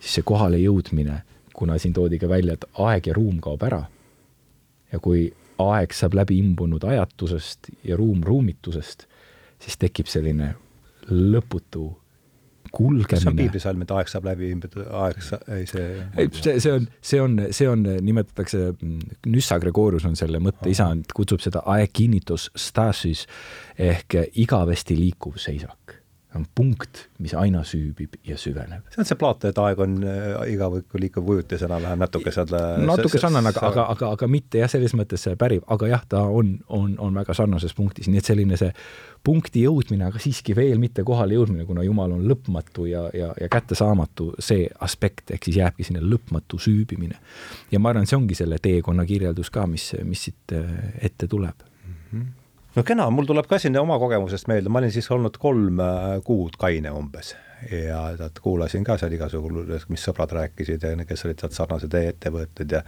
siis 0.00 0.18
see 0.18 0.26
kohale 0.28 0.60
jõudmine, 0.60 1.22
kuna 1.56 1.78
siin 1.80 1.96
toodi 1.96 2.20
ka 2.20 2.28
välja, 2.28 2.58
et 2.58 2.66
aeg 2.84 3.08
ja 3.08 3.16
ruum 3.16 3.40
kaob 3.40 3.64
ära 3.64 3.80
ja 4.92 5.00
kui 5.00 5.30
aeg 5.62 5.96
saab 5.96 6.18
läbi 6.20 6.36
imbunud 6.42 6.84
ajatusest 6.84 7.72
ja 7.88 7.96
ruum 7.96 8.20
ruumitusest, 8.24 9.06
siis 9.62 9.78
tekib 9.80 10.10
selline 10.10 10.54
lõputu 11.10 11.88
kulgemine. 12.72 13.20
see 13.20 13.30
on 13.30 13.36
piiblisalm, 13.36 13.82
et 13.84 13.92
aeg 13.96 14.10
saab 14.10 14.28
läbi, 14.30 14.52
aeg 15.02 15.20
sa-, 15.24 15.40
ei 15.56 15.66
see 15.68 15.86
ei, 16.16 16.30
see, 16.32 16.56
see 16.62 16.72
on, 16.72 16.88
see 17.04 17.20
on, 17.20 17.36
see 17.52 17.68
on, 17.68 17.84
nimetatakse, 18.06 18.62
Nyssa 19.28 19.58
Gregorius 19.62 20.06
on 20.08 20.16
selle 20.18 20.40
mõtte 20.42 20.72
isand, 20.72 21.12
kutsub 21.14 21.44
seda 21.44 21.64
aeginitos 21.74 22.48
stasis 22.56 23.26
ehk 23.78 24.18
igavesti 24.40 24.96
liikuv 24.98 25.38
seisak 25.42 25.81
on 26.36 26.46
punkt, 26.54 27.06
mis 27.22 27.34
aina 27.36 27.60
süübib 27.66 28.16
ja 28.24 28.36
süveneb. 28.40 28.86
see 28.92 29.02
on 29.02 29.08
see 29.08 29.18
plaat, 29.20 29.44
et 29.50 29.58
aeg 29.60 29.80
on 29.84 29.98
äh, 30.06 30.34
igavõiku 30.54 31.00
liikuv 31.00 31.28
ujutis 31.34 31.64
enam-vähem 31.66 32.00
natuke 32.00 32.32
seal 32.34 32.50
natuke 32.86 33.20
sarnane, 33.20 33.52
aga, 33.52 33.64
aga, 33.68 33.86
aga, 33.94 34.10
aga 34.16 34.28
mitte 34.30 34.62
jah, 34.62 34.70
selles 34.72 34.94
mõttes 34.98 35.26
pärib, 35.38 35.66
aga 35.72 35.90
jah, 35.92 36.04
ta 36.08 36.24
on, 36.24 36.54
on, 36.72 36.96
on 37.02 37.20
väga 37.20 37.36
sarnases 37.36 37.76
punktis, 37.76 38.08
nii 38.08 38.22
et 38.22 38.32
selline 38.32 38.58
see 38.60 38.72
punkti 39.24 39.64
jõudmine, 39.66 40.08
aga 40.08 40.20
siiski 40.22 40.56
veel 40.56 40.80
mitte 40.82 41.04
kohale 41.06 41.36
jõudmine, 41.38 41.66
kuna 41.68 41.84
Jumal 41.86 42.16
on 42.16 42.26
lõpmatu 42.28 42.88
ja, 42.90 43.06
ja, 43.16 43.32
ja 43.38 43.48
kättesaamatu, 43.52 44.32
see 44.42 44.66
aspekt, 44.82 45.30
ehk 45.30 45.48
siis 45.48 45.60
jääbki 45.60 45.86
sinna 45.86 46.02
lõpmatu 46.02 46.60
süübimine. 46.62 47.18
ja 47.70 47.80
ma 47.80 47.92
arvan, 47.92 48.08
see 48.08 48.18
ongi 48.18 48.38
selle 48.38 48.58
teekonna 48.62 49.06
kirjeldus 49.08 49.52
ka, 49.52 49.66
mis, 49.70 49.92
mis 50.04 50.28
siit 50.28 50.56
äh, 50.56 50.94
ette 51.10 51.28
tuleb 51.30 51.66
mm. 51.66 51.98
-hmm 52.12 52.30
no 52.76 52.84
kena, 52.86 53.08
mul 53.14 53.28
tuleb 53.28 53.48
ka 53.50 53.58
siin 53.62 53.78
oma 53.80 53.98
kogemusest 54.02 54.48
meelde, 54.50 54.72
ma 54.72 54.82
olin 54.82 54.92
siis 54.94 55.10
olnud 55.14 55.38
kolm 55.40 55.80
äh, 55.82 56.18
kuud 56.26 56.58
kaine 56.60 56.92
umbes. 56.94 57.34
Ja 57.70 58.08
tead, 58.18 58.40
kuulasin 58.42 58.82
ka 58.82 58.96
seal 58.98 59.12
igasugu, 59.14 59.66
mis 59.92 60.02
sõbrad 60.02 60.32
rääkisid 60.34 60.82
ja 60.82 60.96
kes 61.06 61.26
olid 61.28 61.42
sealt 61.42 61.54
sarnase 61.54 61.86
tee 61.90 62.08
ette 62.10 62.32
võetud 62.34 62.78
ja 62.78 62.82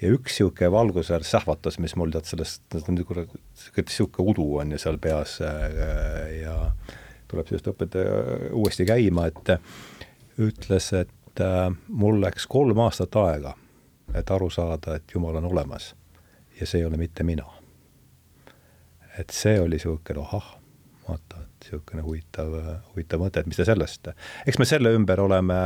ja 0.00 0.08
üks 0.08 0.38
niisugune 0.38 0.70
valgusväär 0.72 1.24
sähvatas, 1.28 1.76
mis 1.80 1.92
mul 1.96 2.12
tead 2.12 2.28
sellest, 2.28 2.62
niisugune 2.88 4.28
udu 4.32 4.46
on 4.62 4.72
ju 4.72 4.80
seal 4.80 4.98
peas 5.00 5.38
äh, 5.44 6.40
ja 6.40 6.56
tuleb 7.30 7.48
sellest 7.48 7.70
õpetaja 7.72 8.50
uuesti 8.56 8.86
käima, 8.88 9.28
et 9.30 9.54
ütles, 10.40 10.90
et 10.96 11.44
äh, 11.44 11.68
mul 11.88 12.20
läks 12.22 12.48
kolm 12.50 12.80
aastat 12.86 13.16
aega, 13.20 13.54
et 14.14 14.30
aru 14.30 14.50
saada, 14.50 14.96
et 14.96 15.14
Jumal 15.14 15.40
on 15.42 15.50
olemas. 15.52 15.94
Ja 16.60 16.66
see 16.66 16.80
ei 16.80 16.88
ole 16.88 16.98
mitte 17.00 17.24
mina. 17.24 17.46
Et 19.18 19.32
see 19.34 19.60
oli 19.60 19.78
niisugune 19.78 20.22
ahah, 20.22 20.52
vaata, 21.08 21.42
et 21.42 21.66
niisugune 21.66 22.04
huvitav, 22.06 22.54
huvitav 22.92 23.22
mõte, 23.22 23.42
et 23.42 23.50
mis 23.50 23.58
te 23.58 23.66
sellest, 23.68 24.12
eks 24.46 24.58
me 24.60 24.68
selle 24.68 24.92
ümber 24.96 25.20
oleme 25.20 25.58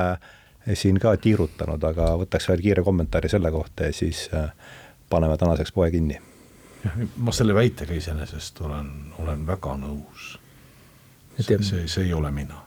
siin 0.72 0.98
ka 1.00 1.12
tiirutanud, 1.20 1.82
aga 1.84 2.14
võtaks 2.22 2.48
veel 2.48 2.62
kiire 2.64 2.84
kommentaari 2.86 3.28
selle 3.28 3.50
kohta 3.52 3.90
ja 3.90 3.92
siis 3.92 4.28
äh, 4.34 4.48
paneme 5.10 5.36
tänaseks 5.36 5.72
poe 5.72 5.90
kinni. 5.90 6.20
ma 7.16 7.32
selle 7.32 7.54
väitega 7.54 7.94
iseenesest 7.96 8.60
olen, 8.60 8.90
olen 9.18 9.46
väga 9.46 9.76
nõus. 9.80 10.38
see, 11.40 11.58
see, 11.62 11.88
see 11.88 12.04
ei 12.04 12.12
ole 12.12 12.30
mina. 12.30 12.63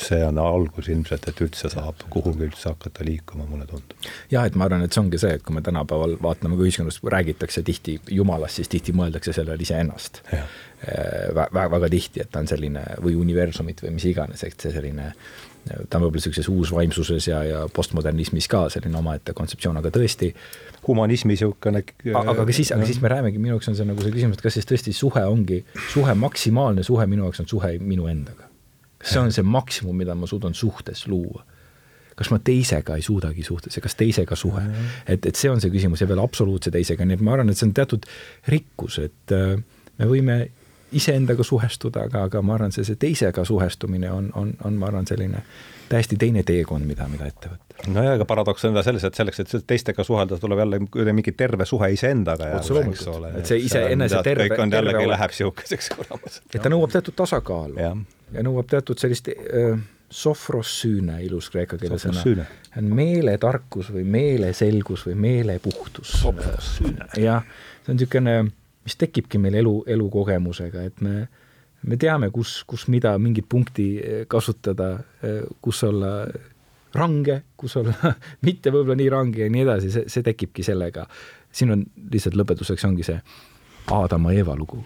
See 0.00 0.20
on 0.26 0.38
algus 0.42 0.88
ilmselt, 0.92 1.28
et 1.30 1.40
üldse 1.44 1.70
saab 1.72 2.02
kuhugi 2.10 2.48
üldse 2.48 2.70
hakata 2.72 3.06
liikuma, 3.06 3.46
mulle 3.50 3.66
tundub. 3.70 4.08
jah, 4.32 4.46
et 4.46 4.58
ma 4.58 4.68
arvan, 4.68 4.84
et 4.84 4.92
see 4.92 5.02
ongi 5.02 5.20
see, 5.20 5.38
et 5.38 5.46
kui 5.46 5.56
me 5.56 5.62
tänapäeval 5.64 6.18
vaatame, 6.22 6.58
kui 6.58 6.70
ühiskonnas 6.70 7.00
räägitakse 7.16 7.62
tihti 7.66 7.98
Jumalast, 8.10 8.60
siis 8.60 8.72
tihti 8.72 8.94
mõeldakse 8.96 9.36
sellele 9.36 9.62
iseennast. 9.62 10.22
väga, 11.34 11.64
väga 11.72 11.88
tihti, 11.88 12.20
et 12.20 12.30
ta 12.30 12.42
on 12.42 12.48
selline 12.50 12.84
või 13.00 13.14
universumit 13.16 13.82
või 13.82 13.94
mis 13.96 14.04
iganes, 14.10 14.42
et 14.44 14.60
see 14.60 14.72
selline 14.74 15.12
ta 15.64 15.98
on 15.98 16.04
võib-olla 16.04 16.18
niisuguses 16.18 16.48
uusvaimsuses 16.52 17.28
ja, 17.30 17.40
ja 17.48 17.60
postmodernismis 17.72 18.48
ka 18.52 18.66
selline 18.72 18.98
omaette 19.00 19.32
kontseptsioon, 19.36 19.78
aga 19.80 19.92
tõesti. 19.94 20.34
humanismi 20.86 21.32
niisugune. 21.32 21.84
aga 22.20 22.34
ka 22.44 22.52
siis, 22.52 22.72
aga 22.76 22.86
siis 22.86 23.00
me 23.00 23.08
räägimegi, 23.08 23.40
minu 23.40 23.54
jaoks 23.54 23.70
on 23.72 23.78
see 23.78 23.88
nagu 23.88 24.04
see 24.04 24.12
küsimus, 24.12 24.36
et 24.36 24.44
kas 24.44 24.58
siis 24.58 24.68
tõesti 24.68 24.92
suhe 24.92 25.24
ongi, 25.24 25.62
suhe, 25.92 26.14
maksimaalne 26.14 26.84
suhe 26.84 27.06
minu 27.06 27.24
jaoks 27.24 27.40
on 27.40 27.48
suhe 27.48 27.78
minu 27.80 28.10
endaga. 28.12 28.50
See 29.04 29.20
on 29.20 29.32
see 29.32 29.44
maksimum, 29.46 29.96
mida 29.96 30.14
ma 30.18 30.26
suudan 30.30 30.54
suhtes 30.54 31.06
luua? 31.08 31.44
kas 32.14 32.30
ma 32.30 32.38
teisega 32.38 32.94
ei 32.94 33.02
suudagi 33.02 33.42
suhtes 33.42 33.74
ja 33.76 33.82
kas 33.82 33.96
teisega 33.98 34.36
suhe, 34.38 34.62
et, 35.10 35.26
et 35.26 35.34
see 35.34 35.50
on 35.50 35.58
see 35.62 35.72
küsimus 35.72 36.04
ja 36.04 36.06
veel 36.06 36.22
absoluutse 36.22 36.70
teisega, 36.70 37.06
nii 37.06 37.18
et 37.18 37.24
ma 37.26 37.34
arvan, 37.34 37.50
et 37.50 37.58
see 37.58 37.66
on 37.66 37.74
teatud 37.74 38.06
rikkus, 38.54 39.00
et 39.02 39.34
äh, 39.34 39.56
me 39.98 40.10
võime 40.10 40.36
iseendaga 40.94 41.42
suhestuda, 41.42 42.06
aga, 42.08 42.24
aga 42.28 42.42
ma 42.42 42.54
arvan, 42.54 42.72
see, 42.74 42.86
see 42.86 42.98
teisega 43.00 43.44
suhestumine 43.44 44.10
on, 44.14 44.30
on, 44.38 44.52
on, 44.64 44.76
ma 44.78 44.90
arvan, 44.90 45.08
selline 45.10 45.42
täiesti 45.88 46.16
teine 46.20 46.44
teekond, 46.46 46.86
mida, 46.88 47.06
mida 47.10 47.26
ette 47.28 47.50
võtta. 47.50 47.88
nojah, 47.92 48.14
aga 48.16 48.26
paradoks 48.28 48.64
on 48.68 48.78
selles, 48.86 49.04
et 49.04 49.18
selleks, 49.18 49.42
et 49.42 49.54
teistega 49.66 50.06
suhelda, 50.06 50.38
tuleb 50.40 50.62
jälle 50.62 51.14
mingi 51.16 51.34
terve 51.36 51.66
suhe 51.68 51.90
iseendaga 51.96 52.52
jälle, 52.54 52.84
eks 52.92 53.08
ole. 53.10 53.32
et 53.40 53.50
see 53.50 53.64
iseenese 53.66 54.22
terve. 54.26 54.48
kõik 54.52 54.64
on 54.64 54.76
jällegi, 54.78 55.08
läheb 55.10 55.34
niisuguseks 55.34 55.90
kuramas. 55.96 56.40
et 56.52 56.62
ta 56.62 56.72
nõuab 56.72 56.94
teatud 56.94 57.18
tasakaalu 57.18 57.80
ja, 58.34 58.42
nõuab 58.46 58.68
teatud 58.70 59.00
sellist 59.00 59.30
äh, 59.32 59.78
sofrossüüne, 60.14 61.20
ilus 61.24 61.48
kreeka 61.50 61.78
keele 61.80 61.98
sõna. 61.98 62.44
on 62.78 62.90
meeletarkus 62.94 63.90
või 63.94 64.04
meeleselgus 64.06 65.06
või 65.08 65.16
meelepuhtus. 65.26 66.20
jah, 67.18 67.46
see 67.82 67.94
on 67.94 67.98
niisugune 67.98 68.36
mis 68.84 68.96
tekibki 69.00 69.40
meil 69.40 69.58
elu, 69.62 69.74
elukogemusega, 69.96 70.82
et 70.88 71.00
me, 71.04 71.28
me 71.88 71.96
teame, 72.00 72.30
kus, 72.34 72.58
kus 72.68 72.86
mida, 72.92 73.14
mingit 73.18 73.48
punkti 73.48 73.88
kasutada, 74.28 74.90
kus 75.64 75.82
olla 75.88 76.12
range, 76.94 77.40
kus 77.56 77.78
olla 77.80 78.14
mitte 78.46 78.72
võib-olla 78.74 78.98
nii 79.00 79.10
range 79.12 79.44
ja 79.46 79.50
nii 79.50 79.64
edasi, 79.64 79.90
see, 79.94 80.12
see 80.12 80.26
tekibki 80.26 80.66
sellega. 80.66 81.06
siin 81.54 81.70
on 81.74 81.84
lihtsalt 82.12 82.36
lõpetuseks 82.38 82.86
ongi 82.86 83.06
see 83.06 83.18
Aadama 83.92 84.32
ja 84.32 84.40
Eeva 84.40 84.54
lugu. 84.56 84.84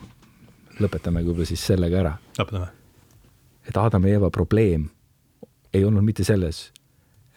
lõpetame 0.79 1.23
võib-olla 1.23 1.47
siis 1.47 1.67
sellega 1.67 2.01
ära. 2.01 2.17
lõpetame. 2.39 2.78
Et 3.69 3.77
Aadama 3.77 4.09
ja 4.09 4.19
Eeva 4.19 4.31
probleem 4.31 4.89
ei 5.75 5.85
olnud 5.85 6.05
mitte 6.05 6.25
selles, 6.25 6.73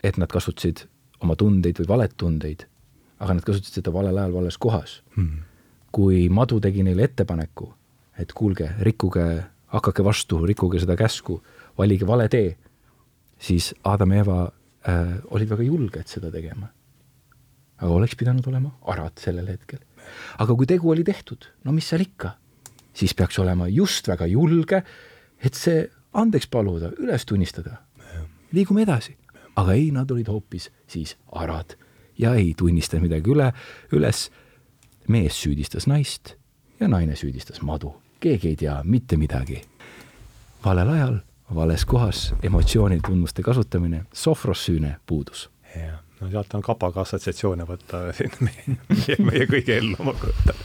et 0.03 0.17
nad 0.17 0.31
kasutasid 0.31 0.85
oma 1.21 1.35
tundeid 1.35 1.79
või 1.83 1.87
valet 1.87 2.17
tundeid, 2.17 2.65
aga 3.19 3.37
nad 3.37 3.45
kasutasid 3.45 3.81
seda 3.81 3.93
valel 3.93 4.17
ajal 4.17 4.37
vales 4.39 4.57
kohas 4.57 5.01
hmm 5.15 5.51
kui 5.91 6.25
madu 6.31 6.59
tegi 6.63 6.83
neile 6.87 7.05
ettepaneku, 7.09 7.67
et 8.19 8.31
kuulge, 8.35 8.69
rikkuge, 8.87 9.25
hakake 9.75 10.03
vastu, 10.07 10.39
rikkuge 10.47 10.81
seda 10.81 10.95
käsku, 10.99 11.37
valige 11.77 12.07
vale 12.07 12.27
tee, 12.31 12.55
siis 13.41 13.71
Adam 13.87 14.15
ja 14.15 14.25
Eva 14.25 14.37
äh, 14.47 15.17
olid 15.35 15.51
väga 15.51 15.67
julged 15.67 16.11
seda 16.11 16.31
tegema. 16.33 16.71
aga 17.81 17.95
oleks 17.97 18.13
pidanud 18.13 18.45
olema 18.45 18.69
arad 18.93 19.17
sellel 19.17 19.47
hetkel. 19.49 19.79
aga 20.37 20.55
kui 20.55 20.67
tegu 20.69 20.91
oli 20.91 21.03
tehtud, 21.03 21.47
no 21.65 21.71
mis 21.71 21.87
seal 21.89 22.03
ikka, 22.05 22.35
siis 22.93 23.13
peaks 23.17 23.39
olema 23.39 23.67
just 23.67 24.07
väga 24.07 24.27
julge, 24.29 24.83
et 25.41 25.55
see 25.57 25.87
andeks 26.13 26.47
paluda, 26.47 26.91
üles 26.99 27.25
tunnistada. 27.25 27.77
liigume 28.51 28.81
edasi. 28.81 29.17
aga 29.55 29.73
ei, 29.73 29.91
nad 29.91 30.11
olid 30.11 30.27
hoopis 30.27 30.71
siis 30.87 31.17
arad 31.31 31.75
ja 32.17 32.35
ei 32.35 32.53
tunnistanud 32.57 33.03
midagi 33.03 33.31
üle, 33.31 33.51
üles 33.91 34.29
mees 35.07 35.41
süüdistas 35.43 35.87
naist 35.87 36.35
ja 36.79 36.87
naine 36.87 37.15
süüdistas 37.15 37.61
madu. 37.61 38.01
keegi 38.19 38.47
ei 38.47 38.55
tea 38.55 38.81
mitte 38.83 39.17
midagi. 39.17 39.61
valel 40.65 40.89
ajal, 40.89 41.19
vales 41.55 41.85
kohas, 41.85 42.33
emotsioonide 42.43 43.01
tunnuste 43.07 43.41
kasutamine, 43.41 44.05
sofrossüüne 44.13 44.95
puudus. 45.05 45.49
jah, 45.75 45.99
no 46.21 46.29
sealt 46.31 46.53
on 46.53 46.61
kapaga 46.61 47.01
assotsiatsioone 47.01 47.63
võtta 47.63 48.05
meie, 48.45 49.17
meie, 49.19 49.45
kõigi 49.45 49.77
ellu, 49.77 50.15
ette 50.29 50.55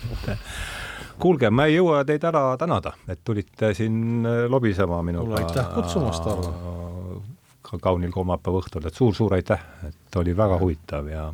kuulge, 1.20 1.50
ma 1.50 1.66
ei 1.66 1.76
jõua 1.76 2.04
teid 2.08 2.24
ära 2.28 2.42
tänada, 2.60 2.92
et 3.08 3.22
tulite 3.24 3.72
siin 3.74 4.26
lobisema 4.48 5.02
minuga. 5.02 5.40
aitäh 5.42 5.70
kutsumast, 5.74 6.26
Arvo. 6.26 7.22
ka 7.66 7.78
kaunil 7.82 8.12
kolmapäeva 8.14 8.62
õhtul, 8.62 8.86
et 8.86 8.94
suur-suur 8.94 9.34
aitäh, 9.34 9.62
et 9.88 10.20
oli 10.20 10.36
väga 10.36 10.58
huvitav 10.60 11.08
ja 11.10 11.30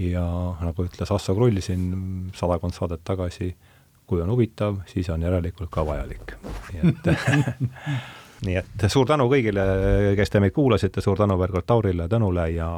ja 0.00 0.24
nagu 0.60 0.86
ütles 0.86 1.12
Asso 1.12 1.34
Krull 1.36 1.60
siin 1.60 2.30
sadakond 2.34 2.72
saadet 2.72 3.02
tagasi, 3.04 3.50
kui 4.06 4.22
on 4.22 4.30
huvitav, 4.32 4.80
siis 4.88 5.10
on 5.12 5.22
järelikult 5.22 5.70
ka 5.70 5.84
vajalik. 5.86 6.34
nii 6.72 6.88
et 6.88 7.10
nii 8.46 8.56
et 8.60 8.86
suur 8.88 9.08
tänu 9.08 9.28
kõigile, 9.30 9.64
kes 10.16 10.32
te 10.32 10.40
meid 10.40 10.54
kuulasite, 10.56 11.02
suur 11.04 11.18
tänu 11.20 11.36
veel 11.40 11.52
kord 11.52 11.68
Taurile 11.68 12.08
Tõnule 12.08 12.46
ja 12.54 12.70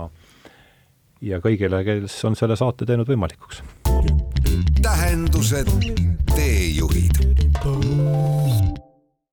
ja 1.23 1.41
kõigile, 1.43 1.83
kes 1.87 2.19
on 2.29 2.37
selle 2.39 2.57
saate 2.59 2.87
teinud 2.89 3.09
võimalikuks. 3.09 3.63
tähendused, 4.83 5.71
teejuhid 6.35 7.23